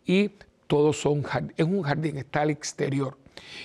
Y 0.05 0.31
todos 0.67 0.99
son, 0.99 1.23
es 1.55 1.65
un 1.65 1.81
jardín, 1.81 2.17
está 2.17 2.41
al 2.41 2.49
exterior. 2.49 3.17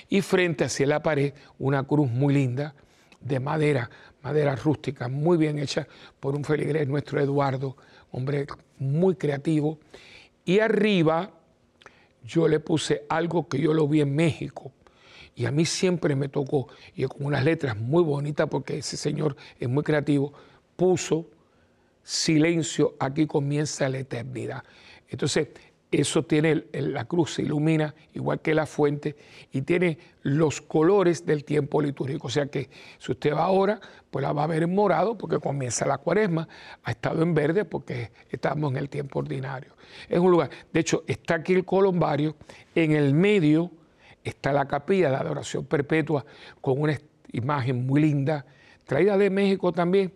Y 0.08 0.20
frente 0.22 0.64
hacia 0.64 0.86
la 0.86 1.02
pared, 1.02 1.34
una 1.58 1.82
cruz 1.84 2.10
muy 2.10 2.34
linda 2.34 2.74
de 3.20 3.40
madera, 3.40 3.90
madera 4.22 4.56
rústica, 4.56 5.08
muy 5.08 5.36
bien 5.36 5.58
hecha 5.58 5.86
por 6.20 6.34
un 6.34 6.44
feligrés 6.44 6.88
nuestro 6.88 7.20
Eduardo, 7.20 7.76
hombre 8.10 8.46
muy 8.78 9.16
creativo. 9.16 9.78
Y 10.44 10.60
arriba, 10.60 11.30
yo 12.24 12.48
le 12.48 12.60
puse 12.60 13.04
algo 13.08 13.48
que 13.48 13.58
yo 13.58 13.74
lo 13.74 13.88
vi 13.88 14.00
en 14.00 14.14
México 14.14 14.72
y 15.34 15.46
a 15.46 15.50
mí 15.50 15.64
siempre 15.64 16.14
me 16.14 16.28
tocó, 16.28 16.68
y 16.94 17.04
con 17.04 17.26
unas 17.26 17.44
letras 17.44 17.76
muy 17.76 18.02
bonitas 18.02 18.48
porque 18.50 18.78
ese 18.78 18.96
señor 18.96 19.36
es 19.58 19.68
muy 19.68 19.82
creativo, 19.82 20.32
puso 20.76 21.26
silencio, 22.02 22.96
aquí 22.98 23.26
comienza 23.26 23.88
la 23.88 23.98
eternidad. 23.98 24.62
Entonces, 25.08 25.48
eso 25.92 26.24
tiene, 26.24 26.64
la 26.72 27.04
cruz 27.04 27.34
se 27.34 27.42
ilumina 27.42 27.94
igual 28.14 28.40
que 28.40 28.54
la 28.54 28.64
fuente 28.64 29.14
y 29.52 29.60
tiene 29.60 29.98
los 30.22 30.62
colores 30.62 31.26
del 31.26 31.44
tiempo 31.44 31.82
litúrgico. 31.82 32.28
O 32.28 32.30
sea 32.30 32.46
que 32.46 32.70
si 32.98 33.12
usted 33.12 33.34
va 33.34 33.44
ahora, 33.44 33.78
pues 34.10 34.22
la 34.22 34.32
va 34.32 34.44
a 34.44 34.46
ver 34.46 34.62
en 34.62 34.74
morado 34.74 35.18
porque 35.18 35.38
comienza 35.38 35.86
la 35.86 35.98
cuaresma, 35.98 36.48
ha 36.82 36.90
estado 36.90 37.22
en 37.22 37.34
verde 37.34 37.66
porque 37.66 38.10
estamos 38.30 38.72
en 38.72 38.78
el 38.78 38.88
tiempo 38.88 39.18
ordinario. 39.18 39.74
Es 40.08 40.18
un 40.18 40.30
lugar, 40.30 40.48
de 40.72 40.80
hecho, 40.80 41.04
está 41.06 41.34
aquí 41.36 41.52
el 41.52 41.66
colombario, 41.66 42.36
en 42.74 42.92
el 42.92 43.12
medio 43.12 43.70
está 44.24 44.52
la 44.52 44.66
capilla 44.66 45.10
de 45.10 45.16
adoración 45.16 45.66
perpetua 45.66 46.24
con 46.62 46.80
una 46.80 46.98
imagen 47.32 47.86
muy 47.86 48.00
linda, 48.00 48.46
traída 48.86 49.18
de 49.18 49.28
México 49.28 49.72
también, 49.72 50.10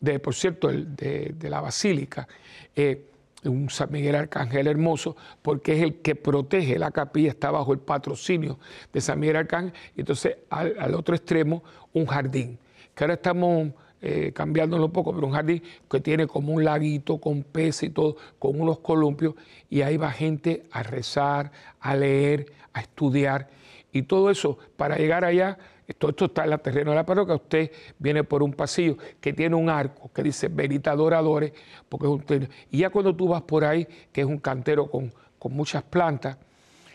de, 0.00 0.18
por 0.18 0.34
cierto, 0.34 0.68
de, 0.68 1.36
la 1.42 1.60
basílica. 1.60 2.26
Eh, 2.74 3.10
un 3.48 3.70
San 3.70 3.90
Miguel 3.90 4.14
Arcángel 4.14 4.66
hermoso, 4.66 5.16
porque 5.42 5.76
es 5.76 5.82
el 5.82 5.96
que 5.96 6.14
protege 6.14 6.78
la 6.78 6.90
capilla, 6.90 7.30
está 7.30 7.50
bajo 7.50 7.72
el 7.72 7.78
patrocinio 7.78 8.58
de 8.92 9.00
San 9.00 9.20
Miguel 9.20 9.36
Arcángel, 9.36 9.72
y 9.96 10.00
entonces 10.00 10.36
al, 10.50 10.94
otro 10.94 11.14
extremo 11.14 11.62
un 11.92 12.06
jardín, 12.06 12.58
que 12.94 13.04
ahora 13.04 13.14
estamos 13.14 13.70
eh, 14.00 14.32
cambiándolo 14.34 14.86
un 14.86 14.92
poco, 14.92 15.14
pero 15.14 15.26
un 15.26 15.32
jardín 15.32 15.62
que 15.90 16.00
tiene 16.00 16.26
como 16.26 16.52
un 16.52 16.64
laguito 16.64 17.18
con 17.18 17.42
peces 17.42 17.84
y 17.84 17.90
todo, 17.90 18.16
con 18.38 18.60
unos 18.60 18.80
columpios, 18.80 19.34
y 19.70 19.82
ahí 19.82 19.96
va 19.96 20.10
gente 20.10 20.64
a 20.70 20.82
rezar, 20.82 21.52
a 21.80 21.96
leer, 21.96 22.52
a 22.72 22.80
estudiar, 22.80 23.48
y 23.92 24.02
todo 24.02 24.30
eso, 24.30 24.58
para 24.76 24.96
llegar 24.96 25.24
allá, 25.24 25.58
todo 25.92 26.10
esto 26.12 26.24
está 26.26 26.44
en 26.44 26.50
la 26.50 26.58
terreno 26.58 26.90
de 26.92 26.96
la 26.96 27.04
parroquia, 27.04 27.34
usted 27.34 27.70
viene 27.98 28.24
por 28.24 28.42
un 28.42 28.54
pasillo 28.54 28.96
que 29.20 29.32
tiene 29.34 29.54
un 29.54 29.68
arco 29.68 30.10
que 30.12 30.22
dice 30.22 30.48
Verita 30.48 30.92
Adoradores, 30.92 31.52
porque 31.88 32.06
es 32.06 32.12
un, 32.12 32.48
y 32.70 32.78
ya 32.78 32.90
cuando 32.90 33.14
tú 33.14 33.28
vas 33.28 33.42
por 33.42 33.64
ahí, 33.64 33.86
que 34.10 34.22
es 34.22 34.26
un 34.26 34.38
cantero 34.38 34.90
con, 34.90 35.12
muchas 35.50 35.82
plantas, 35.82 36.38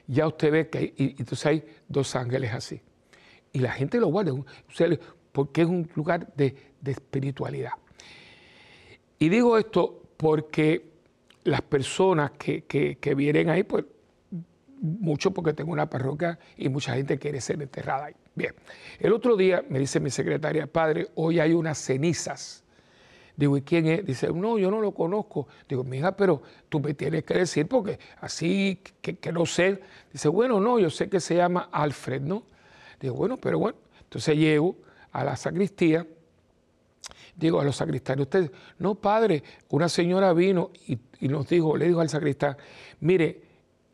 ya 0.08 0.26
usted 0.26 0.52
ve 0.52 0.70
que 0.70 0.92
y, 0.98 1.10
entonces 1.20 1.46
hay 1.46 1.64
dos 1.88 2.16
ángeles 2.16 2.52
así. 2.52 2.82
Y 3.54 3.60
la 3.60 3.72
gente 3.72 4.00
lo 4.00 4.08
guarda, 4.08 4.32
porque 5.32 5.62
es 5.62 5.68
un 5.68 5.88
lugar 5.94 6.34
de, 6.36 6.56
espiritualidad. 6.84 7.74
Y 9.20 9.30
digo 9.30 9.56
esto 9.56 10.02
porque 10.18 10.90
las 11.44 11.62
personas 11.62 12.32
que, 12.32 12.64
que 12.64 13.16
vienen 13.16 13.52
ahí, 13.52 13.62
pues 13.62 13.86
mucho 14.82 15.32
porque 15.32 15.54
tengo 15.54 15.72
una 15.72 15.90
parroquia 15.90 16.40
y 16.58 16.70
mucha 16.70 16.94
gente 16.94 17.18
quiere 17.18 17.42
ser 17.42 17.62
enterrada 17.62 18.06
ahí. 18.06 18.16
Bien, 18.40 18.56
el 19.00 19.12
otro 19.12 19.36
día 19.36 19.66
me 19.68 19.80
dice 19.80 20.00
mi 20.00 20.10
secretaria, 20.10 20.66
padre, 20.66 21.10
hoy 21.16 21.42
hay 21.42 21.52
unas 21.52 21.78
cenizas. 21.78 22.64
Digo, 23.36 23.58
¿y 23.58 23.64
quién 23.64 23.86
es? 23.88 24.06
Dice, 24.06 24.32
no, 24.32 24.58
yo 24.58 24.72
no 24.72 24.80
lo 24.80 24.94
conozco. 24.94 25.50
Digo, 25.68 25.84
mija, 25.84 26.16
pero 26.16 26.42
tú 26.70 26.80
me 26.80 26.94
tienes 26.94 27.26
que 27.26 27.34
decir 27.34 27.68
porque 27.68 28.00
así 28.22 28.82
que, 29.02 29.34
no 29.34 29.46
sé. 29.46 29.82
Dice, 30.14 30.30
bueno, 30.30 30.62
no, 30.62 30.80
yo 30.80 30.90
sé 30.90 31.10
que 31.10 31.20
se 31.20 31.36
llama 31.36 31.68
Alfred, 31.70 32.22
¿no? 32.22 32.44
Digo, 33.02 33.16
bueno, 33.16 33.36
pero 33.36 33.60
bueno. 33.60 33.78
Entonces 34.04 34.38
llego 34.38 34.78
a 35.12 35.26
la 35.26 35.36
sacristía, 35.36 36.08
digo 37.36 37.60
a 37.60 37.66
los 37.66 37.76
sacristanes, 37.76 38.24
ustedes, 38.24 38.52
no, 38.78 38.96
padre, 38.96 39.44
una 39.68 39.90
señora 39.90 40.32
vino 40.32 40.72
y, 40.88 40.98
y 41.20 41.28
nos 41.28 41.50
dijo, 41.50 41.76
le 41.76 41.90
dijo 41.90 42.00
al 42.00 42.08
sacristán, 42.08 42.56
mire, 43.02 43.42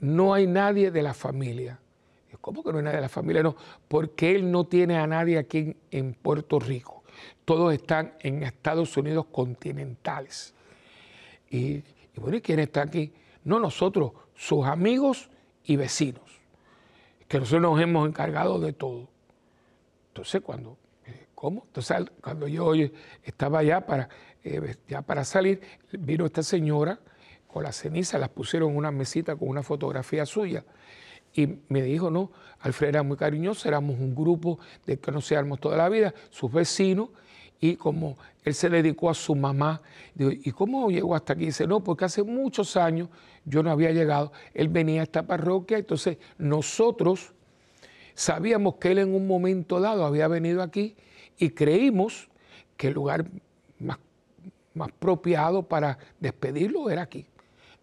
no 0.02 0.36
hay 0.36 0.46
nadie 0.46 0.92
de 0.92 1.02
la 1.02 1.16
familia. 1.16 1.80
¿Cómo 2.46 2.64
que 2.64 2.72
no 2.72 2.78
hay 2.78 2.84
nadie 2.84 2.98
de 2.98 3.02
la 3.02 3.10
familia? 3.10 3.42
No, 3.42 3.56
porque 3.88 4.36
él 4.36 4.52
no 4.52 4.68
tiene 4.68 5.00
a 5.00 5.08
nadie 5.08 5.40
aquí 5.40 5.76
en, 5.90 6.14
Puerto 6.14 6.60
Rico. 6.60 7.04
Todos 7.44 7.74
están 7.74 8.14
en 8.20 8.44
Estados 8.44 8.96
Unidos 8.98 9.26
continentales. 9.32 10.54
Y, 11.50 11.82
bueno, 12.16 12.38
¿y 12.38 12.42
quién 12.42 12.60
está 12.60 12.84
aquí? 12.84 13.12
No 13.46 13.60
nosotros, 13.60 14.12
sus 14.36 14.64
amigos 14.68 15.32
y 15.64 15.76
vecinos, 15.76 16.40
que 17.28 17.40
nosotros 17.40 17.64
nos 17.64 17.82
hemos 17.82 18.08
encargado 18.08 18.60
de 18.60 18.74
todo. 18.74 19.10
Entonces, 20.10 20.40
cuando, 20.42 20.78
eh, 21.08 21.26
¿cómo? 21.34 21.64
Entonces, 21.66 21.98
cuando 22.22 22.48
yo 22.48 22.74
estaba 23.24 23.64
ya 23.64 23.88
para, 23.88 24.08
eh, 24.44 24.76
ya 24.88 25.02
para 25.02 25.26
salir, 25.26 25.62
vino 25.94 26.28
esta 26.28 26.44
señora, 26.44 27.00
con 27.48 27.64
las 27.64 27.78
cenizas, 27.78 28.20
las 28.20 28.30
pusieron 28.30 28.70
en 28.70 28.78
una 28.78 28.92
mesita 28.92 29.36
con 29.36 29.50
una 29.50 29.64
fotografía 29.64 30.28
suya. 30.28 30.64
Y 31.36 31.60
me 31.68 31.82
dijo, 31.82 32.10
no, 32.10 32.32
Alfred 32.62 32.90
era 32.90 33.04
muy 33.04 33.18
cariñoso, 33.18 33.68
éramos 33.68 34.00
un 34.00 34.16
grupo 34.16 34.60
de 34.86 34.96
que 34.96 35.02
conocíamos 35.02 35.60
toda 35.60 35.78
la 35.78 35.90
vida, 35.90 36.14
sus 36.30 36.52
vecinos, 36.52 37.10
y 37.60 37.76
como 37.76 38.18
él 38.44 38.54
se 38.54 38.70
dedicó 38.70 39.10
a 39.10 39.14
su 39.14 39.36
mamá, 39.36 39.82
digo, 40.14 40.32
¿y 40.32 40.52
cómo 40.52 40.90
llegó 40.90 41.16
hasta 41.16 41.34
aquí? 41.34 41.46
Dice, 41.46 41.68
no, 41.68 41.84
porque 41.84 42.06
hace 42.06 42.24
muchos 42.24 42.78
años 42.78 43.10
yo 43.44 43.64
no 43.64 43.72
había 43.72 43.92
llegado, 43.92 44.32
él 44.54 44.70
venía 44.70 45.02
a 45.02 45.04
esta 45.04 45.24
parroquia, 45.24 45.78
entonces 45.78 46.18
nosotros 46.38 47.34
sabíamos 48.14 48.76
que 48.76 48.92
él 48.92 49.00
en 49.00 49.14
un 49.14 49.28
momento 49.28 49.80
dado 49.80 50.06
había 50.06 50.28
venido 50.28 50.62
aquí 50.62 50.96
y 51.38 51.50
creímos 51.50 52.30
que 52.78 52.88
el 52.88 52.94
lugar 52.94 53.26
más, 53.80 53.98
más 54.74 54.90
apropiado 54.90 55.64
para 55.64 55.98
despedirlo 56.20 56.90
era 56.90 57.04
aquí 57.04 57.26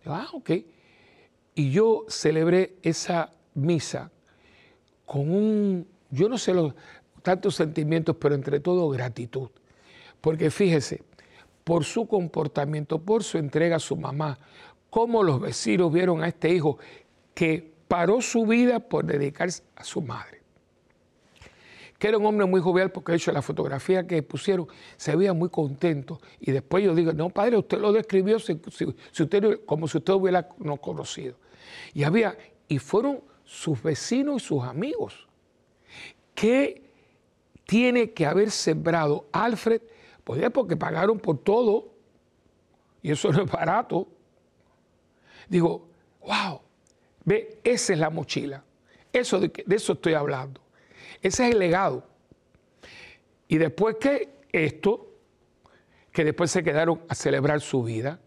ah, 0.07 0.29
ok. 0.33 0.51
Y 1.55 1.71
yo 1.71 2.05
celebré 2.09 2.77
esa 2.83 3.33
misa 3.55 4.11
con 5.07 5.31
un, 5.31 5.87
yo 6.11 6.29
no 6.29 6.39
sé 6.39 6.55
los 6.55 6.75
tantos 7.23 7.55
sentimientos, 7.55 8.17
pero 8.17 8.35
entre 8.35 8.61
todo 8.61 8.89
gratitud. 8.89 9.51
Porque 10.21 10.51
fíjese, 10.51 11.03
por 11.65 11.85
su 11.85 12.07
comportamiento, 12.07 12.99
por 13.01 13.23
su 13.25 13.39
entrega 13.39 13.77
a 13.77 13.81
su 13.81 13.97
mamá, 13.97 14.39
cómo 14.91 15.23
los 15.23 15.41
vecinos 15.41 15.93
vieron 15.93 16.23
a 16.23 16.29
este 16.29 16.51
hijo 16.51 16.79
que 17.35 17.73
paró 17.89 18.21
su 18.21 18.47
vida 18.47 18.81
por 18.81 19.05
dedicarse 19.05 19.63
a 19.77 19.85
su 19.85 20.01
madre 20.01 20.43
que 22.03 22.09
era 22.09 22.19
un 22.19 22.27
hombre 22.27 22.45
muy 22.47 22.61
jovial, 22.61 22.91
porque 22.91 23.13
de 23.13 23.19
hecho 23.19 23.31
la 23.31 23.43
fotografía 23.43 24.05
que 24.09 24.25
pusieron 24.25 24.67
se 24.97 25.15
veía 25.15 25.33
muy 25.33 25.51
contento. 25.51 26.21
Y 26.41 26.51
después 26.51 26.83
yo 26.83 26.97
digo, 26.97 27.13
no, 27.13 27.31
padre, 27.31 27.57
usted 27.57 27.79
lo 27.79 27.93
describió 27.93 28.41
si, 28.41 28.61
usted, 29.21 29.61
como 29.65 29.87
si 29.87 29.99
usted 29.99 30.13
hubiera 30.13 30.49
no 30.59 30.79
conocido. 30.79 31.37
Y 31.95 32.03
había, 32.03 32.37
y 32.67 32.81
fueron 32.81 33.21
sus 33.53 33.83
vecinos 33.83 34.43
y 34.43 34.47
sus 34.47 34.65
amigos. 34.65 35.29
¿Qué 36.35 36.83
tiene 37.67 38.13
que 38.13 38.25
haber 38.25 38.51
sembrado 38.51 39.27
Alfred? 39.31 39.83
Pues 40.25 40.43
porque 40.51 40.77
pagaron 40.77 41.19
por 41.19 41.39
todo, 41.39 41.93
y 43.03 43.11
eso 43.11 43.31
no 43.31 43.43
es 43.43 43.51
barato. 43.51 44.09
Digo, 45.49 45.87
wow, 46.23 46.61
ve, 47.25 47.61
esa 47.63 47.93
es 47.93 47.99
la 47.99 48.09
mochila. 48.09 48.65
Eso 49.13 49.39
de, 49.39 49.53
de 49.67 49.77
eso 49.77 49.93
estoy 49.93 50.15
hablando. 50.15 50.63
Ese 51.21 51.47
es 51.47 51.53
el 51.53 51.59
legado. 51.59 52.07
Y 53.49 53.59
después 53.59 53.97
que 53.97 54.31
esto, 54.51 55.15
que 56.11 56.25
después 56.25 56.51
se 56.51 56.65
quedaron 56.65 57.03
a 57.07 57.15
celebrar 57.15 57.61
su 57.61 57.83
vida, 57.83 58.19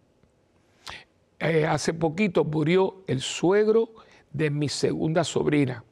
eh, 1.40 1.66
hace 1.66 1.94
poquito 1.94 2.44
murió 2.44 3.04
el 3.08 3.22
suegro 3.22 3.90
de 4.36 4.50
mi 4.50 4.68
segunda 4.68 5.24
sobrina, 5.24 5.84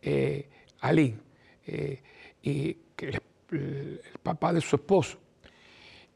eh, 0.00 0.48
Aline, 0.80 1.18
eh, 1.66 2.02
y 2.42 2.76
el, 2.98 3.20
el, 3.50 4.00
papá 4.22 4.52
de 4.52 4.60
su 4.60 4.76
esposo. 4.76 5.18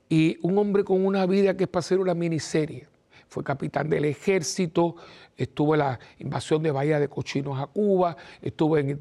Y 0.08 0.38
un 0.42 0.56
hombre 0.56 0.84
con 0.84 1.04
una 1.04 1.26
vida 1.26 1.56
que 1.56 1.64
es 1.64 1.70
para 1.70 1.80
hacer 1.80 1.98
una 1.98 2.14
miniserie. 2.14 2.88
Fue 3.28 3.44
capitán 3.44 3.90
del 3.90 4.06
ejército, 4.06 4.96
estuvo 5.36 5.74
en 5.74 5.80
la 5.80 6.00
invasión 6.18 6.62
de 6.62 6.70
Bahía 6.70 6.98
de 6.98 7.08
Cochinos 7.08 7.60
a 7.60 7.66
Cuba, 7.66 8.16
estuvo 8.40 8.78
en 8.78 8.98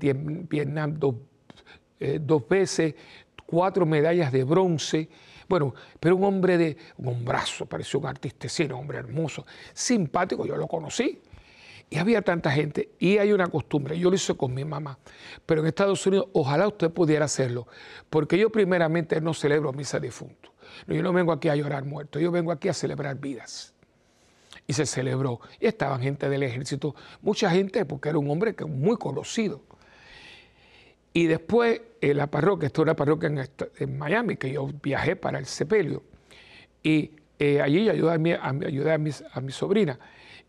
Vietnam 0.49 0.99
dos, 0.99 1.15
eh, 2.01 2.19
dos 2.21 2.45
veces, 2.49 2.95
cuatro 3.45 3.85
medallas 3.85 4.33
de 4.33 4.43
bronce. 4.43 5.07
Bueno, 5.47 5.73
pero 6.01 6.17
un 6.17 6.25
hombre 6.25 6.57
de 6.57 6.77
un 6.97 7.07
hombrazo, 7.07 7.65
pareció 7.65 7.99
un 7.99 8.07
artista, 8.07 8.49
un 8.65 8.73
hombre 8.73 8.97
hermoso, 8.97 9.45
simpático, 9.73 10.45
yo 10.45 10.57
lo 10.57 10.67
conocí. 10.67 11.21
Y 11.89 11.97
había 11.97 12.21
tanta 12.21 12.51
gente, 12.51 12.89
y 12.99 13.17
hay 13.17 13.31
una 13.31 13.47
costumbre, 13.47 13.97
yo 13.97 14.09
lo 14.09 14.15
hice 14.15 14.35
con 14.35 14.53
mi 14.53 14.65
mamá, 14.65 14.99
pero 15.45 15.61
en 15.61 15.67
Estados 15.67 16.05
Unidos 16.05 16.27
ojalá 16.33 16.67
usted 16.67 16.91
pudiera 16.91 17.25
hacerlo, 17.25 17.65
porque 18.09 18.37
yo 18.37 18.49
primeramente 18.51 19.21
no 19.21 19.33
celebro 19.33 19.71
misa 19.71 19.97
difunto. 19.99 20.53
Yo 20.85 21.01
no 21.01 21.13
vengo 21.13 21.31
aquí 21.31 21.47
a 21.47 21.55
llorar 21.55 21.85
muerto, 21.85 22.19
yo 22.19 22.29
vengo 22.29 22.51
aquí 22.51 22.67
a 22.67 22.73
celebrar 22.73 23.17
vidas 23.17 23.73
y 24.67 24.73
se 24.73 24.85
celebró. 24.85 25.39
Y 25.61 25.67
estaban 25.67 26.01
gente 26.01 26.27
del 26.29 26.43
ejército, 26.43 26.93
mucha 27.21 27.49
gente, 27.49 27.85
porque 27.85 28.09
era 28.09 28.17
un 28.17 28.29
hombre 28.29 28.53
muy 28.67 28.97
conocido. 28.97 29.61
Y 31.13 31.25
después 31.25 31.81
la 32.01 32.27
parroquia, 32.27 32.67
esto 32.67 32.81
era 32.81 32.91
una 32.91 32.95
parroquia 32.97 33.31
en, 33.79 33.97
Miami, 33.97 34.35
que 34.35 34.51
yo 34.51 34.69
viajé 34.83 35.15
para 35.15 35.39
el 35.39 35.45
sepelio. 35.45 36.03
Y 36.83 37.11
eh, 37.39 37.61
allí 37.61 37.89
ayudé, 37.89 38.13
a 38.13 38.17
mi, 38.17 38.33
ayudé 38.33 38.91
a 38.91 39.41
mi 39.41 39.51
sobrina. 39.51 39.97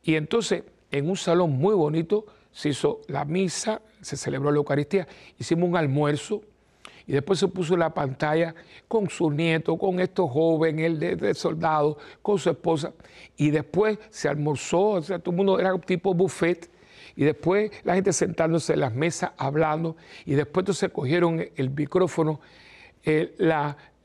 Y 0.03 0.17
entonces, 0.17 0.65
en 0.91 1.09
un 1.09 1.17
salón 1.17 1.53
muy 1.53 1.75
bonito, 1.75 2.27
se 2.53 2.71
hizo 2.71 3.01
la 3.07 3.25
misa, 3.25 3.83
se 4.01 4.17
celebró 4.17 4.51
la 4.51 4.59
Eucaristía, 4.59 5.07
hicimos 5.39 5.69
un 5.69 5.77
almuerzo 5.77 6.43
y 7.09 7.13
después 7.13 7.39
se 7.39 7.49
puso 7.49 7.75
la 7.75 7.95
pantalla 7.95 8.55
con 8.87 9.09
su 9.09 9.31
nieto, 9.31 9.79
con 9.79 9.99
estos 9.99 10.31
jóvenes, 10.31 10.85
el 10.85 10.99
de, 11.17 11.35
soldado, 11.35 11.97
con 12.21 12.39
su 12.39 12.51
esposa. 12.51 12.93
Y 13.35 13.51
después 13.51 13.99
se 14.11 14.29
almorzó, 14.29 14.91
o 14.91 15.03
sea, 15.03 15.19
todo 15.19 15.31
el 15.31 15.39
mundo 15.39 15.59
era 15.59 15.77
tipo 15.79 16.13
buffet. 16.13 16.71
Y 17.17 17.25
después 17.25 17.71
la 17.85 17.95
gente 17.95 18.13
sentándose 18.13 18.75
en 18.75 18.81
las 18.81 18.95
mesas 18.95 19.33
hablando. 19.39 19.97
Y 20.27 20.35
después 20.35 20.65
entonces 20.65 20.91
cogieron 20.93 21.49
el 21.57 21.71
micrófono, 21.71 22.41
eh, 23.03 23.35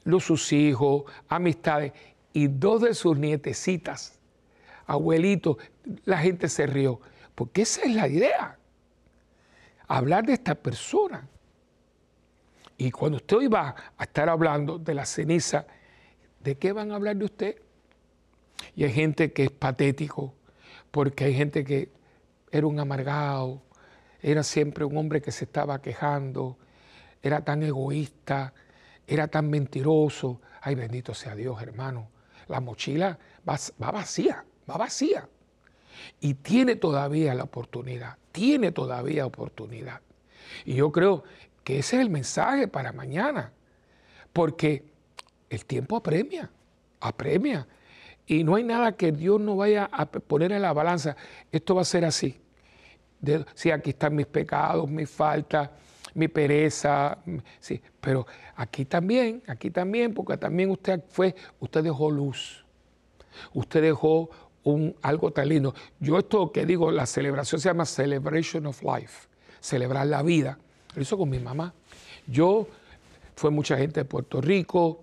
los, 0.05 0.23
sus 0.23 0.53
hijos, 0.53 1.03
amistades. 1.27 1.91
Y 2.31 2.47
dos 2.47 2.83
de 2.83 2.93
sus 2.93 3.17
nietecitas, 3.17 4.17
abuelitos, 4.85 5.57
la 6.05 6.17
gente 6.17 6.49
se 6.49 6.67
rió. 6.67 6.99
Porque 7.35 7.63
esa 7.63 7.81
es 7.81 7.95
la 7.95 8.07
idea. 8.07 8.57
Hablar 9.87 10.25
de 10.25 10.33
esta 10.33 10.55
persona. 10.55 11.27
Y 12.77 12.91
cuando 12.91 13.17
usted 13.17 13.37
hoy 13.37 13.47
va 13.47 13.75
a 13.97 14.03
estar 14.03 14.29
hablando 14.29 14.77
de 14.77 14.93
la 14.93 15.05
ceniza, 15.05 15.65
¿de 16.39 16.57
qué 16.57 16.73
van 16.73 16.91
a 16.91 16.95
hablar 16.95 17.15
de 17.15 17.25
usted? 17.25 17.61
Y 18.75 18.83
hay 18.83 18.91
gente 18.91 19.31
que 19.33 19.45
es 19.45 19.51
patético, 19.51 20.33
porque 20.91 21.25
hay 21.25 21.33
gente 21.33 21.63
que 21.63 21.91
era 22.51 22.67
un 22.67 22.79
amargado, 22.79 23.61
era 24.21 24.43
siempre 24.43 24.85
un 24.85 24.97
hombre 24.97 25.21
que 25.21 25.31
se 25.31 25.45
estaba 25.45 25.81
quejando, 25.81 26.57
era 27.21 27.43
tan 27.43 27.63
egoísta, 27.63 28.53
era 29.07 29.27
tan 29.27 29.49
mentiroso. 29.49 30.41
Ay, 30.61 30.75
bendito 30.75 31.13
sea 31.13 31.35
Dios, 31.35 31.61
hermano. 31.61 32.09
La 32.47 32.59
mochila 32.59 33.17
va, 33.47 33.57
va 33.81 33.91
vacía, 33.91 34.45
va 34.69 34.77
vacía. 34.77 35.27
Y 36.19 36.35
tiene 36.35 36.75
todavía 36.75 37.33
la 37.35 37.43
oportunidad, 37.43 38.17
tiene 38.31 38.71
todavía 38.71 39.25
oportunidad. 39.25 40.01
Y 40.65 40.75
yo 40.75 40.91
creo 40.91 41.23
que 41.63 41.79
ese 41.79 41.97
es 41.97 42.01
el 42.01 42.09
mensaje 42.09 42.67
para 42.67 42.91
mañana, 42.91 43.51
porque 44.31 44.83
el 45.49 45.65
tiempo 45.65 45.95
apremia, 45.95 46.49
apremia. 46.99 47.67
Y 48.25 48.43
no 48.43 48.55
hay 48.55 48.63
nada 48.63 48.93
que 48.93 49.11
Dios 49.11 49.39
no 49.39 49.55
vaya 49.55 49.89
a 49.91 50.05
poner 50.05 50.51
en 50.51 50.61
la 50.61 50.73
balanza. 50.73 51.15
Esto 51.51 51.75
va 51.75 51.81
a 51.81 51.85
ser 51.85 52.05
así. 52.05 52.39
sí, 53.53 53.71
aquí 53.71 53.91
están 53.91 54.15
mis 54.15 54.25
pecados, 54.25 54.89
mis 54.89 55.09
faltas, 55.09 55.69
mi 56.13 56.27
pereza. 56.27 57.17
Sí, 57.59 57.81
pero 57.99 58.25
aquí 58.55 58.85
también, 58.85 59.43
aquí 59.47 59.69
también, 59.69 60.13
porque 60.13 60.37
también 60.37 60.69
usted 60.69 61.03
fue, 61.09 61.35
usted 61.59 61.83
dejó 61.83 62.09
luz. 62.09 62.65
Usted 63.53 63.81
dejó 63.81 64.29
un, 64.63 64.95
algo 65.01 65.31
tan 65.31 65.49
lindo. 65.49 65.73
Yo 65.99 66.17
esto 66.17 66.51
que 66.51 66.65
digo, 66.65 66.91
la 66.91 67.05
celebración 67.05 67.59
se 67.59 67.69
llama 67.69 67.85
Celebration 67.85 68.65
of 68.65 68.81
Life, 68.83 69.27
celebrar 69.59 70.07
la 70.07 70.21
vida. 70.23 70.57
Lo 70.95 71.01
hizo 71.01 71.17
con 71.17 71.29
mi 71.29 71.39
mamá. 71.39 71.73
Yo, 72.27 72.67
fue 73.35 73.51
mucha 73.51 73.77
gente 73.77 74.01
de 74.01 74.05
Puerto 74.05 74.41
Rico, 74.41 74.99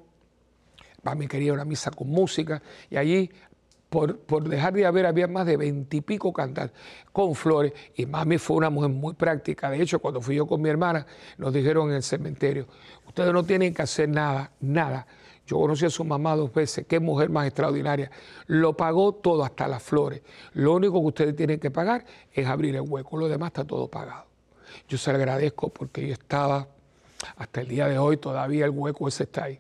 mí 1.17 1.27
quería 1.27 1.53
una 1.53 1.65
misa 1.65 1.91
con 1.91 2.09
música, 2.09 2.63
y 2.91 2.97
allí, 2.97 3.31
por, 3.89 4.19
por 4.19 4.49
dejar 4.49 4.73
de 4.73 4.87
haber, 4.87 5.07
había 5.07 5.27
más 5.27 5.47
de 5.47 5.57
veintipico 5.57 6.33
cantar 6.33 6.73
con 7.13 7.35
flores, 7.35 7.73
y 7.97 8.07
mami 8.07 8.39
fue 8.39 8.57
una 8.57 8.71
mujer 8.71 8.91
muy 8.91 9.15
práctica. 9.15 9.71
De 9.71 9.83
hecho, 9.83 9.99
cuando 9.99 10.21
fui 10.21 10.37
yo 10.37 10.47
con 10.47 10.63
mi 10.63 10.69
hermana, 10.69 11.07
nos 11.39 11.53
dijeron 11.53 11.91
en 11.91 11.97
el 11.97 12.03
cementerio, 12.03 12.67
ustedes 13.07 13.33
no 13.33 13.45
tienen 13.45 13.75
que 13.75 13.83
hacer 13.83 14.09
nada, 14.09 14.53
nada 14.61 15.07
yo 15.51 15.59
conocí 15.59 15.85
a 15.85 15.91
su 15.91 16.05
mamá 16.05 16.37
dos 16.37 16.55
veces, 16.55 16.87
qué 16.87 17.01
mujer 17.01 17.29
más 17.29 17.45
extraordinaria. 17.45 18.09
Lo 18.47 18.77
pagó 18.77 19.13
todo, 19.17 19.43
hasta 19.43 19.67
las 19.67 19.83
flores. 19.83 20.23
Lo 20.55 20.75
único 20.75 21.01
que 21.01 21.07
ustedes 21.09 21.35
tienen 21.35 21.59
que 21.59 21.73
pagar 21.73 22.05
es 22.33 22.47
abrir 22.47 22.77
el 22.77 22.83
hueco, 22.83 23.17
lo 23.17 23.29
demás 23.29 23.49
está 23.49 23.65
todo 23.65 23.89
pagado. 23.89 24.27
Yo 24.89 24.97
se 24.97 25.11
lo 25.11 25.19
agradezco 25.19 25.69
porque 25.69 26.07
yo 26.07 26.13
estaba, 26.13 26.69
hasta 27.37 27.63
el 27.63 27.67
día 27.67 27.89
de 27.89 27.99
hoy 27.99 28.17
todavía 28.19 28.65
el 28.65 28.71
hueco 28.71 29.09
ese 29.09 29.25
está 29.25 29.45
ahí. 29.47 29.59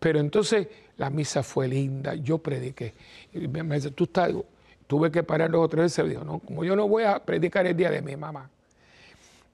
Pero 0.00 0.18
entonces 0.18 0.66
la 0.96 1.10
misa 1.10 1.44
fue 1.44 1.68
linda, 1.68 2.16
yo 2.16 2.38
prediqué. 2.38 2.94
Y 3.32 3.46
me 3.46 3.76
dice, 3.76 3.92
tú 3.92 4.04
estás, 4.04 4.32
tuve 4.88 5.12
que 5.12 5.22
parar 5.22 5.48
dos 5.48 5.64
o 5.64 5.68
tres 5.68 5.96
veces. 5.96 6.08
Dijo, 6.08 6.24
no, 6.24 6.40
como 6.40 6.64
yo 6.64 6.74
no 6.74 6.88
voy 6.88 7.04
a 7.04 7.24
predicar 7.24 7.68
el 7.68 7.76
día 7.76 7.92
de 7.92 8.02
mi 8.02 8.16
mamá. 8.16 8.50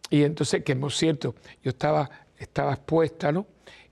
Y 0.08 0.22
entonces, 0.22 0.64
que 0.64 0.72
es 0.72 0.94
cierto, 0.94 1.34
yo 1.62 1.68
estaba, 1.68 2.08
estaba 2.38 2.72
expuesta, 2.72 3.30
¿no? 3.30 3.44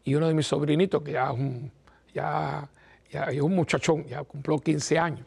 Y 0.09 0.15
uno 0.15 0.27
de 0.27 0.33
mis 0.33 0.47
sobrinitos, 0.47 1.03
que 1.03 1.13
ya 1.13 1.27
es 1.27 1.39
un, 1.39 1.71
ya, 2.15 2.67
es 3.11 3.41
un 3.43 3.55
muchachón, 3.55 4.07
ya 4.07 4.25
cumplió 4.25 4.59
15 4.59 4.99
años, 4.99 5.27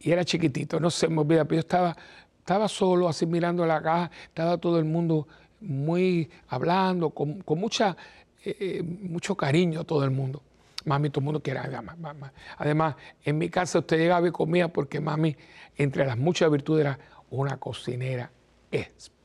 y 0.00 0.10
era 0.10 0.24
chiquitito, 0.24 0.80
no 0.80 0.90
se 0.90 1.06
me 1.06 1.20
olvida, 1.20 1.44
pero 1.44 1.54
yo 1.54 1.60
estaba, 1.60 1.96
estaba 2.38 2.66
solo, 2.66 3.08
así 3.08 3.26
mirando 3.26 3.64
la 3.64 3.80
caja, 3.80 4.10
estaba 4.26 4.58
todo 4.58 4.80
el 4.80 4.86
mundo 4.86 5.28
muy 5.60 6.28
hablando, 6.48 7.10
con, 7.10 7.44
mucha, 7.46 7.96
eh, 8.44 8.56
eh, 8.58 8.82
mucho 8.82 9.36
cariño 9.36 9.84
todo 9.84 10.02
el 10.02 10.10
mundo. 10.10 10.42
Mami, 10.84 11.10
todo 11.10 11.20
el 11.20 11.24
mundo 11.24 11.40
quiere 11.40 11.60
mamá, 11.80 12.32
Además, 12.58 12.96
en 13.24 13.38
mi 13.38 13.48
casa 13.50 13.80
usted 13.80 13.98
llegaba 13.98 14.26
y 14.26 14.32
comía 14.32 14.68
porque 14.68 15.00
mami, 15.00 15.36
entre 15.76 16.04
las 16.06 16.16
muchas 16.16 16.50
virtudes, 16.50 16.86
era 16.86 16.98
una 17.30 17.56
cocinera 17.56 18.30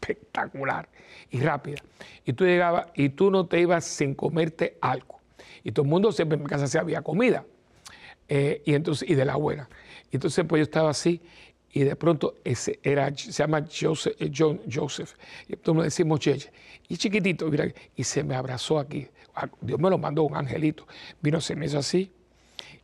espectacular 0.01 0.89
y 1.29 1.39
rápida. 1.39 1.81
Y 2.25 2.33
tú 2.33 2.45
llegabas 2.45 2.87
y 2.95 3.09
tú 3.09 3.29
no 3.31 3.45
te 3.45 3.59
ibas 3.59 3.85
sin 3.85 4.15
comerte 4.15 4.77
algo. 4.81 5.19
Y 5.63 5.71
todo 5.71 5.83
el 5.83 5.89
mundo 5.89 6.11
siempre 6.11 6.37
en 6.37 6.43
mi 6.43 6.49
casa 6.49 6.67
se 6.67 6.79
había 6.79 7.01
comida. 7.01 7.45
Eh, 8.27 8.61
y 8.65 8.73
entonces, 8.73 9.09
y 9.09 9.15
de 9.15 9.25
la 9.25 9.35
buena. 9.35 9.69
Y 10.11 10.15
entonces 10.15 10.43
pues 10.47 10.59
yo 10.59 10.63
estaba 10.63 10.89
así 10.89 11.21
y 11.73 11.81
de 11.81 11.95
pronto 11.95 12.35
ese 12.43 12.79
era, 12.83 13.15
se 13.15 13.31
llama 13.31 13.65
Joseph, 13.69 14.15
eh, 14.19 14.31
John 14.35 14.61
Joseph. 14.71 15.13
Y 15.47 15.53
entonces 15.53 15.85
decimos 15.85 16.19
Cheche. 16.19 16.51
Y 16.87 16.97
chiquitito, 16.97 17.47
mira, 17.47 17.67
y 17.95 18.03
se 18.03 18.23
me 18.23 18.35
abrazó 18.35 18.79
aquí. 18.79 19.07
Ah, 19.35 19.49
Dios 19.61 19.79
me 19.79 19.89
lo 19.89 19.97
mandó 19.97 20.23
un 20.23 20.35
angelito. 20.35 20.85
Vino, 21.21 21.39
se 21.39 21.55
me 21.55 21.67
hizo 21.67 21.77
así 21.77 22.11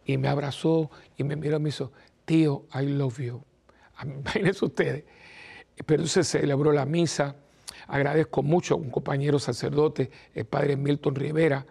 y 0.06 0.18
me 0.18 0.30
abrazó 0.30 0.90
y 1.18 1.24
me 1.24 1.36
miró 1.36 1.58
y 1.58 1.60
me 1.60 1.70
hizo, 1.70 1.92
tío, 2.24 2.66
I 2.74 2.86
love 2.86 3.20
you. 3.20 3.44
Imagínense 4.04 4.64
ustedes. 4.64 5.04
Pero 5.86 6.08
se 6.08 6.24
celebró 6.24 6.72
la 6.72 6.86
misa. 6.86 7.36
Agradezco 7.88 8.44
mucho 8.44 8.74
a 8.74 8.78
un 8.78 8.90
compañero 8.90 9.40
sacerdote, 9.40 10.10
el 10.34 10.46
padre 10.46 10.76
Milton 10.76 11.16
Rivera, 11.16 11.66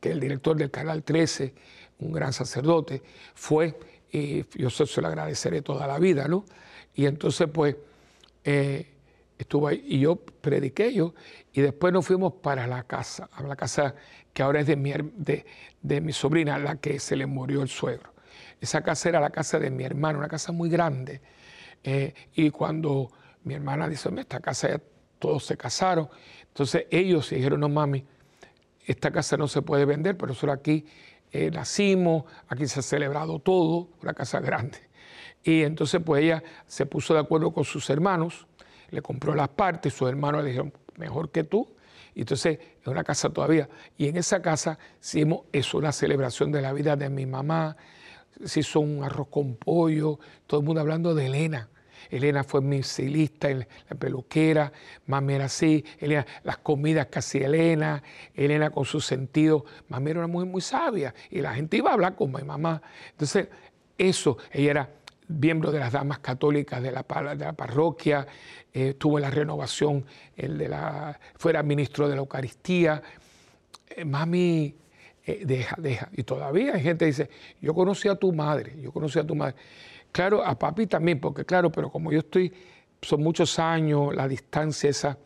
que 0.00 0.10
es 0.10 0.14
el 0.14 0.20
director 0.20 0.56
del 0.56 0.70
Canal 0.70 1.02
13, 1.02 1.54
un 2.00 2.12
gran 2.12 2.32
sacerdote, 2.32 3.02
fue, 3.34 3.78
y 4.10 4.44
yo 4.58 4.68
se, 4.68 5.00
lo 5.00 5.08
agradeceré 5.08 5.62
toda 5.62 5.86
la 5.86 5.98
vida, 5.98 6.26
¿no? 6.28 6.44
Y 6.94 7.06
entonces, 7.06 7.48
pues, 7.52 7.76
eh, 8.44 8.88
estuvo 9.38 9.68
ahí 9.68 9.82
y 9.86 10.00
yo 10.00 10.16
prediqué 10.16 10.92
yo, 10.92 11.14
y 11.52 11.60
después 11.60 11.92
nos 11.92 12.06
fuimos 12.06 12.34
para 12.34 12.66
la 12.66 12.82
casa, 12.82 13.30
a 13.32 13.42
la 13.44 13.56
casa 13.56 13.94
que 14.32 14.42
ahora 14.42 14.60
es 14.60 14.66
de 14.66 14.76
mi, 14.76 14.92
de, 14.92 15.46
de 15.80 16.00
mi 16.00 16.12
sobrina, 16.12 16.58
la 16.58 16.76
que 16.76 16.98
se 16.98 17.16
le 17.16 17.26
murió 17.26 17.62
el 17.62 17.68
suegro. 17.68 18.12
Esa 18.60 18.82
casa 18.82 19.08
era 19.08 19.20
la 19.20 19.30
casa 19.30 19.58
de 19.58 19.70
mi 19.70 19.84
hermano, 19.84 20.18
una 20.18 20.28
casa 20.28 20.52
muy 20.52 20.68
grande 20.68 21.20
eh, 21.84 22.14
y 22.34 22.50
cuando 22.50 23.10
mi 23.44 23.54
hermana 23.54 23.88
dice, 23.88 24.08
esta 24.16 24.40
casa 24.40 24.68
ya 24.68 24.80
todos 25.18 25.44
se 25.44 25.56
casaron, 25.56 26.08
entonces 26.48 26.86
ellos 26.90 27.30
dijeron, 27.30 27.60
no 27.60 27.68
mami, 27.68 28.04
esta 28.86 29.10
casa 29.10 29.36
no 29.36 29.48
se 29.48 29.62
puede 29.62 29.84
vender, 29.84 30.16
pero 30.16 30.34
solo 30.34 30.52
aquí 30.52 30.86
eh, 31.30 31.50
nacimos, 31.50 32.24
aquí 32.48 32.66
se 32.66 32.80
ha 32.80 32.82
celebrado 32.82 33.38
todo, 33.38 33.88
una 34.02 34.12
casa 34.14 34.40
grande. 34.40 34.78
Y 35.42 35.62
entonces 35.62 36.00
pues 36.04 36.22
ella 36.22 36.42
se 36.66 36.86
puso 36.86 37.14
de 37.14 37.20
acuerdo 37.20 37.52
con 37.52 37.64
sus 37.64 37.88
hermanos, 37.90 38.46
le 38.90 39.02
compró 39.02 39.34
las 39.34 39.48
partes, 39.48 39.94
sus 39.94 40.08
hermanos 40.08 40.42
le 40.42 40.50
dijeron, 40.50 40.72
mejor 40.96 41.30
que 41.30 41.44
tú, 41.44 41.74
y 42.14 42.20
entonces 42.20 42.58
es 42.80 42.86
una 42.86 43.02
casa 43.02 43.30
todavía. 43.30 43.68
Y 43.96 44.08
en 44.08 44.16
esa 44.16 44.42
casa 44.42 44.78
hicimos 45.00 45.42
eso, 45.52 45.78
una 45.78 45.92
celebración 45.92 46.52
de 46.52 46.60
la 46.60 46.72
vida 46.72 46.96
de 46.96 47.08
mi 47.08 47.26
mamá, 47.26 47.76
se 48.44 48.60
hizo 48.60 48.82
arroz 49.02 49.28
con 49.28 49.56
pollo, 49.56 50.18
todo 50.46 50.60
el 50.60 50.66
mundo 50.66 50.80
hablando 50.80 51.14
de 51.14 51.26
Elena. 51.26 51.68
Elena 52.10 52.44
fue 52.44 52.60
mi 52.60 52.78
estilista, 52.78 53.48
la 53.50 53.96
peluquera, 53.98 54.72
mami 55.06 55.34
era 55.34 55.46
así, 55.46 55.84
Elena, 55.98 56.26
las 56.42 56.58
comidas 56.58 57.08
hacía 57.14 57.46
Elena, 57.46 58.02
Elena 58.34 58.70
con 58.70 58.84
su 58.84 59.00
sentido, 59.00 59.64
mami 59.88 60.10
era 60.10 60.20
una 60.20 60.28
mujer 60.28 60.48
muy 60.48 60.60
sabia 60.60 61.14
y 61.30 61.40
la 61.40 61.54
gente 61.54 61.78
iba 61.78 61.90
a 61.90 61.94
hablar 61.94 62.14
con 62.14 62.32
mi 62.32 62.42
mamá. 62.42 62.82
Entonces, 63.12 63.48
eso, 63.96 64.36
ella 64.50 64.70
era 64.70 64.90
miembro 65.28 65.72
de 65.72 65.78
las 65.78 65.92
damas 65.92 66.18
católicas 66.18 66.82
de 66.82 66.92
la, 66.92 67.04
de 67.36 67.44
la 67.44 67.52
parroquia, 67.52 68.26
eh, 68.72 68.94
tuvo 68.94 69.18
la 69.18 69.30
renovación, 69.30 70.04
el 70.36 70.58
de 70.58 70.68
la, 70.68 71.18
fuera 71.36 71.62
ministro 71.62 72.08
de 72.08 72.16
la 72.16 72.20
Eucaristía. 72.20 73.02
Eh, 73.88 74.04
mami 74.04 74.74
eh, 75.24 75.42
deja, 75.44 75.76
deja. 75.78 76.08
Y 76.12 76.22
todavía 76.24 76.74
hay 76.74 76.82
gente 76.82 77.04
que 77.04 77.10
dice, 77.10 77.30
yo 77.60 77.74
conocí 77.74 78.08
a 78.08 78.16
tu 78.16 78.32
madre, 78.32 78.74
yo 78.80 78.92
conocí 78.92 79.18
a 79.18 79.26
tu 79.26 79.34
madre. 79.34 79.54
Claro, 80.10 80.44
a 80.44 80.58
papi 80.58 80.86
también, 80.86 81.20
porque 81.20 81.44
claro, 81.44 81.70
pero 81.70 81.90
como 81.90 82.12
yo 82.12 82.18
estoy, 82.18 82.52
son 83.00 83.22
muchos 83.22 83.58
años, 83.58 84.14
la 84.14 84.28
distancia 84.28 84.90
esa 84.90 85.18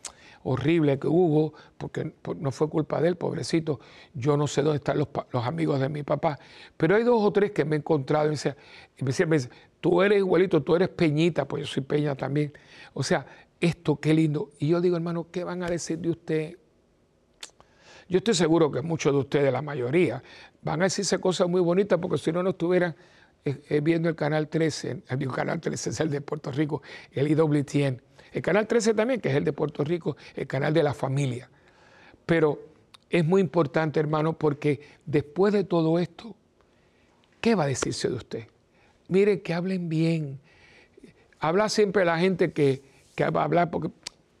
horrible 0.43 0.97
que 0.97 1.07
hubo, 1.07 1.53
porque 1.77 2.13
no 2.39 2.51
fue 2.51 2.69
culpa 2.69 3.01
de 3.01 3.09
él, 3.09 3.15
pobrecito, 3.17 3.81
yo 4.13 4.37
no 4.37 4.47
sé 4.47 4.61
dónde 4.61 4.77
están 4.77 4.97
los, 4.97 5.09
amigos 5.45 5.79
de 5.79 5.89
mi 5.89 6.03
papá, 6.03 6.39
pero 6.77 6.95
hay 6.95 7.03
dos 7.03 7.21
o 7.21 7.31
tres 7.33 7.51
que 7.51 7.65
me 7.65 7.75
he 7.75 7.79
encontrado 7.79 8.27
y 8.27 8.29
me 8.29 8.35
decían, 9.01 9.29
me 9.29 9.39
tú 9.81 10.01
eres 10.01 10.19
igualito, 10.19 10.63
tú 10.63 10.75
eres 10.75 10.89
Peñita, 10.89 11.45
pues 11.45 11.63
yo 11.63 11.67
soy 11.67 11.83
Peña 11.83 12.15
también. 12.15 12.53
O 12.93 13.03
sea, 13.03 13.25
esto, 13.59 13.97
qué 13.97 14.13
lindo. 14.13 14.51
Y 14.59 14.69
yo 14.69 14.81
digo, 14.81 14.95
hermano, 14.95 15.27
¿qué 15.31 15.43
van 15.43 15.63
a 15.63 15.69
decir 15.69 15.99
de 15.99 16.09
usted? 16.09 16.57
Yo 18.09 18.19
estoy 18.19 18.33
seguro 18.33 18.71
que 18.71 18.81
muchos 18.81 19.11
de 19.11 19.19
ustedes, 19.19 19.51
la 19.51 19.61
mayoría, 19.61 20.23
van 20.61 20.81
a 20.81 20.85
decirse 20.85 21.19
cosas 21.19 21.47
muy 21.49 21.61
bonitas 21.61 21.99
porque 21.99 22.17
si 22.17 22.31
no, 22.31 22.41
no 22.41 22.51
estuvieran 22.51 22.95
eh, 23.43 23.61
eh, 23.69 23.81
viendo 23.81 24.09
el 24.09 24.15
canal 24.15 24.47
13, 24.47 25.03
el 25.07 25.31
canal 25.31 25.59
13 25.59 25.89
es 25.89 25.99
el 25.99 26.09
de 26.09 26.21
Puerto 26.21 26.51
Rico, 26.51 26.81
el 27.11 27.29
IWTN. 27.29 28.01
El 28.33 28.41
canal 28.41 28.67
13 28.67 28.93
también, 28.93 29.21
que 29.21 29.29
es 29.29 29.35
el 29.35 29.43
de 29.43 29.53
Puerto 29.53 29.83
Rico, 29.83 30.17
el 30.35 30.47
canal 30.47 30.73
de 30.73 30.83
la 30.83 30.93
familia. 30.93 31.49
Pero 32.25 32.59
es 33.09 33.25
muy 33.25 33.41
importante, 33.41 33.99
hermano, 33.99 34.33
porque 34.33 34.81
después 35.05 35.53
de 35.53 35.63
todo 35.63 35.97
esto, 35.99 36.35
¿qué 37.41 37.55
va 37.55 37.63
a 37.63 37.67
decirse 37.67 38.09
de 38.09 38.15
usted? 38.15 38.47
Mire, 39.07 39.41
que 39.41 39.53
hablen 39.53 39.87
bien. 39.87 40.39
Habla 41.39 41.69
siempre 41.69 42.03
la 42.03 42.19
gente 42.19 42.51
que, 42.51 42.81
que 43.15 43.29
va 43.29 43.41
a 43.41 43.45
hablar 43.45 43.71
porque 43.71 43.91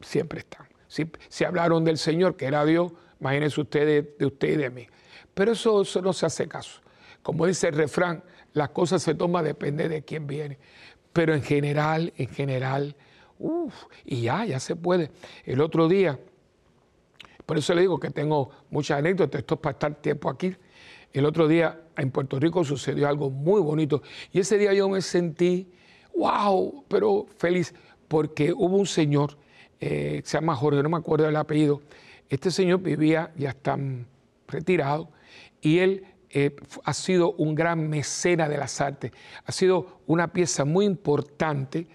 siempre 0.01 0.39
están. 0.39 0.67
Si, 0.87 1.09
si 1.29 1.45
hablaron 1.45 1.85
del 1.85 1.97
Señor, 1.97 2.35
que 2.35 2.45
era 2.45 2.65
Dios, 2.65 2.91
Imagínense 3.19 3.61
ustedes 3.61 4.05
de 4.17 4.25
usted 4.25 4.49
y 4.49 4.55
de 4.55 4.69
mí. 4.69 4.87
Pero 5.33 5.51
eso, 5.51 5.83
no 6.01 6.13
se 6.13 6.25
hace 6.25 6.47
caso. 6.47 6.81
Como 7.21 7.45
dice 7.45 7.67
el 7.67 7.75
refrán, 7.75 8.23
las 8.53 8.69
cosas 8.69 9.03
se 9.03 9.15
toman 9.15 9.45
depende 9.45 9.89
de 9.89 10.03
quién 10.03 10.27
viene. 10.27 10.57
Pero 11.13 11.33
en 11.33 11.43
general, 11.43 12.13
en 12.17 12.27
general, 12.29 12.95
uff, 13.39 13.73
y 14.05 14.21
ya, 14.21 14.45
ya 14.45 14.59
se 14.59 14.75
puede. 14.75 15.11
El 15.45 15.61
otro 15.61 15.87
día, 15.87 16.19
por 17.45 17.57
eso 17.57 17.73
le 17.73 17.81
digo 17.81 17.99
que 17.99 18.09
tengo 18.09 18.51
muchas 18.69 18.99
anécdotas, 18.99 19.39
esto 19.39 19.55
es 19.55 19.61
para 19.61 19.73
estar 19.73 19.95
tiempo 19.95 20.29
aquí. 20.29 20.55
El 21.13 21.25
otro 21.25 21.47
día 21.47 21.81
en 21.95 22.11
Puerto 22.11 22.39
Rico 22.39 22.63
sucedió 22.63 23.07
algo 23.07 23.29
muy 23.29 23.61
bonito 23.61 24.03
y 24.31 24.39
ese 24.39 24.57
día 24.57 24.73
yo 24.73 24.89
me 24.89 25.01
sentí, 25.01 25.71
wow, 26.15 26.83
pero 26.87 27.25
feliz, 27.37 27.73
porque 28.07 28.53
hubo 28.53 28.77
un 28.77 28.85
señor 28.85 29.37
se 29.79 30.23
llama 30.23 30.55
Jorge, 30.55 30.81
no 30.81 30.89
me 30.89 30.97
acuerdo 30.97 31.25
del 31.25 31.35
apellido. 31.35 31.81
Este 32.29 32.51
señor 32.51 32.81
vivía, 32.81 33.31
ya 33.37 33.49
está 33.49 33.77
retirado, 34.47 35.09
y 35.61 35.79
él 35.79 36.05
ha 36.83 36.93
sido 36.93 37.33
un 37.33 37.55
gran 37.55 37.89
mecena 37.89 38.49
de 38.49 38.57
las 38.57 38.81
artes, 38.81 39.11
ha 39.45 39.51
sido 39.51 40.01
una 40.07 40.31
pieza 40.31 40.65
muy 40.65 40.85
importante 40.85 41.87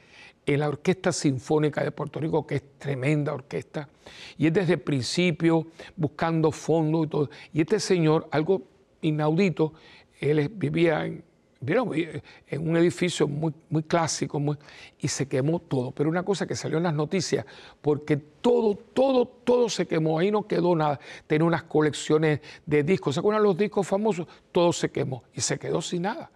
en 0.45 0.61
la 0.61 0.69
Orquesta 0.69 1.13
Sinfónica 1.13 1.85
de 1.85 1.93
Puerto 1.93 2.19
Rico, 2.19 2.47
que 2.47 2.57
es 2.57 2.79
tremenda 2.79 3.33
orquesta, 3.33 3.89
y 4.37 4.47
es 4.47 4.53
desde 4.53 4.75
el 4.75 4.81
principio 4.81 5.67
buscando 5.97 6.51
fondos 6.51 7.07
y 7.07 7.09
todo. 7.09 7.31
Y 7.53 7.61
este 7.61 7.79
señor, 7.79 8.29
algo 8.31 8.63
inaudito, 9.03 9.75
él 10.21 10.49
vivía 10.49 11.05
en, 11.05 11.25
en 11.67 12.69
un 12.69 12.77
edificio 12.77 13.29
muy, 13.29 13.53
muy 13.71 13.83
clásico 13.85 14.41
y 14.99 15.09
se 15.09 15.29
quemó 15.29 15.61
todo. 15.61 15.93
Pero 15.93 16.11
una 16.11 16.25
cosa 16.25 16.47
que 16.47 16.57
salió 16.57 16.79
en 16.79 16.85
las 16.85 16.95
noticias, 16.95 17.47
porque 17.81 18.17
todo, 18.17 18.75
todo, 18.75 19.27
todo 19.27 19.69
se 19.69 19.87
quemó, 19.87 20.19
ahí 20.19 20.31
no 20.31 20.47
quedó 20.47 20.75
nada. 20.75 20.99
Tenía 21.27 21.47
unas 21.47 21.63
colecciones 21.65 22.41
de 22.67 22.83
discos, 22.83 23.15
¿se 23.15 23.21
acuerdan 23.21 23.43
los 23.43 23.57
discos 23.57 23.87
famosos? 23.87 24.27
Todo 24.51 24.73
se 24.73 24.91
quemó 24.91 25.25
y 25.33 25.41
se 25.41 25.59
quedó 25.59 25.81
sin 25.81 26.03
nada. 26.03 26.31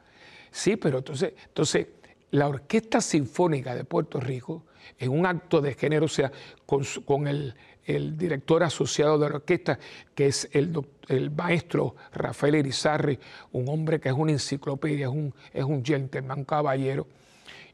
Sí, 0.50 0.76
pero 0.76 0.98
entonces, 0.98 1.34
entonces 1.46 1.88
la 2.30 2.48
Orquesta 2.48 3.00
Sinfónica 3.00 3.74
de 3.74 3.84
Puerto 3.84 4.20
Rico, 4.20 4.64
en 4.98 5.10
un 5.10 5.26
acto 5.26 5.60
de 5.60 5.74
generosidad 5.74 6.32
con, 6.64 6.84
con 7.04 7.26
el, 7.26 7.54
director 7.86 8.62
asociado 8.62 9.18
de 9.18 9.28
la 9.28 9.36
orquesta, 9.36 9.78
que 10.14 10.26
es 10.26 10.48
el, 10.52 10.72
el, 11.08 11.30
maestro 11.30 11.96
Rafael 12.12 12.56
Irizarri, 12.56 13.18
un 13.52 13.68
hombre 13.68 14.00
que 14.00 14.08
es 14.08 14.14
una 14.14 14.32
enciclopedia, 14.32 15.06
es 15.06 15.12
un, 15.12 15.34
es 15.52 15.64
un 15.64 15.84
gentleman, 15.84 16.38
un 16.38 16.44
caballero, 16.44 17.06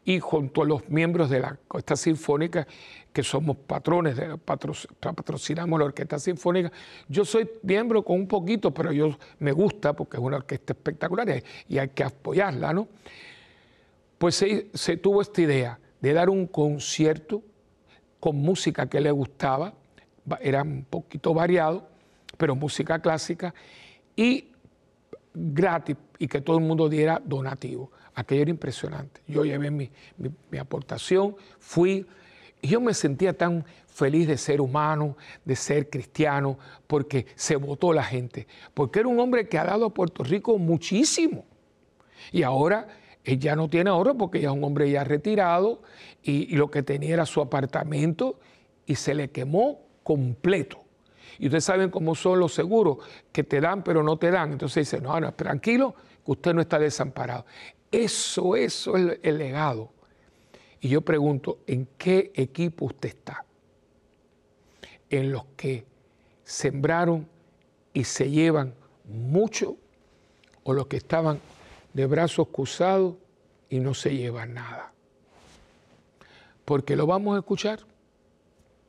y 0.05 0.19
junto 0.19 0.63
a 0.63 0.65
los 0.65 0.89
miembros 0.89 1.31
de 1.31 1.41
la 1.41 1.57
Orquesta 1.69 1.97
Sinfónica, 1.97 2.67
que 3.13 3.23
somos 3.23 3.57
patrones, 3.57 4.17
de, 4.17 4.37
patrocinamos 4.37 5.79
la 5.79 5.85
Orquesta 5.85 6.19
Sinfónica. 6.19 6.73
Yo 7.09 7.25
soy 7.25 7.49
miembro 7.63 8.03
con 8.03 8.17
un 8.17 8.27
poquito, 8.27 8.73
pero 8.73 8.91
yo 8.91 9.17
me 9.39 9.53
gusta 9.53 9.93
porque 9.93 10.17
es 10.17 10.23
una 10.23 10.39
orquesta 10.39 10.73
espectacular 10.73 11.43
y 11.69 11.79
hay 11.79 11.89
que 11.91 12.03
apoyarla, 12.03 12.73
¿no? 12.73 12.89
pues 14.23 14.37
se, 14.37 14.97
tuvo 14.99 15.21
esta 15.21 15.41
idea 15.43 15.81
de 16.01 16.13
dar 16.13 16.31
un 16.31 16.47
concierto 16.47 17.43
con 18.21 18.37
música 18.37 18.89
que 18.89 19.01
le 19.01 19.11
gustaba, 19.11 19.75
era 20.41 20.63
un 20.63 20.85
poquito 20.85 21.35
variado, 21.35 21.89
pero 22.37 22.55
música 22.55 22.99
clásica, 22.99 23.55
y 24.17 24.49
gratis, 25.35 25.97
y 26.19 26.29
que 26.29 26.41
todo 26.41 26.59
el 26.59 26.65
mundo 26.65 26.89
diera 26.89 27.21
donativo. 27.25 27.91
Aquello 28.15 28.43
era 28.43 28.51
impresionante. 28.51 29.23
Yo 29.27 29.45
llevé 29.45 29.71
mi, 29.71 29.91
mi 30.51 30.59
aportación, 30.59 31.37
fui, 31.59 32.07
y 32.61 32.69
yo 32.69 32.81
me 32.81 32.95
sentía 32.95 33.37
tan 33.37 33.65
feliz 33.87 34.29
de 34.29 34.39
ser 34.39 34.61
humano, 34.61 35.17
de 35.45 35.57
ser 35.57 35.91
cristiano, 35.91 36.59
porque 36.87 37.27
se 37.35 37.57
votó 37.57 37.93
la 37.93 38.05
gente, 38.05 38.47
porque 38.73 39.01
era 39.01 39.09
un 39.09 39.19
hombre 39.19 39.49
que 39.49 39.59
ha 39.59 39.65
dado 39.65 39.87
a 39.87 39.95
Puerto 39.95 40.23
Rico 40.23 40.59
muchísimo. 40.59 41.45
Y 42.31 42.43
ahora 42.43 42.87
él 43.25 43.39
ya 43.39 43.55
no 43.55 43.69
tiene 43.69 43.91
ahorro 43.91 44.17
porque 44.17 44.41
ya 44.41 44.51
es 44.51 44.55
un 44.55 44.65
hombre 44.65 44.91
ya 44.91 45.05
retirado 45.05 45.83
y, 46.23 46.55
lo 46.57 46.71
que 46.71 46.83
tenía 46.83 47.15
era 47.15 47.27
su 47.27 47.41
apartamento 47.41 48.39
y 48.87 48.97
se 48.97 49.15
le 49.15 49.31
quemó 49.31 49.81
completo. 50.03 50.79
Y 51.39 51.47
ustedes 51.47 51.65
saben 51.65 51.91
cómo 51.91 52.15
son 52.15 52.39
los 52.39 52.55
seguros, 52.55 52.99
que 53.33 53.45
te 53.45 53.61
dan 53.61 53.83
pero 53.83 54.03
no 54.03 54.17
te 54.17 54.31
dan. 54.31 54.53
Entonces 54.53 54.89
dice, 54.89 55.03
no, 55.03 55.19
no, 55.19 55.33
tranquilo, 55.35 55.95
que 56.25 56.33
usted 56.33 56.55
no 56.55 56.61
está 56.61 56.79
desamparado. 56.79 57.47
Eso, 57.91 58.57
eso 58.57 58.97
es 58.97 59.19
el 59.23 59.39
legado. 59.39 59.91
Y 60.81 60.89
yo 60.89 61.01
pregunto, 61.01 61.59
¿en 61.67 61.89
qué 61.97 62.33
equipo 62.35 62.87
usted 62.87 63.11
está? 63.11 63.45
¿En 65.11 65.31
los 65.31 65.45
que 65.57 65.85
sembraron 66.45 67.27
y 67.95 68.05
se 68.05 68.31
llevan 68.31 68.75
mucho 69.05 69.77
o 70.65 70.73
los 70.73 70.87
que 70.87 70.97
estaban 70.97 71.41
de 71.93 72.07
brazos 72.07 72.49
cruzados 72.49 73.15
y 73.69 73.81
no 73.81 73.95
se 73.95 74.15
lleva 74.17 74.47
nada. 74.47 74.93
Porque 76.65 76.97
lo 76.97 77.07
vamos 77.07 77.37
a 77.37 77.41
escuchar 77.41 77.81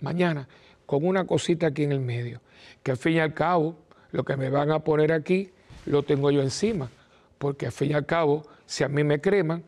mañana 0.02 0.48
con 0.86 1.06
una 1.06 1.26
cosita 1.26 1.68
aquí 1.68 1.84
en 1.84 1.92
el 1.92 2.00
medio, 2.00 2.42
que 2.82 2.92
al 2.92 2.98
fin 2.98 3.14
y 3.14 3.20
al 3.20 3.34
cabo 3.34 3.76
lo 4.12 4.24
que 4.24 4.38
me 4.38 4.50
van 4.50 4.72
a 4.72 4.80
poner 4.80 5.12
aquí 5.12 5.50
lo 5.86 6.04
tengo 6.04 6.32
yo 6.32 6.42
encima, 6.42 6.90
porque 7.38 7.66
al 7.66 7.72
fin 7.72 7.92
y 7.92 7.94
al 7.94 8.06
cabo, 8.06 8.44
si 8.66 8.84
a 8.84 8.88
mí 8.88 9.04
me 9.04 9.20
creman, 9.20 9.64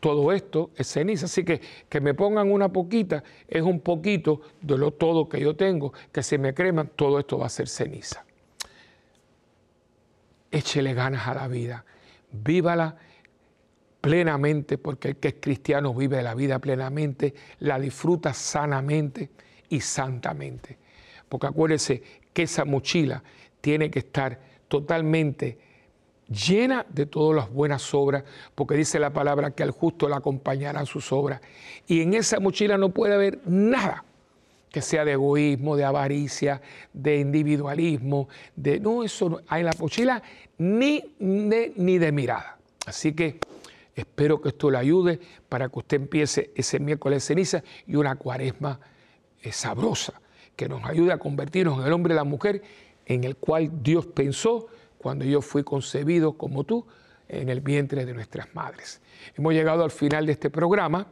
todo 0.00 0.32
esto 0.32 0.70
es 0.76 0.92
ceniza. 0.92 1.26
Así 1.26 1.44
que 1.44 1.60
que 1.88 2.00
me 2.00 2.14
pongan 2.14 2.52
una 2.52 2.68
poquita 2.68 3.24
es 3.48 3.62
un 3.62 3.80
poquito 3.80 4.40
de 4.60 4.78
lo 4.78 4.92
todo 4.92 5.28
que 5.28 5.40
yo 5.40 5.56
tengo, 5.56 5.92
que 6.12 6.22
si 6.22 6.38
me 6.38 6.54
creman, 6.54 6.90
todo 6.94 7.18
esto 7.18 7.38
va 7.38 7.46
a 7.46 7.50
ser 7.50 7.68
ceniza. 7.68 8.24
Échele 10.50 10.94
ganas 10.94 11.26
a 11.26 11.34
la 11.34 11.48
vida 11.48 11.84
vívala 12.30 12.96
plenamente, 14.00 14.78
porque 14.78 15.08
el 15.08 15.16
que 15.16 15.28
es 15.28 15.34
cristiano 15.40 15.94
vive 15.94 16.22
la 16.22 16.34
vida 16.34 16.58
plenamente, 16.58 17.34
la 17.60 17.78
disfruta 17.78 18.32
sanamente 18.32 19.30
y 19.68 19.80
santamente. 19.80 20.78
Porque 21.28 21.46
acuérdese 21.46 22.02
que 22.32 22.42
esa 22.42 22.64
mochila 22.64 23.22
tiene 23.60 23.90
que 23.90 24.00
estar 24.00 24.38
totalmente 24.68 25.58
llena 26.28 26.84
de 26.88 27.06
todas 27.06 27.36
las 27.36 27.52
buenas 27.52 27.94
obras, 27.94 28.24
porque 28.54 28.74
dice 28.74 28.98
la 28.98 29.12
palabra 29.12 29.50
que 29.50 29.62
al 29.62 29.70
justo 29.70 30.08
le 30.08 30.14
acompañarán 30.14 30.86
sus 30.86 31.10
obras. 31.12 31.40
Y 31.86 32.02
en 32.02 32.14
esa 32.14 32.38
mochila 32.38 32.76
no 32.76 32.90
puede 32.90 33.14
haber 33.14 33.40
nada 33.46 34.04
que 34.70 34.82
sea 34.82 35.04
de 35.04 35.12
egoísmo, 35.12 35.76
de 35.76 35.84
avaricia, 35.84 36.60
de 36.92 37.18
individualismo, 37.18 38.28
de 38.54 38.78
no, 38.80 39.02
eso 39.02 39.30
no 39.30 39.40
hay 39.48 39.60
en 39.60 39.66
la 39.66 39.72
mochila 39.78 40.22
ni 40.58 41.02
de, 41.18 41.72
ni 41.76 41.98
de 41.98 42.12
mirada. 42.12 42.58
Así 42.86 43.14
que 43.14 43.40
espero 43.96 44.40
que 44.40 44.50
esto 44.50 44.70
le 44.70 44.78
ayude 44.78 45.20
para 45.48 45.68
que 45.68 45.78
usted 45.78 45.96
empiece 45.96 46.50
ese 46.54 46.78
miércoles 46.78 47.24
ceniza 47.24 47.62
y 47.86 47.96
una 47.96 48.16
cuaresma 48.16 48.78
sabrosa, 49.50 50.20
que 50.56 50.68
nos 50.68 50.84
ayude 50.84 51.12
a 51.12 51.18
convertirnos 51.18 51.78
en 51.78 51.86
el 51.86 51.92
hombre 51.92 52.14
y 52.14 52.16
la 52.16 52.24
mujer 52.24 52.62
en 53.06 53.24
el 53.24 53.36
cual 53.36 53.82
Dios 53.82 54.06
pensó 54.06 54.66
cuando 54.98 55.24
yo 55.24 55.40
fui 55.40 55.62
concebido 55.62 56.34
como 56.34 56.64
tú 56.64 56.86
en 57.28 57.48
el 57.48 57.60
vientre 57.60 58.04
de 58.04 58.14
nuestras 58.14 58.54
madres. 58.54 59.00
Hemos 59.36 59.54
llegado 59.54 59.84
al 59.84 59.90
final 59.90 60.26
de 60.26 60.32
este 60.32 60.50
programa. 60.50 61.06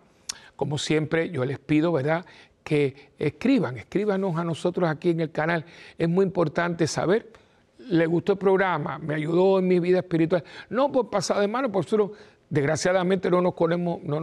Como 0.56 0.78
siempre, 0.78 1.30
yo 1.30 1.44
les 1.44 1.58
pido, 1.58 1.92
¿verdad?, 1.92 2.24
que 2.64 3.12
escriban, 3.16 3.76
escríbanos 3.76 4.36
a 4.36 4.42
nosotros 4.42 4.90
aquí 4.90 5.10
en 5.10 5.20
el 5.20 5.30
canal. 5.30 5.64
Es 5.96 6.08
muy 6.08 6.24
importante 6.24 6.88
saber, 6.88 7.32
le 7.78 8.06
gustó 8.06 8.32
el 8.32 8.38
programa, 8.38 8.98
me 8.98 9.14
ayudó 9.14 9.60
en 9.60 9.68
mi 9.68 9.78
vida 9.78 9.98
espiritual. 9.98 10.42
No 10.68 10.90
por 10.90 11.08
pasar 11.08 11.38
de 11.38 11.46
mano, 11.46 11.70
por 11.70 11.84
solo 11.84 12.12
Desgraciadamente 12.48 13.28
no 13.28 13.42
nos, 13.42 13.54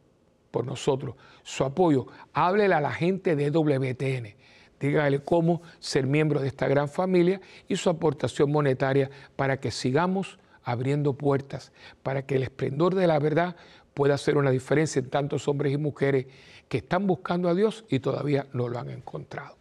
por 0.50 0.66
nosotros, 0.66 1.14
su 1.50 1.64
apoyo. 1.64 2.06
Háblele 2.32 2.74
a 2.74 2.80
la 2.80 2.92
gente 2.92 3.34
de 3.34 3.50
WTN. 3.50 4.36
Dígale 4.78 5.18
cómo 5.22 5.62
ser 5.78 6.06
miembro 6.06 6.40
de 6.40 6.48
esta 6.48 6.68
gran 6.68 6.88
familia 6.88 7.40
y 7.68 7.76
su 7.76 7.90
aportación 7.90 8.50
monetaria 8.50 9.10
para 9.36 9.58
que 9.58 9.70
sigamos 9.70 10.38
abriendo 10.62 11.14
puertas, 11.14 11.72
para 12.02 12.22
que 12.22 12.36
el 12.36 12.44
esplendor 12.44 12.94
de 12.94 13.06
la 13.06 13.18
verdad 13.18 13.56
pueda 13.94 14.14
hacer 14.14 14.36
una 14.36 14.50
diferencia 14.50 15.00
en 15.00 15.10
tantos 15.10 15.48
hombres 15.48 15.72
y 15.72 15.76
mujeres 15.76 16.26
que 16.68 16.78
están 16.78 17.06
buscando 17.06 17.48
a 17.48 17.54
Dios 17.54 17.84
y 17.88 17.98
todavía 17.98 18.46
no 18.52 18.68
lo 18.68 18.78
han 18.78 18.90
encontrado. 18.90 19.56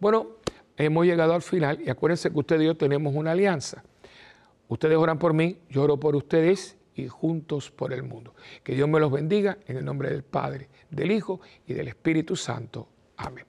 Bueno, 0.00 0.26
hemos 0.76 1.06
llegado 1.06 1.34
al 1.34 1.42
final 1.42 1.80
y 1.80 1.88
acuérdense 1.88 2.30
que 2.30 2.38
ustedes 2.38 2.62
y 2.62 2.66
yo 2.66 2.76
tenemos 2.76 3.14
una 3.14 3.30
alianza. 3.30 3.84
Ustedes 4.66 4.98
oran 4.98 5.18
por 5.18 5.32
mí, 5.32 5.58
yo 5.70 5.84
oro 5.84 5.98
por 5.98 6.16
ustedes 6.16 6.77
y 6.98 7.08
juntos 7.08 7.70
por 7.70 7.92
el 7.92 8.02
mundo. 8.02 8.34
Que 8.62 8.74
Dios 8.74 8.88
me 8.88 9.00
los 9.00 9.10
bendiga 9.10 9.58
en 9.66 9.76
el 9.76 9.84
nombre 9.84 10.10
del 10.10 10.22
Padre, 10.22 10.68
del 10.90 11.10
Hijo 11.10 11.40
y 11.66 11.74
del 11.74 11.88
Espíritu 11.88 12.36
Santo. 12.36 12.88
Amén. 13.16 13.46